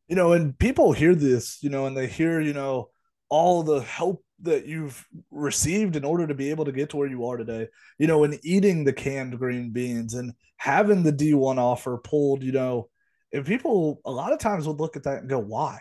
you 0.07 0.15
know, 0.15 0.33
and 0.33 0.57
people 0.57 0.93
hear 0.93 1.15
this, 1.15 1.61
you 1.61 1.69
know, 1.69 1.85
and 1.85 1.95
they 1.95 2.07
hear, 2.07 2.39
you 2.39 2.53
know, 2.53 2.89
all 3.29 3.63
the 3.63 3.81
help 3.81 4.23
that 4.41 4.65
you've 4.65 5.05
received 5.31 5.95
in 5.95 6.05
order 6.05 6.27
to 6.27 6.33
be 6.33 6.49
able 6.49 6.65
to 6.65 6.71
get 6.71 6.89
to 6.91 6.97
where 6.97 7.09
you 7.09 7.25
are 7.25 7.37
today, 7.37 7.67
you 7.97 8.07
know, 8.07 8.23
and 8.23 8.39
eating 8.43 8.83
the 8.83 8.93
canned 8.93 9.37
green 9.37 9.71
beans 9.71 10.13
and 10.13 10.33
having 10.57 11.03
the 11.03 11.11
D1 11.11 11.57
offer 11.57 11.97
pulled, 11.97 12.43
you 12.43 12.51
know, 12.51 12.89
and 13.33 13.45
people 13.45 14.01
a 14.05 14.11
lot 14.11 14.33
of 14.33 14.39
times 14.39 14.67
would 14.67 14.79
look 14.79 14.95
at 14.95 15.03
that 15.03 15.19
and 15.19 15.29
go, 15.29 15.39
why? 15.39 15.79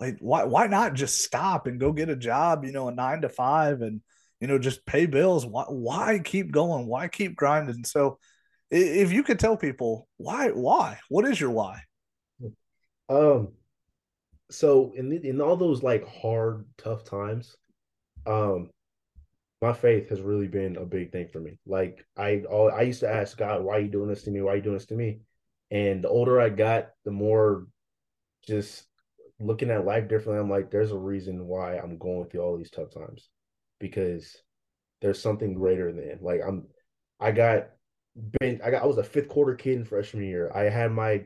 Like, 0.00 0.18
why, 0.20 0.44
why 0.44 0.66
not 0.66 0.94
just 0.94 1.22
stop 1.22 1.66
and 1.66 1.80
go 1.80 1.92
get 1.92 2.08
a 2.08 2.16
job, 2.16 2.64
you 2.64 2.72
know, 2.72 2.88
a 2.88 2.94
nine 2.94 3.22
to 3.22 3.28
five 3.28 3.80
and, 3.80 4.02
you 4.40 4.46
know, 4.46 4.58
just 4.58 4.84
pay 4.86 5.06
bills? 5.06 5.46
Why, 5.46 5.64
why 5.68 6.20
keep 6.22 6.52
going? 6.52 6.86
Why 6.86 7.08
keep 7.08 7.36
grinding? 7.36 7.84
So, 7.84 8.18
if 8.70 9.12
you 9.12 9.22
could 9.22 9.38
tell 9.38 9.56
people 9.56 10.08
why, 10.16 10.48
why, 10.50 10.98
what 11.08 11.24
is 11.24 11.40
your 11.40 11.50
why? 11.50 11.82
Um, 13.08 13.52
so 14.50 14.92
in 14.96 15.12
in 15.12 15.40
all 15.40 15.56
those 15.56 15.82
like 15.82 16.06
hard, 16.06 16.64
tough 16.76 17.04
times, 17.04 17.56
um, 18.26 18.70
my 19.62 19.72
faith 19.72 20.08
has 20.10 20.20
really 20.20 20.48
been 20.48 20.76
a 20.76 20.84
big 20.84 21.12
thing 21.12 21.28
for 21.28 21.40
me. 21.40 21.58
Like 21.66 22.04
I, 22.16 22.42
all, 22.50 22.70
I 22.70 22.82
used 22.82 23.00
to 23.00 23.10
ask 23.10 23.36
God, 23.36 23.62
"Why 23.62 23.76
are 23.76 23.80
you 23.80 23.88
doing 23.88 24.08
this 24.08 24.24
to 24.24 24.30
me? 24.30 24.42
Why 24.42 24.52
are 24.52 24.56
you 24.56 24.62
doing 24.62 24.76
this 24.76 24.86
to 24.86 24.94
me?" 24.94 25.20
And 25.70 26.02
the 26.02 26.08
older 26.08 26.40
I 26.40 26.48
got, 26.48 26.90
the 27.04 27.10
more 27.10 27.66
just 28.46 28.84
looking 29.40 29.70
at 29.70 29.84
life 29.84 30.08
differently. 30.08 30.38
I'm 30.38 30.50
like, 30.50 30.70
there's 30.70 30.92
a 30.92 30.98
reason 30.98 31.46
why 31.46 31.76
I'm 31.76 31.98
going 31.98 32.28
through 32.28 32.40
all 32.40 32.56
these 32.56 32.70
tough 32.70 32.92
times, 32.92 33.28
because 33.80 34.36
there's 35.02 35.20
something 35.20 35.54
greater 35.54 35.92
than 35.92 36.18
like 36.20 36.40
I'm. 36.46 36.66
I 37.18 37.32
got 37.32 37.68
been. 38.40 38.60
I 38.64 38.70
got. 38.70 38.82
I 38.82 38.86
was 38.86 38.98
a 38.98 39.04
fifth 39.04 39.28
quarter 39.28 39.54
kid 39.54 39.78
in 39.78 39.84
freshman 39.84 40.24
year. 40.24 40.50
I 40.54 40.64
had 40.64 40.92
my 40.92 41.24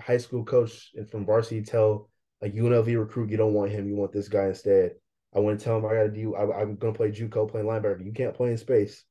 high 0.00 0.18
school 0.18 0.44
coach 0.44 0.90
from 1.10 1.26
varsity 1.26 1.62
tell 1.62 2.10
a 2.42 2.48
UNLV 2.48 2.98
recruit, 2.98 3.30
you 3.30 3.36
don't 3.36 3.54
want 3.54 3.70
him, 3.70 3.86
you 3.86 3.96
want 3.96 4.12
this 4.12 4.28
guy 4.28 4.46
instead. 4.46 4.92
I 5.34 5.38
want 5.38 5.58
to 5.58 5.64
tell 5.64 5.76
him 5.76 5.86
I 5.86 5.94
got 5.94 6.02
to 6.04 6.08
do. 6.08 6.34
I, 6.34 6.62
am 6.62 6.76
to 6.76 6.92
play 6.92 7.10
JUCO, 7.10 7.50
playing 7.50 7.66
linebacker. 7.66 8.04
You 8.04 8.12
can't 8.12 8.34
play 8.34 8.50
in 8.50 8.58
space. 8.58 9.04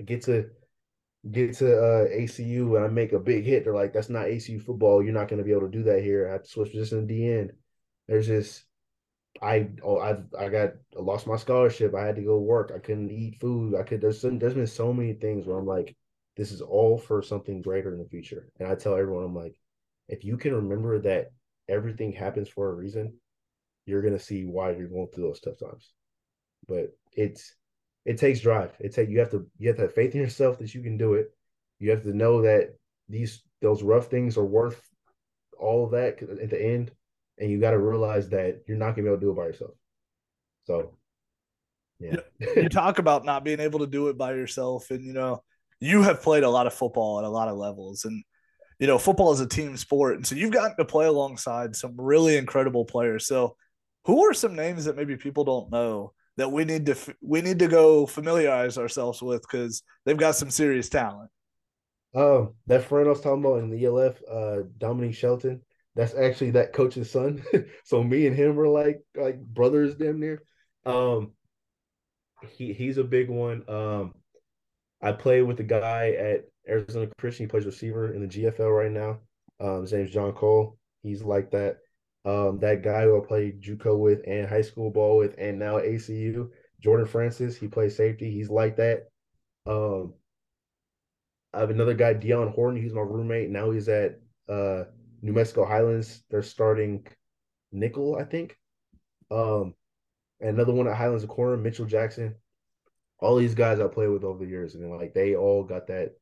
I 0.00 0.04
get 0.04 0.22
to 0.22 0.46
get 1.30 1.54
to 1.54 1.76
uh, 1.76 2.08
ACU 2.08 2.76
and 2.76 2.84
I 2.84 2.88
make 2.88 3.12
a 3.12 3.18
big 3.18 3.44
hit. 3.44 3.64
They're 3.64 3.74
like, 3.74 3.92
that's 3.92 4.08
not 4.08 4.26
ACU 4.26 4.62
football. 4.62 5.02
You're 5.02 5.12
not 5.12 5.28
going 5.28 5.38
to 5.38 5.44
be 5.44 5.52
able 5.52 5.62
to 5.62 5.68
do 5.68 5.82
that 5.84 6.02
here. 6.02 6.28
I 6.28 6.32
have 6.32 6.42
to 6.42 6.48
switch 6.48 6.72
position 6.72 6.98
in 6.98 7.06
the 7.06 7.30
end. 7.30 7.52
There's 8.08 8.26
just 8.26 8.64
I 9.42 9.68
oh 9.82 9.98
I 9.98 10.16
I 10.38 10.48
got 10.48 10.74
I 10.96 11.00
lost 11.00 11.26
my 11.26 11.36
scholarship. 11.36 11.94
I 11.94 12.06
had 12.06 12.16
to 12.16 12.22
go 12.22 12.38
work. 12.38 12.72
I 12.74 12.78
couldn't 12.78 13.10
eat 13.10 13.40
food. 13.40 13.74
I 13.74 13.82
could 13.82 14.00
there's 14.00 14.20
some, 14.20 14.38
there's 14.38 14.54
been 14.54 14.66
so 14.66 14.92
many 14.92 15.14
things 15.14 15.46
where 15.46 15.58
I'm 15.58 15.66
like, 15.66 15.96
this 16.36 16.52
is 16.52 16.60
all 16.60 16.98
for 16.98 17.22
something 17.22 17.62
greater 17.62 17.92
in 17.92 17.98
the 17.98 18.08
future. 18.08 18.48
And 18.58 18.68
I 18.68 18.74
tell 18.74 18.94
everyone, 18.94 19.24
I'm 19.24 19.34
like, 19.34 19.58
if 20.08 20.24
you 20.24 20.36
can 20.36 20.54
remember 20.54 20.98
that 21.00 21.32
everything 21.68 22.12
happens 22.12 22.48
for 22.48 22.70
a 22.70 22.74
reason, 22.74 23.14
you're 23.84 24.02
gonna 24.02 24.18
see 24.18 24.44
why 24.44 24.70
you're 24.70 24.88
going 24.88 25.08
through 25.08 25.24
those 25.24 25.40
tough 25.40 25.58
times. 25.58 25.92
But 26.68 26.96
it's 27.12 27.54
it 28.06 28.18
takes 28.18 28.40
drive. 28.40 28.72
It 28.78 28.94
take 28.94 29.10
you 29.10 29.18
have 29.18 29.32
to 29.32 29.44
you 29.58 29.68
have 29.68 29.76
to 29.76 29.82
have 29.82 29.94
faith 29.94 30.14
in 30.14 30.20
yourself 30.20 30.58
that 30.60 30.74
you 30.74 30.80
can 30.80 30.96
do 30.96 31.14
it. 31.14 31.32
You 31.80 31.90
have 31.90 32.04
to 32.04 32.16
know 32.16 32.40
that 32.42 32.76
these 33.08 33.42
those 33.60 33.82
rough 33.82 34.06
things 34.06 34.38
are 34.38 34.44
worth 34.44 34.80
all 35.58 35.84
of 35.84 35.90
that 35.90 36.22
at 36.22 36.50
the 36.50 36.62
end, 36.62 36.92
and 37.38 37.50
you 37.50 37.60
got 37.60 37.72
to 37.72 37.78
realize 37.78 38.28
that 38.28 38.62
you're 38.66 38.78
not 38.78 38.92
gonna 38.92 39.02
be 39.02 39.08
able 39.08 39.16
to 39.16 39.26
do 39.26 39.30
it 39.32 39.36
by 39.36 39.46
yourself. 39.46 39.72
So, 40.66 40.96
yeah, 41.98 42.16
you 42.56 42.68
talk 42.68 43.00
about 43.00 43.24
not 43.24 43.44
being 43.44 43.60
able 43.60 43.80
to 43.80 43.88
do 43.88 44.06
it 44.08 44.16
by 44.16 44.34
yourself, 44.34 44.90
and 44.90 45.04
you 45.04 45.12
know 45.12 45.42
you 45.80 46.02
have 46.02 46.22
played 46.22 46.44
a 46.44 46.50
lot 46.50 46.68
of 46.68 46.74
football 46.74 47.18
at 47.18 47.24
a 47.24 47.28
lot 47.28 47.48
of 47.48 47.56
levels, 47.56 48.04
and 48.04 48.22
you 48.78 48.86
know 48.86 48.98
football 48.98 49.32
is 49.32 49.40
a 49.40 49.48
team 49.48 49.76
sport, 49.76 50.14
and 50.14 50.24
so 50.24 50.36
you've 50.36 50.52
gotten 50.52 50.76
to 50.76 50.84
play 50.84 51.06
alongside 51.06 51.74
some 51.74 51.96
really 51.98 52.36
incredible 52.36 52.84
players. 52.84 53.26
So, 53.26 53.56
who 54.04 54.30
are 54.30 54.34
some 54.34 54.54
names 54.54 54.84
that 54.84 54.96
maybe 54.96 55.16
people 55.16 55.42
don't 55.42 55.72
know 55.72 56.12
that 56.36 56.52
we 56.52 56.64
need 56.64 56.86
to 56.86 56.96
we 57.20 57.40
need 57.40 57.58
to 57.58 57.68
go 57.68 58.06
familiarize 58.06 58.78
ourselves 58.78 59.22
with 59.22 59.42
because 59.42 59.82
they've 60.04 60.16
got 60.16 60.36
some 60.36 60.50
serious 60.50 60.88
talent. 60.88 61.30
Um, 62.14 62.54
that 62.66 62.84
friend 62.84 63.06
I 63.06 63.10
was 63.10 63.20
talking 63.20 63.44
about 63.44 63.58
in 63.58 63.70
the 63.70 63.84
ELF, 63.84 64.20
uh, 64.30 64.56
Dominique 64.78 65.14
Shelton. 65.14 65.62
That's 65.94 66.14
actually 66.14 66.52
that 66.52 66.72
coach's 66.72 67.10
son. 67.10 67.42
so 67.84 68.02
me 68.02 68.26
and 68.26 68.36
him 68.36 68.54
were 68.54 68.68
like 68.68 69.02
like 69.14 69.38
brothers, 69.38 69.94
damn 69.94 70.20
near. 70.20 70.42
Um, 70.84 71.32
he 72.56 72.72
he's 72.72 72.98
a 72.98 73.04
big 73.04 73.30
one. 73.30 73.68
Um, 73.68 74.14
I 75.02 75.12
play 75.12 75.42
with 75.42 75.60
a 75.60 75.64
guy 75.64 76.10
at 76.10 76.44
Arizona 76.68 77.08
Christian. 77.18 77.46
He 77.46 77.50
plays 77.50 77.66
receiver 77.66 78.12
in 78.12 78.22
the 78.22 78.28
GFL 78.28 78.76
right 78.76 78.90
now. 78.90 79.20
Um, 79.60 79.82
his 79.82 79.92
name's 79.92 80.10
John 80.10 80.32
Cole. 80.32 80.78
He's 81.02 81.22
like 81.22 81.50
that. 81.52 81.78
Um, 82.26 82.58
that 82.58 82.82
guy 82.82 83.04
who 83.04 83.22
I 83.22 83.24
played 83.24 83.62
JUCO 83.62 83.96
with 83.96 84.20
and 84.26 84.48
high 84.48 84.62
school 84.62 84.90
ball 84.90 85.16
with, 85.16 85.36
and 85.38 85.60
now 85.60 85.78
ACU, 85.78 86.50
Jordan 86.80 87.06
Francis. 87.06 87.56
He 87.56 87.68
plays 87.68 87.96
safety. 87.96 88.32
He's 88.32 88.50
like 88.50 88.76
that. 88.76 89.04
Um, 89.64 90.14
I 91.54 91.60
have 91.60 91.70
another 91.70 91.94
guy, 91.94 92.14
Dion 92.14 92.48
Horton. 92.48 92.82
He's 92.82 92.92
my 92.92 93.00
roommate. 93.00 93.50
Now 93.50 93.70
he's 93.70 93.88
at 93.88 94.20
uh, 94.48 94.84
New 95.22 95.32
Mexico 95.32 95.64
Highlands. 95.64 96.24
They're 96.28 96.42
starting 96.42 97.06
nickel, 97.70 98.16
I 98.16 98.24
think. 98.24 98.58
Um, 99.30 99.74
another 100.40 100.72
one 100.72 100.88
at 100.88 100.96
Highlands 100.96 101.24
Corner, 101.26 101.56
Mitchell 101.56 101.86
Jackson. 101.86 102.34
All 103.20 103.36
these 103.36 103.54
guys 103.54 103.78
I 103.78 103.86
played 103.86 104.08
with 104.08 104.24
over 104.24 104.44
the 104.44 104.50
years, 104.50 104.74
and 104.74 104.90
like 104.90 105.14
they 105.14 105.36
all 105.36 105.62
got 105.62 105.86
that 105.86 106.16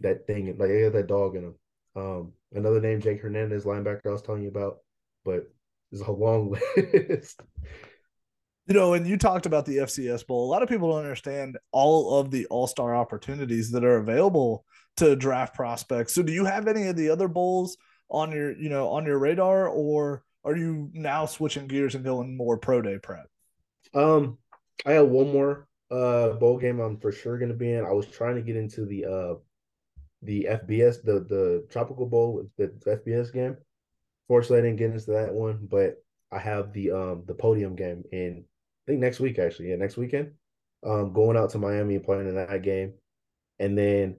that 0.00 0.26
thing, 0.26 0.46
like 0.58 0.68
they 0.68 0.82
got 0.82 0.92
that 0.94 1.06
dog 1.06 1.36
in 1.36 1.42
them. 1.42 1.54
Um, 1.96 2.32
another 2.52 2.80
name, 2.80 3.00
Jake 3.00 3.22
Hernandez, 3.22 3.64
linebacker 3.64 4.06
I 4.06 4.10
was 4.10 4.22
telling 4.22 4.42
you 4.42 4.48
about 4.48 4.78
but 5.28 5.46
there's 5.90 6.06
a 6.06 6.10
long 6.10 6.56
list. 6.76 7.42
You 8.66 8.74
know, 8.74 8.94
and 8.94 9.06
you 9.06 9.16
talked 9.16 9.46
about 9.46 9.66
the 9.66 9.78
FCS 9.78 10.26
Bowl. 10.26 10.46
A 10.46 10.50
lot 10.50 10.62
of 10.62 10.68
people 10.68 10.90
don't 10.90 11.00
understand 11.00 11.58
all 11.72 12.18
of 12.18 12.30
the 12.30 12.46
all 12.46 12.66
star 12.66 12.94
opportunities 12.94 13.70
that 13.72 13.84
are 13.84 13.96
available 13.96 14.64
to 14.98 15.16
draft 15.16 15.54
prospects. 15.54 16.14
So, 16.14 16.22
do 16.22 16.32
you 16.32 16.44
have 16.44 16.66
any 16.66 16.86
of 16.88 16.96
the 16.96 17.10
other 17.10 17.28
bowls 17.28 17.76
on 18.10 18.30
your, 18.32 18.58
you 18.58 18.68
know, 18.68 18.88
on 18.88 19.06
your 19.06 19.18
radar, 19.18 19.68
or 19.68 20.22
are 20.44 20.56
you 20.56 20.90
now 20.92 21.26
switching 21.26 21.66
gears 21.66 21.94
and 21.94 22.04
going 22.04 22.36
more 22.36 22.58
pro 22.58 22.82
day 22.82 22.98
prep? 23.02 23.26
Um, 23.94 24.38
I 24.84 24.92
have 24.92 25.08
one 25.08 25.32
more 25.32 25.66
uh 25.90 26.32
bowl 26.34 26.58
game 26.58 26.80
I'm 26.80 26.98
for 26.98 27.12
sure 27.12 27.38
going 27.38 27.50
to 27.50 27.56
be 27.56 27.72
in. 27.72 27.84
I 27.84 27.92
was 27.92 28.06
trying 28.06 28.36
to 28.36 28.42
get 28.42 28.56
into 28.56 28.84
the 28.84 29.06
uh 29.06 29.34
the 30.22 30.48
FBS, 30.50 31.02
the 31.02 31.20
the 31.20 31.66
Tropical 31.70 32.06
Bowl, 32.06 32.46
the, 32.58 32.72
the 32.84 32.96
FBS 32.96 33.32
game. 33.32 33.56
Fortunately, 34.28 34.58
I 34.58 34.62
didn't 34.62 34.78
get 34.78 34.90
into 34.90 35.10
that 35.12 35.32
one, 35.32 35.66
but 35.70 36.02
I 36.30 36.38
have 36.38 36.72
the 36.72 36.90
um 36.92 37.24
the 37.26 37.34
podium 37.34 37.74
game 37.74 38.04
in 38.12 38.44
I 38.44 38.84
think 38.86 39.00
next 39.00 39.20
week 39.20 39.38
actually. 39.38 39.70
Yeah, 39.70 39.76
next 39.76 39.96
weekend. 39.96 40.32
Um, 40.86 41.12
going 41.12 41.36
out 41.36 41.50
to 41.50 41.58
Miami 41.58 41.96
and 41.96 42.04
playing 42.04 42.28
in 42.28 42.36
that 42.36 42.62
game, 42.62 42.92
and 43.58 43.76
then 43.76 44.16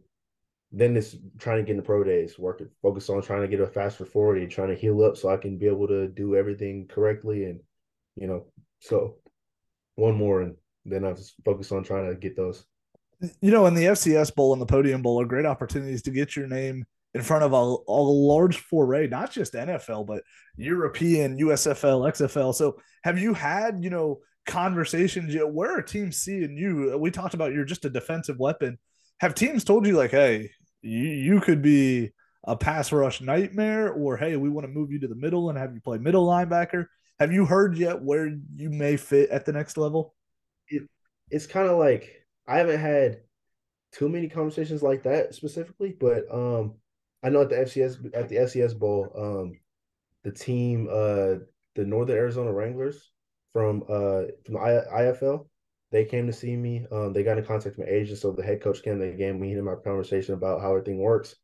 then 0.71 0.95
it's 0.97 1.15
trying 1.37 1.57
to 1.57 1.63
get 1.63 1.71
in 1.71 1.77
the 1.77 1.83
pro 1.83 2.03
days, 2.03 2.37
working 2.37 2.69
focus 2.81 3.09
on 3.09 3.21
trying 3.21 3.41
to 3.41 3.47
get 3.47 3.61
a 3.61 3.67
faster 3.67 4.05
forty, 4.05 4.45
trying 4.47 4.69
to 4.69 4.75
heal 4.75 5.03
up 5.03 5.15
so 5.15 5.29
I 5.29 5.37
can 5.37 5.57
be 5.57 5.67
able 5.67 5.87
to 5.87 6.07
do 6.07 6.35
everything 6.35 6.87
correctly, 6.87 7.45
and 7.45 7.59
you 8.15 8.27
know, 8.27 8.45
so 8.79 9.15
one 9.95 10.15
more, 10.15 10.41
and 10.41 10.55
then 10.85 11.05
I 11.05 11.13
just 11.13 11.35
focus 11.45 11.71
on 11.71 11.83
trying 11.83 12.09
to 12.09 12.15
get 12.15 12.35
those. 12.35 12.65
You 13.41 13.51
know, 13.51 13.65
in 13.65 13.73
the 13.73 13.85
FCS 13.85 14.33
Bowl 14.33 14.53
and 14.53 14.61
the 14.61 14.65
Podium 14.65 15.01
Bowl 15.01 15.21
are 15.21 15.25
great 15.25 15.45
opportunities 15.45 16.01
to 16.03 16.11
get 16.11 16.35
your 16.35 16.47
name 16.47 16.85
in 17.13 17.21
front 17.21 17.43
of 17.43 17.53
a, 17.53 17.55
a 17.55 18.01
large 18.01 18.57
foray, 18.59 19.07
not 19.07 19.31
just 19.31 19.53
NFL, 19.53 20.05
but 20.05 20.23
European, 20.57 21.39
USFL, 21.39 22.11
XFL. 22.11 22.53
So 22.53 22.79
have 23.03 23.17
you 23.17 23.33
had, 23.33 23.83
you 23.83 23.89
know, 23.89 24.19
conversations? 24.45 25.33
Yet? 25.33 25.49
Where 25.49 25.77
are 25.77 25.81
teams 25.81 26.17
seeing 26.17 26.57
you? 26.57 26.97
We 26.97 27.11
talked 27.11 27.33
about 27.33 27.53
you're 27.53 27.65
just 27.65 27.85
a 27.85 27.89
defensive 27.89 28.37
weapon. 28.37 28.77
Have 29.21 29.33
teams 29.33 29.63
told 29.63 29.87
you 29.87 29.97
like, 29.97 30.11
hey, 30.11 30.51
you, 30.81 31.01
you 31.01 31.41
could 31.41 31.61
be 31.61 32.11
a 32.45 32.55
pass 32.55 32.91
rush 32.91 33.21
nightmare, 33.21 33.91
or 33.91 34.15
hey, 34.15 34.35
we 34.35 34.49
want 34.49 34.65
to 34.65 34.73
move 34.73 34.91
you 34.91 34.99
to 34.99 35.07
the 35.07 35.15
middle 35.15 35.49
and 35.49 35.57
have 35.57 35.73
you 35.73 35.81
play 35.81 35.97
middle 35.97 36.27
linebacker? 36.27 36.85
Have 37.19 37.33
you 37.33 37.45
heard 37.45 37.77
yet 37.77 38.01
where 38.01 38.27
you 38.55 38.69
may 38.69 38.95
fit 38.95 39.29
at 39.29 39.45
the 39.45 39.51
next 39.51 39.77
level? 39.77 40.15
It, 40.69 40.83
it's 41.29 41.47
kind 41.47 41.67
of 41.67 41.77
like 41.77 42.25
I 42.47 42.57
haven't 42.57 42.79
had 42.79 43.19
too 43.91 44.07
many 44.07 44.29
conversations 44.29 44.81
like 44.81 45.03
that 45.03 45.35
specifically, 45.35 45.95
but 45.99 46.23
um 46.31 46.75
I 47.23 47.29
know 47.29 47.41
at 47.41 47.49
the 47.49 47.55
FCS 47.55 47.97
at 48.13 48.29
the 48.29 48.37
FCS 48.37 48.77
Bowl, 48.77 49.11
um, 49.15 49.59
the 50.23 50.31
team, 50.31 50.87
uh, 50.89 51.43
the 51.75 51.85
Northern 51.85 52.17
Arizona 52.17 52.51
Wranglers 52.51 53.11
from 53.53 53.83
uh 53.83 54.23
from 54.45 54.53
the 54.53 54.85
IFL, 54.93 55.47
they 55.91 56.05
came 56.05 56.27
to 56.27 56.33
see 56.33 56.55
me. 56.55 56.85
Um, 56.91 57.13
they 57.13 57.23
got 57.23 57.37
in 57.37 57.45
contact 57.45 57.77
with 57.77 57.87
my 57.87 57.93
agent, 57.93 58.19
so 58.19 58.31
the 58.31 58.43
head 58.43 58.61
coach 58.61 58.83
came 58.83 58.99
to 58.99 59.05
the 59.05 59.11
game. 59.11 59.39
We 59.39 59.51
had 59.51 59.63
my 59.63 59.75
conversation 59.75 60.33
about 60.33 60.61
how 60.61 60.69
everything 60.71 60.99
works, 60.99 61.35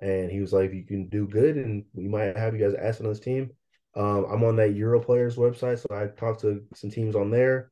and 0.00 0.30
he 0.30 0.40
was 0.40 0.52
like, 0.52 0.72
"You 0.72 0.84
can 0.84 1.08
do 1.08 1.26
good, 1.26 1.56
and 1.56 1.84
we 1.94 2.08
might 2.08 2.36
have 2.36 2.54
you 2.54 2.60
guys 2.60 2.74
ask 2.74 3.00
on 3.00 3.08
this 3.08 3.20
team." 3.20 3.50
Um, 3.94 4.26
I'm 4.30 4.44
on 4.44 4.56
that 4.56 4.74
Euro 4.74 5.00
Players 5.00 5.36
website, 5.36 5.78
so 5.78 5.94
I 5.94 6.06
talked 6.06 6.40
to 6.40 6.62
some 6.74 6.90
teams 6.90 7.14
on 7.14 7.30
there. 7.30 7.70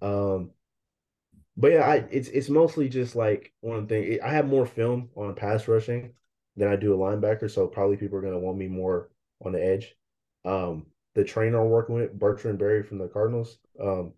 Um, 0.00 0.50
but 1.56 1.72
yeah, 1.72 1.88
I 1.88 1.96
it's 2.10 2.28
it's 2.28 2.48
mostly 2.48 2.88
just 2.88 3.14
like 3.16 3.52
one 3.60 3.86
thing. 3.86 4.18
I 4.22 4.30
have 4.30 4.48
more 4.48 4.66
film 4.66 5.10
on 5.16 5.34
pass 5.34 5.68
rushing 5.68 6.14
than 6.56 6.68
I 6.68 6.76
do 6.76 6.94
a 6.94 6.98
linebacker. 6.98 7.50
So 7.50 7.66
probably 7.66 7.96
people 7.96 8.18
are 8.18 8.22
going 8.22 8.34
to 8.34 8.38
want 8.38 8.58
me 8.58 8.68
more 8.68 9.10
on 9.44 9.52
the 9.52 9.64
edge. 9.64 9.94
Um, 10.44 10.86
the 11.14 11.24
trainer 11.24 11.60
I'm 11.60 11.70
working 11.70 11.94
with, 11.94 12.18
Bertrand 12.18 12.58
Berry 12.58 12.82
from 12.82 12.98
the 12.98 13.08
Cardinals, 13.08 13.58
um, 13.80 14.12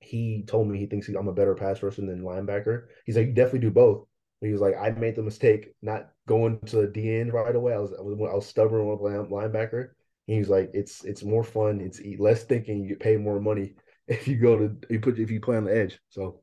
he 0.00 0.44
told 0.46 0.68
me 0.68 0.78
he 0.78 0.86
thinks 0.86 1.08
I'm 1.08 1.28
a 1.28 1.32
better 1.32 1.54
pass 1.54 1.82
rusher 1.82 2.02
than 2.02 2.22
linebacker. 2.22 2.86
He's 3.04 3.16
like, 3.16 3.28
you 3.28 3.32
definitely 3.32 3.60
do 3.60 3.70
both. 3.70 4.06
He 4.40 4.52
was 4.52 4.60
like, 4.60 4.74
I 4.78 4.90
made 4.90 5.16
the 5.16 5.22
mistake 5.22 5.72
not 5.82 6.10
going 6.28 6.60
to 6.66 6.82
the 6.82 6.86
D 6.86 7.16
end 7.16 7.32
right 7.32 7.54
away. 7.56 7.72
I 7.72 7.78
was 7.78 7.92
I 7.92 8.02
was, 8.02 8.18
I 8.30 8.34
was 8.34 8.46
stubborn 8.46 8.86
with 8.86 9.00
linebacker. 9.00 9.90
He 10.26 10.38
was 10.38 10.48
like, 10.50 10.70
it's 10.74 11.04
it's 11.04 11.22
more 11.22 11.42
fun. 11.42 11.80
It's 11.80 12.00
less 12.18 12.44
thinking. 12.44 12.84
You 12.84 12.96
pay 12.96 13.16
more 13.16 13.40
money 13.40 13.74
if 14.08 14.28
you 14.28 14.36
go 14.36 14.56
to 14.58 14.76
you 14.90 15.00
put 15.00 15.18
if 15.18 15.30
you 15.30 15.40
play 15.40 15.56
on 15.56 15.64
the 15.64 15.76
edge. 15.76 15.98
So 16.10 16.42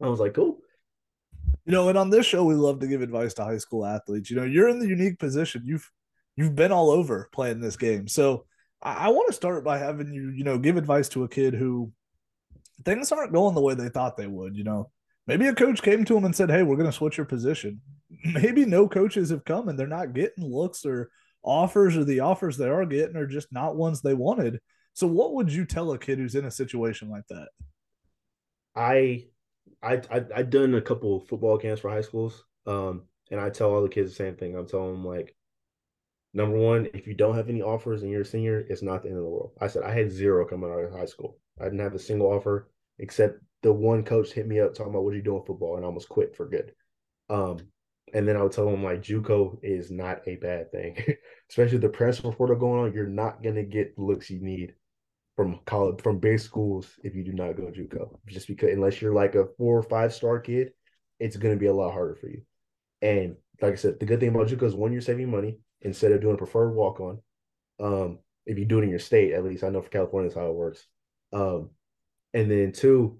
I 0.00 0.08
was 0.08 0.20
like, 0.20 0.34
cool. 0.34 0.58
You 1.66 1.72
know, 1.72 1.88
and 1.88 1.96
on 1.96 2.10
this 2.10 2.26
show, 2.26 2.44
we 2.44 2.54
love 2.54 2.80
to 2.80 2.86
give 2.86 3.00
advice 3.00 3.34
to 3.34 3.44
high 3.44 3.58
school 3.58 3.86
athletes. 3.86 4.30
You 4.30 4.36
know, 4.36 4.44
you're 4.44 4.68
in 4.68 4.78
the 4.78 4.88
unique 4.88 5.18
position. 5.18 5.62
You've 5.64 5.90
you've 6.36 6.54
been 6.54 6.72
all 6.72 6.90
over 6.90 7.28
playing 7.32 7.60
this 7.60 7.76
game. 7.76 8.06
So 8.08 8.44
I, 8.82 9.06
I 9.06 9.08
want 9.08 9.28
to 9.28 9.32
start 9.32 9.64
by 9.64 9.78
having 9.78 10.12
you, 10.12 10.30
you 10.30 10.44
know, 10.44 10.58
give 10.58 10.76
advice 10.76 11.08
to 11.10 11.24
a 11.24 11.28
kid 11.28 11.54
who 11.54 11.92
things 12.84 13.12
aren't 13.12 13.32
going 13.32 13.54
the 13.54 13.62
way 13.62 13.74
they 13.74 13.88
thought 13.88 14.16
they 14.16 14.26
would. 14.26 14.56
You 14.56 14.64
know, 14.64 14.90
maybe 15.26 15.46
a 15.46 15.54
coach 15.54 15.82
came 15.82 16.04
to 16.04 16.16
him 16.16 16.24
and 16.24 16.36
said, 16.36 16.50
"Hey, 16.50 16.62
we're 16.62 16.76
going 16.76 16.90
to 16.90 16.92
switch 16.92 17.16
your 17.16 17.26
position." 17.26 17.80
Maybe 18.24 18.64
no 18.64 18.86
coaches 18.86 19.30
have 19.30 19.44
come 19.44 19.68
and 19.68 19.78
they're 19.78 19.86
not 19.86 20.12
getting 20.12 20.44
looks 20.44 20.86
or 20.86 21.10
offers, 21.42 21.96
or 21.96 22.04
the 22.04 22.20
offers 22.20 22.56
they 22.56 22.68
are 22.68 22.86
getting 22.86 23.16
are 23.16 23.26
just 23.26 23.52
not 23.52 23.76
ones 23.76 24.00
they 24.00 24.14
wanted. 24.14 24.60
So, 24.94 25.06
what 25.06 25.34
would 25.34 25.52
you 25.52 25.64
tell 25.64 25.92
a 25.92 25.98
kid 25.98 26.18
who's 26.18 26.34
in 26.34 26.44
a 26.44 26.50
situation 26.50 27.10
like 27.10 27.26
that? 27.28 27.48
I 28.76 29.26
I, 29.82 30.00
I 30.10 30.24
I've 30.34 30.50
done 30.50 30.74
a 30.74 30.80
couple 30.80 31.20
football 31.20 31.58
camps 31.58 31.80
for 31.80 31.90
high 31.90 32.00
schools, 32.00 32.44
um, 32.66 33.02
and 33.30 33.40
I 33.40 33.50
tell 33.50 33.70
all 33.72 33.82
the 33.82 33.88
kids 33.88 34.10
the 34.10 34.16
same 34.16 34.36
thing. 34.36 34.56
I'm 34.56 34.66
telling 34.66 34.92
them 34.92 35.04
like, 35.04 35.34
number 36.32 36.58
one, 36.58 36.88
if 36.94 37.06
you 37.06 37.14
don't 37.14 37.36
have 37.36 37.48
any 37.48 37.62
offers 37.62 38.02
and 38.02 38.10
you're 38.10 38.22
a 38.22 38.26
senior, 38.26 38.64
it's 38.68 38.82
not 38.82 39.02
the 39.02 39.08
end 39.08 39.18
of 39.18 39.24
the 39.24 39.30
world. 39.30 39.52
I 39.60 39.66
said 39.66 39.82
I 39.82 39.92
had 39.92 40.10
zero 40.10 40.46
coming 40.46 40.70
out 40.70 40.78
of 40.78 40.92
high 40.92 41.06
school. 41.06 41.38
I 41.60 41.64
didn't 41.64 41.80
have 41.80 41.94
a 41.94 41.98
single 41.98 42.32
offer 42.32 42.70
except 42.98 43.40
the 43.62 43.72
one 43.72 44.04
coach 44.04 44.32
hit 44.32 44.46
me 44.46 44.60
up 44.60 44.74
talking 44.74 44.90
about 44.90 45.04
what 45.04 45.14
are 45.14 45.16
you 45.16 45.22
doing 45.22 45.42
football, 45.46 45.76
and 45.76 45.84
I 45.84 45.88
almost 45.88 46.08
quit 46.08 46.36
for 46.36 46.48
good. 46.48 46.72
Um, 47.30 47.58
and 48.12 48.28
then 48.28 48.36
I 48.36 48.42
would 48.42 48.52
tell 48.52 48.70
them 48.70 48.84
like 48.84 49.02
JUCO 49.02 49.58
is 49.62 49.90
not 49.90 50.26
a 50.26 50.36
bad 50.36 50.70
thing, 50.70 50.96
especially 51.50 51.78
the 51.78 51.88
transfer 51.88 52.30
portal 52.30 52.56
going 52.56 52.84
on. 52.84 52.92
You're 52.92 53.06
not 53.06 53.42
gonna 53.42 53.64
get 53.64 53.96
the 53.96 54.02
looks 54.02 54.30
you 54.30 54.40
need 54.40 54.74
from 55.36 55.58
college 55.66 56.00
from 56.00 56.18
base 56.18 56.44
schools 56.44 56.88
if 57.02 57.14
you 57.14 57.24
do 57.24 57.32
not 57.32 57.56
go 57.56 57.64
JUCO. 57.64 58.18
Just 58.26 58.46
because 58.46 58.72
unless 58.72 59.02
you're 59.02 59.14
like 59.14 59.34
a 59.34 59.46
four 59.58 59.78
or 59.78 59.82
five 59.82 60.14
star 60.14 60.38
kid, 60.38 60.72
it's 61.18 61.36
gonna 61.36 61.56
be 61.56 61.66
a 61.66 61.74
lot 61.74 61.92
harder 61.92 62.14
for 62.14 62.28
you. 62.28 62.42
And 63.02 63.36
like 63.60 63.72
I 63.72 63.76
said, 63.76 64.00
the 64.00 64.06
good 64.06 64.20
thing 64.20 64.28
about 64.28 64.48
JUCO 64.48 64.64
is 64.64 64.74
one, 64.74 64.92
you're 64.92 65.00
saving 65.00 65.30
money 65.30 65.58
instead 65.80 66.12
of 66.12 66.20
doing 66.20 66.34
a 66.34 66.38
preferred 66.38 66.74
walk 66.74 67.00
on. 67.00 67.20
Um, 67.80 68.18
if 68.46 68.58
you 68.58 68.64
do 68.64 68.78
it 68.78 68.84
in 68.84 68.90
your 68.90 68.98
state, 68.98 69.32
at 69.32 69.44
least 69.44 69.64
I 69.64 69.70
know 69.70 69.82
for 69.82 69.90
California 69.90 70.28
that's 70.28 70.38
how 70.38 70.46
it 70.46 70.54
works. 70.54 70.86
Um, 71.32 71.70
and 72.32 72.50
then 72.50 72.72
two, 72.72 73.18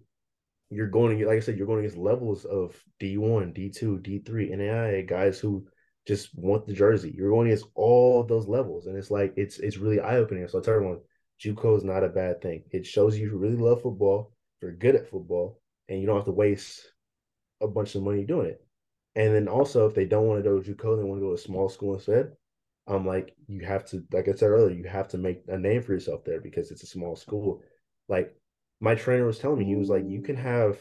you're 0.71 0.89
going 0.89 1.19
to 1.19 1.27
like 1.27 1.37
I 1.37 1.41
said, 1.41 1.57
you're 1.57 1.67
going 1.67 1.81
against 1.81 1.97
levels 1.97 2.45
of 2.45 2.81
D1, 3.01 3.55
D2, 3.57 4.01
D3, 4.01 4.53
NAIA 4.53 5.09
guys 5.09 5.39
who 5.39 5.67
just 6.07 6.31
want 6.35 6.67
the 6.67 6.75
jersey. 6.75 7.15
You're 7.17 7.31
going 7.31 7.49
against 7.49 7.67
all 7.75 8.25
those 8.25 8.47
levels, 8.47 8.87
and 8.87 8.97
it's 8.97 9.11
like 9.11 9.35
it's 9.37 9.59
it's 9.59 9.79
really 9.79 10.01
eye 10.01 10.17
opening. 10.17 10.47
So 10.49 10.59
I 10.59 10.63
tell 10.63 10.75
everyone, 10.75 11.01
JUCO 11.43 11.77
is 11.77 11.85
not 11.85 12.05
a 12.05 12.09
bad 12.09 12.41
thing. 12.41 12.65
It 12.71 12.87
shows 12.87 13.19
you 13.19 13.37
really 13.37 13.57
love 13.57 13.83
football, 13.83 14.33
you're 14.61 14.73
good 14.73 14.97
at 14.97 15.11
football, 15.11 15.61
and 15.89 16.01
you 16.01 16.07
don't 16.07 16.17
have 16.17 16.25
to 16.27 16.33
waste 16.33 16.93
a 17.61 17.69
bunch 17.69 17.95
of 17.95 18.03
money 18.03 18.25
doing 18.25 18.47
it. 18.47 18.65
And 19.17 19.35
then 19.35 19.49
also, 19.49 19.87
if 19.87 19.95
they 19.95 20.07
don't 20.07 20.27
want 20.27 20.43
to 20.43 20.49
go 20.49 20.61
to 20.61 20.75
JUCO, 20.75 20.97
they 20.97 21.05
want 21.05 21.21
to 21.21 21.25
go 21.25 21.29
to 21.31 21.35
a 21.35 21.39
small 21.39 21.69
school 21.69 21.95
instead. 21.95 22.33
I'm 22.87 23.07
like, 23.07 23.35
you 23.47 23.65
have 23.65 23.85
to, 23.87 24.05
like 24.13 24.29
I 24.29 24.33
said 24.33 24.51
earlier, 24.51 24.77
you 24.77 24.85
have 24.85 25.09
to 25.09 25.19
make 25.19 25.43
a 25.49 25.59
name 25.59 25.83
for 25.83 25.93
yourself 25.93 26.25
there 26.25 26.41
because 26.41 26.71
it's 26.71 26.83
a 26.83 26.87
small 26.87 27.17
school. 27.17 27.63
Like 28.09 28.37
my 28.81 28.95
trainer 28.95 29.27
was 29.27 29.39
telling 29.39 29.59
me, 29.59 29.65
he 29.65 29.77
was 29.77 29.89
like, 29.89 30.05
you 30.07 30.23
can 30.23 30.37
have. 30.37 30.79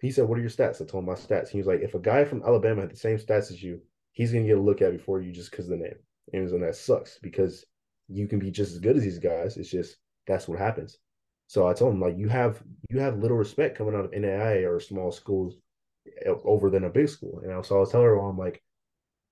He 0.00 0.10
said, 0.10 0.26
"What 0.26 0.36
are 0.38 0.40
your 0.40 0.50
stats?" 0.50 0.82
I 0.82 0.84
told 0.84 1.04
him 1.04 1.10
my 1.10 1.14
stats. 1.14 1.48
He 1.48 1.58
was 1.58 1.68
like, 1.68 1.80
"If 1.80 1.94
a 1.94 2.00
guy 2.00 2.24
from 2.24 2.42
Alabama 2.42 2.80
had 2.80 2.90
the 2.90 2.96
same 2.96 3.18
stats 3.18 3.52
as 3.52 3.62
you, 3.62 3.80
he's 4.10 4.32
gonna 4.32 4.46
get 4.46 4.58
a 4.58 4.60
look 4.60 4.82
at 4.82 4.90
before 4.90 5.20
you 5.20 5.30
just 5.30 5.52
because 5.52 5.66
of 5.66 5.78
the 5.78 5.84
name." 5.84 5.94
And, 6.32 6.50
and 6.50 6.62
that 6.64 6.74
sucks 6.74 7.20
because 7.22 7.64
you 8.08 8.28
can 8.28 8.38
be 8.38 8.50
just 8.50 8.72
as 8.72 8.78
good 8.78 8.96
as 8.96 9.02
these 9.02 9.18
guys. 9.18 9.56
It's 9.56 9.70
just 9.70 9.96
that's 10.26 10.48
what 10.48 10.58
happens. 10.58 10.98
So 11.46 11.66
I 11.66 11.74
told 11.74 11.94
him 11.94 12.00
like 12.00 12.16
you 12.16 12.28
have 12.28 12.62
you 12.90 13.00
have 13.00 13.18
little 13.18 13.36
respect 13.36 13.76
coming 13.76 13.94
out 13.94 14.04
of 14.04 14.12
NAIA 14.12 14.68
or 14.68 14.80
small 14.80 15.12
schools 15.12 15.54
over 16.44 16.70
than 16.70 16.84
a 16.84 16.90
big 16.90 17.08
school. 17.08 17.40
And 17.44 17.64
so 17.64 17.76
I 17.76 17.80
was 17.80 17.90
telling 17.90 18.06
her, 18.06 18.18
I'm 18.18 18.38
like, 18.38 18.62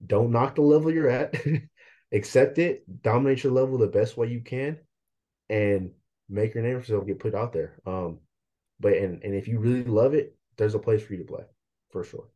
don't 0.07 0.31
knock 0.31 0.55
the 0.55 0.63
level 0.63 0.93
you're 0.93 1.09
at, 1.11 1.35
accept 2.13 2.59
it, 2.59 2.85
dominate 3.03 3.45
your 3.45 3.53
level 3.53 3.79
the 3.79 3.87
best 3.87 4.17
way 4.17 4.29
you 4.29 4.41
can, 4.41 4.79
and 5.49 5.91
make 6.29 6.55
your 6.55 6.63
name 6.63 6.75
for 6.75 6.81
yourself, 6.81 7.07
get 7.07 7.19
put 7.19 7.35
out 7.35 7.53
there. 7.53 7.81
Um, 7.87 8.19
but 8.79 8.95
and 8.95 9.23
and 9.23 9.35
if 9.35 9.49
you 9.49 9.59
really 9.59 9.85
love 9.85 10.15
it, 10.15 10.37
there's 10.57 10.75
a 10.75 10.79
place 10.79 11.03
for 11.03 11.15
you 11.15 11.21
to 11.21 11.33
play, 11.33 11.45
for 11.91 12.05
sure. 12.05 12.29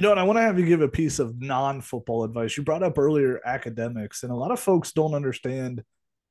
You 0.00 0.06
know, 0.06 0.12
and 0.12 0.20
I 0.20 0.22
want 0.22 0.38
to 0.38 0.42
have 0.42 0.58
you 0.58 0.64
give 0.64 0.80
a 0.80 0.88
piece 0.88 1.18
of 1.18 1.42
non-football 1.42 2.24
advice. 2.24 2.56
You 2.56 2.62
brought 2.62 2.82
up 2.82 2.96
earlier 2.96 3.38
academics, 3.44 4.22
and 4.22 4.32
a 4.32 4.34
lot 4.34 4.50
of 4.50 4.58
folks 4.58 4.92
don't 4.92 5.12
understand 5.12 5.84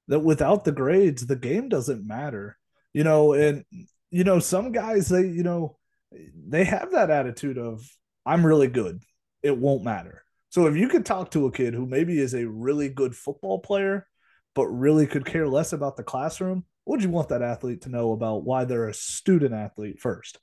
that 0.08 0.22
without 0.22 0.64
the 0.64 0.72
grades, 0.72 1.28
the 1.28 1.36
game 1.36 1.70
doesn't 1.70 2.04
matter. 2.04 2.58
You 2.94 3.04
know, 3.04 3.34
and 3.34 3.66
you 4.10 4.24
know, 4.24 4.40
some 4.40 4.72
guys 4.72 5.08
they, 5.08 5.28
you 5.28 5.44
know, 5.44 5.78
they 6.12 6.64
have 6.64 6.94
that 6.94 7.12
attitude 7.12 7.60
of 7.60 7.88
I'm 8.26 8.44
really 8.44 8.70
good. 8.70 9.04
It 9.44 9.56
won't 9.56 9.84
matter. 9.84 10.24
So 10.50 10.66
if 10.66 10.76
you 10.76 10.88
could 10.88 11.06
talk 11.06 11.30
to 11.32 11.46
a 11.46 11.52
kid 11.52 11.76
who 11.76 11.86
maybe 11.86 12.20
is 12.20 12.34
a 12.34 12.48
really 12.48 12.90
good 12.90 13.16
football 13.16 13.60
player, 13.60 14.08
but 14.56 14.66
really 14.66 15.06
could 15.06 15.28
care 15.28 15.48
less 15.48 15.74
about 15.74 15.96
the 15.96 16.02
classroom, 16.02 16.66
what 16.86 16.96
would 16.96 17.04
you 17.04 17.12
want 17.12 17.30
that 17.30 17.44
athlete 17.44 17.84
to 17.84 17.90
know 17.90 18.14
about 18.14 18.44
why 18.44 18.66
they're 18.66 18.90
a 18.90 18.96
student 18.96 19.54
athlete 19.54 20.00
first? 20.00 20.40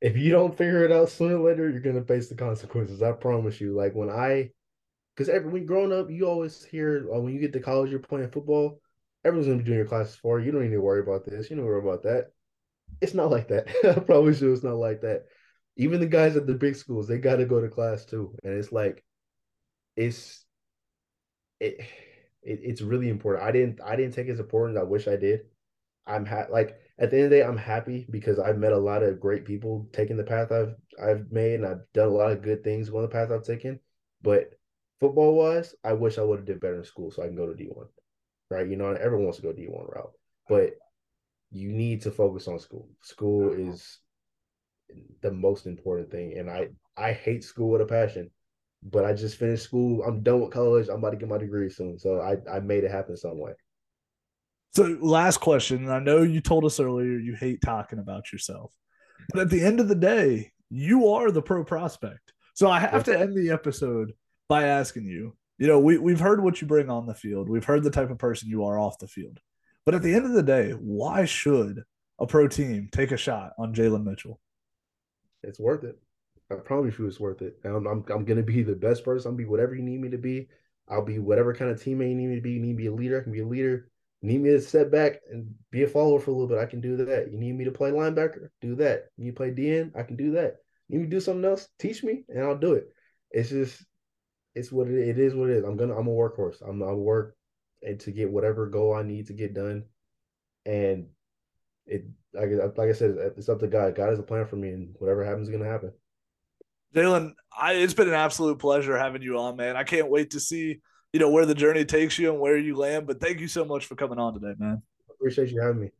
If 0.00 0.16
you 0.16 0.30
don't 0.30 0.56
figure 0.56 0.84
it 0.84 0.92
out 0.92 1.10
sooner 1.10 1.36
or 1.38 1.48
later, 1.50 1.68
you're 1.70 1.80
gonna 1.80 2.02
face 2.04 2.28
the 2.28 2.34
consequences. 2.34 3.02
I 3.02 3.12
promise 3.12 3.60
you. 3.60 3.74
Like 3.74 3.94
when 3.94 4.10
I, 4.10 4.50
because 5.14 5.28
every 5.28 5.50
when 5.50 5.66
growing 5.66 5.92
up, 5.92 6.10
you 6.10 6.26
always 6.26 6.64
hear 6.64 7.08
uh, 7.14 7.20
when 7.20 7.34
you 7.34 7.40
get 7.40 7.52
to 7.54 7.60
college, 7.60 7.90
you're 7.90 8.00
playing 8.00 8.30
football. 8.30 8.80
Everyone's 9.24 9.48
gonna 9.48 9.58
be 9.58 9.64
doing 9.64 9.78
your 9.78 9.86
classes 9.86 10.16
for 10.16 10.38
you. 10.40 10.46
You 10.46 10.52
don't 10.52 10.62
need 10.62 10.70
to 10.70 10.80
worry 10.80 11.00
about 11.00 11.26
this. 11.26 11.50
You 11.50 11.56
don't 11.56 11.66
worry 11.66 11.82
about 11.82 12.02
that. 12.04 12.32
It's 13.00 13.14
not 13.14 13.30
like 13.30 13.48
that. 13.48 13.68
I 13.96 14.00
promise 14.00 14.40
you, 14.40 14.52
it's 14.52 14.64
not 14.64 14.76
like 14.76 15.02
that 15.02 15.26
even 15.76 16.00
the 16.00 16.06
guys 16.06 16.36
at 16.36 16.46
the 16.46 16.54
big 16.54 16.76
schools, 16.76 17.08
they 17.08 17.16
got 17.16 17.36
to 17.36 17.46
go 17.46 17.58
to 17.60 17.68
class 17.68 18.04
too. 18.04 18.36
And 18.44 18.52
it's 18.52 18.70
like, 18.70 19.02
it's 19.96 20.44
it, 21.58 21.80
it 22.42 22.60
it's 22.62 22.82
really 22.82 23.08
important. 23.08 23.44
I 23.44 23.52
didn't 23.52 23.80
I 23.80 23.96
didn't 23.96 24.14
take 24.14 24.28
it 24.28 24.32
as 24.32 24.40
important 24.40 24.78
I 24.78 24.82
wish 24.82 25.08
I 25.08 25.16
did. 25.16 25.40
I'm 26.06 26.26
ha- 26.26 26.46
like 26.50 26.78
at 27.00 27.10
the 27.10 27.16
end 27.16 27.24
of 27.24 27.30
the 27.30 27.36
day, 27.36 27.42
I'm 27.42 27.56
happy 27.56 28.06
because 28.10 28.38
I've 28.38 28.58
met 28.58 28.72
a 28.72 28.78
lot 28.78 29.02
of 29.02 29.18
great 29.18 29.46
people 29.46 29.88
taking 29.92 30.18
the 30.18 30.24
path 30.24 30.52
I've 30.52 30.74
I've 31.02 31.32
made, 31.32 31.54
and 31.54 31.66
I've 31.66 31.80
done 31.94 32.08
a 32.08 32.12
lot 32.12 32.30
of 32.30 32.42
good 32.42 32.62
things 32.62 32.90
going 32.90 33.02
the 33.02 33.08
path 33.08 33.30
I've 33.30 33.42
taken. 33.42 33.80
But 34.22 34.50
football 35.00 35.34
wise, 35.34 35.74
I 35.82 35.94
wish 35.94 36.18
I 36.18 36.22
would 36.22 36.40
have 36.40 36.46
did 36.46 36.60
better 36.60 36.76
in 36.76 36.84
school 36.84 37.10
so 37.10 37.22
I 37.22 37.26
can 37.26 37.36
go 37.36 37.46
to 37.46 37.54
D 37.54 37.68
one. 37.72 37.86
Right? 38.50 38.68
You 38.68 38.76
know, 38.76 38.92
everyone 38.92 39.24
wants 39.24 39.38
to 39.38 39.42
go 39.42 39.52
D 39.52 39.66
one 39.66 39.86
route, 39.86 40.12
but 40.48 40.74
you 41.50 41.72
need 41.72 42.02
to 42.02 42.10
focus 42.10 42.46
on 42.46 42.58
school. 42.58 42.88
School 43.02 43.50
uh-huh. 43.50 43.72
is 43.72 43.98
the 45.22 45.32
most 45.32 45.66
important 45.66 46.10
thing. 46.10 46.36
And 46.36 46.50
I 46.50 46.68
I 46.98 47.12
hate 47.14 47.44
school 47.44 47.70
with 47.70 47.80
a 47.80 47.86
passion, 47.86 48.30
but 48.82 49.06
I 49.06 49.14
just 49.14 49.38
finished 49.38 49.64
school. 49.64 50.02
I'm 50.02 50.22
done 50.22 50.42
with 50.42 50.52
college. 50.52 50.88
I'm 50.88 50.98
about 50.98 51.10
to 51.10 51.16
get 51.16 51.30
my 51.30 51.38
degree 51.38 51.70
soon, 51.70 51.98
so 51.98 52.20
I 52.20 52.36
I 52.50 52.60
made 52.60 52.84
it 52.84 52.90
happen 52.90 53.16
some 53.16 53.38
way. 53.38 53.52
So 54.74 54.98
last 55.00 55.38
question. 55.38 55.88
I 55.90 55.98
know 55.98 56.22
you 56.22 56.40
told 56.40 56.64
us 56.64 56.78
earlier 56.78 57.18
you 57.18 57.34
hate 57.34 57.60
talking 57.60 57.98
about 57.98 58.32
yourself, 58.32 58.72
but 59.32 59.42
at 59.42 59.50
the 59.50 59.62
end 59.62 59.80
of 59.80 59.88
the 59.88 59.94
day, 59.94 60.52
you 60.70 61.08
are 61.08 61.30
the 61.30 61.42
pro 61.42 61.64
prospect. 61.64 62.32
So 62.54 62.70
I 62.70 62.80
have 62.80 63.04
to 63.04 63.18
end 63.18 63.36
the 63.36 63.50
episode 63.50 64.12
by 64.48 64.64
asking 64.64 65.06
you. 65.06 65.36
You 65.58 65.66
know, 65.66 65.78
we 65.78 65.98
we've 65.98 66.20
heard 66.20 66.42
what 66.42 66.60
you 66.60 66.66
bring 66.66 66.88
on 66.88 67.06
the 67.06 67.14
field. 67.14 67.48
We've 67.48 67.64
heard 67.64 67.82
the 67.82 67.90
type 67.90 68.10
of 68.10 68.18
person 68.18 68.48
you 68.48 68.64
are 68.64 68.78
off 68.78 68.98
the 68.98 69.08
field. 69.08 69.40
But 69.84 69.94
at 69.94 70.02
the 70.02 70.14
end 70.14 70.24
of 70.24 70.32
the 70.32 70.42
day, 70.42 70.70
why 70.72 71.24
should 71.24 71.82
a 72.18 72.26
pro 72.26 72.48
team 72.48 72.88
take 72.92 73.12
a 73.12 73.16
shot 73.16 73.52
on 73.58 73.74
Jalyn 73.74 74.04
Mitchell? 74.04 74.40
it's 75.42 75.58
worth 75.58 75.84
it. 75.84 75.98
I 76.50 76.56
promise 76.56 76.98
you, 76.98 77.06
it's 77.06 77.20
worth 77.20 77.42
it. 77.42 77.58
I'm, 77.64 77.86
I'm, 77.86 78.04
I'm 78.08 78.24
gonna 78.24 78.42
be 78.42 78.62
the 78.62 78.74
best 78.74 79.04
person. 79.04 79.30
I'll 79.30 79.36
be 79.36 79.44
whatever 79.44 79.74
you 79.74 79.82
need 79.82 80.00
me 80.00 80.10
to 80.10 80.18
be. 80.18 80.48
I'll 80.88 81.04
be 81.04 81.18
whatever 81.18 81.54
kind 81.54 81.70
of 81.70 81.80
teammate 81.80 82.10
you 82.10 82.16
need 82.16 82.26
me 82.26 82.34
to 82.36 82.40
be. 82.40 82.52
You 82.52 82.60
need 82.60 82.76
me 82.76 82.84
to 82.84 82.90
be 82.90 82.94
a 82.94 82.94
leader. 82.94 83.20
I 83.20 83.22
can 83.22 83.32
be 83.32 83.40
a 83.40 83.46
leader. 83.46 83.88
Need 84.22 84.42
me 84.42 84.50
to 84.50 84.60
step 84.60 84.90
back 84.90 85.20
and 85.30 85.54
be 85.70 85.82
a 85.82 85.88
follower 85.88 86.20
for 86.20 86.30
a 86.30 86.34
little 86.34 86.48
bit. 86.48 86.58
I 86.58 86.66
can 86.66 86.80
do 86.80 86.96
that. 86.96 87.32
You 87.32 87.38
need 87.38 87.56
me 87.56 87.64
to 87.64 87.70
play 87.70 87.90
linebacker? 87.90 88.48
Do 88.60 88.74
that. 88.76 89.06
You 89.16 89.32
play 89.32 89.50
DN? 89.50 89.92
I 89.96 90.02
can 90.02 90.16
do 90.16 90.32
that. 90.32 90.56
You 90.88 90.98
need 90.98 91.04
me 91.04 91.10
to 91.10 91.16
do 91.16 91.20
something 91.20 91.44
else? 91.44 91.68
Teach 91.78 92.04
me, 92.04 92.24
and 92.28 92.44
I'll 92.44 92.58
do 92.58 92.74
it. 92.74 92.88
It's 93.30 93.48
just, 93.48 93.82
it's 94.54 94.70
what 94.70 94.88
it, 94.88 95.08
it 95.08 95.18
is. 95.18 95.34
What 95.34 95.48
it 95.48 95.56
is. 95.56 95.64
I'm 95.64 95.76
gonna. 95.76 95.96
I'm 95.96 96.08
a 96.08 96.10
workhorse. 96.10 96.60
I'm. 96.66 96.82
I 96.82 96.92
work 96.92 97.34
and 97.82 97.98
to 98.00 98.10
get 98.10 98.30
whatever 98.30 98.66
goal 98.66 98.94
I 98.94 99.02
need 99.02 99.28
to 99.28 99.32
get 99.32 99.54
done, 99.54 99.84
and 100.66 101.08
it 101.86 102.04
like 102.34 102.50
like 102.76 102.88
I 102.90 102.92
said, 102.92 103.16
it's 103.36 103.48
up 103.48 103.60
to 103.60 103.66
God. 103.66 103.94
God 103.94 104.10
has 104.10 104.18
a 104.18 104.22
plan 104.22 104.46
for 104.46 104.56
me, 104.56 104.70
and 104.70 104.94
whatever 104.98 105.24
happens 105.24 105.48
is 105.48 105.52
gonna 105.52 105.70
happen. 105.70 105.92
Jalyn, 106.94 107.32
it's 107.68 107.94
been 107.94 108.08
an 108.08 108.14
absolute 108.14 108.58
pleasure 108.58 108.98
having 108.98 109.22
you 109.22 109.38
on, 109.38 109.56
man. 109.56 109.76
I 109.76 109.84
can't 109.84 110.10
wait 110.10 110.32
to 110.32 110.40
see 110.40 110.80
you 111.12 111.20
know 111.20 111.30
where 111.30 111.46
the 111.46 111.54
journey 111.54 111.84
takes 111.84 112.18
you 112.18 112.30
and 112.30 112.40
where 112.40 112.56
you 112.56 112.76
land. 112.76 113.06
But 113.06 113.20
thank 113.20 113.40
you 113.40 113.48
so 113.48 113.64
much 113.64 113.86
for 113.86 113.94
coming 113.94 114.18
on 114.18 114.34
today, 114.34 114.54
man. 114.58 114.82
Appreciate 115.10 115.50
you 115.50 115.60
having 115.60 115.80
me. 115.80 115.90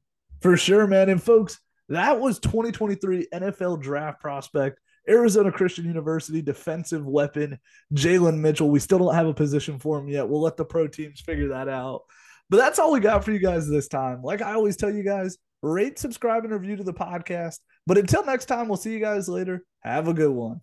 For 0.41 0.57
sure, 0.57 0.87
man. 0.87 1.09
And 1.09 1.23
folks, 1.23 1.61
that 1.89 2.19
was 2.19 2.39
2023 2.39 3.29
NFL 3.33 3.83
draft 3.83 4.21
prospect. 4.21 4.81
Arizona 5.09 5.51
Christian 5.51 5.87
University 5.87 6.41
defensive 6.41 7.05
weapon, 7.05 7.59
Jalyn 7.95 8.39
Mitchell. 8.39 8.71
We 8.71 8.79
still 8.79 8.99
don't 8.99 9.15
have 9.15 9.27
a 9.27 9.35
position 9.35 9.79
for 9.79 9.99
him 9.99 10.09
yet. 10.09 10.29
We'll 10.29 10.43
let 10.43 10.57
the 10.57 10.65
pro 10.65 10.87
teams 10.87 11.21
figure 11.21 11.49
that 11.49 11.69
out. 11.69 12.03
But 12.49 12.59
that's 12.59 12.79
all 12.79 12.93
we 12.93 13.01
got 13.01 13.25
for 13.25 13.33
you 13.33 13.39
guys 13.39 13.69
this 13.69 13.89
time. 13.89 14.23
Like 14.23 14.43
I 14.43 14.53
always 14.53 14.77
tell 14.77 14.91
you 14.91 15.03
guys, 15.03 15.39
rate, 15.63 15.99
subscribe, 15.99 16.45
and 16.45 16.53
review 16.53 16.77
to 16.77 16.85
the 16.85 16.93
podcast. 16.93 17.59
But 17.87 17.99
until 17.99 18.25
next 18.25 18.47
time, 18.47 18.69
we'll 18.69 18.77
see 18.77 18.93
you 18.93 19.01
guys 19.01 19.29
later. 19.29 19.65
Have 19.81 20.09
a 20.09 20.15
good 20.15 20.31
one. 20.31 20.61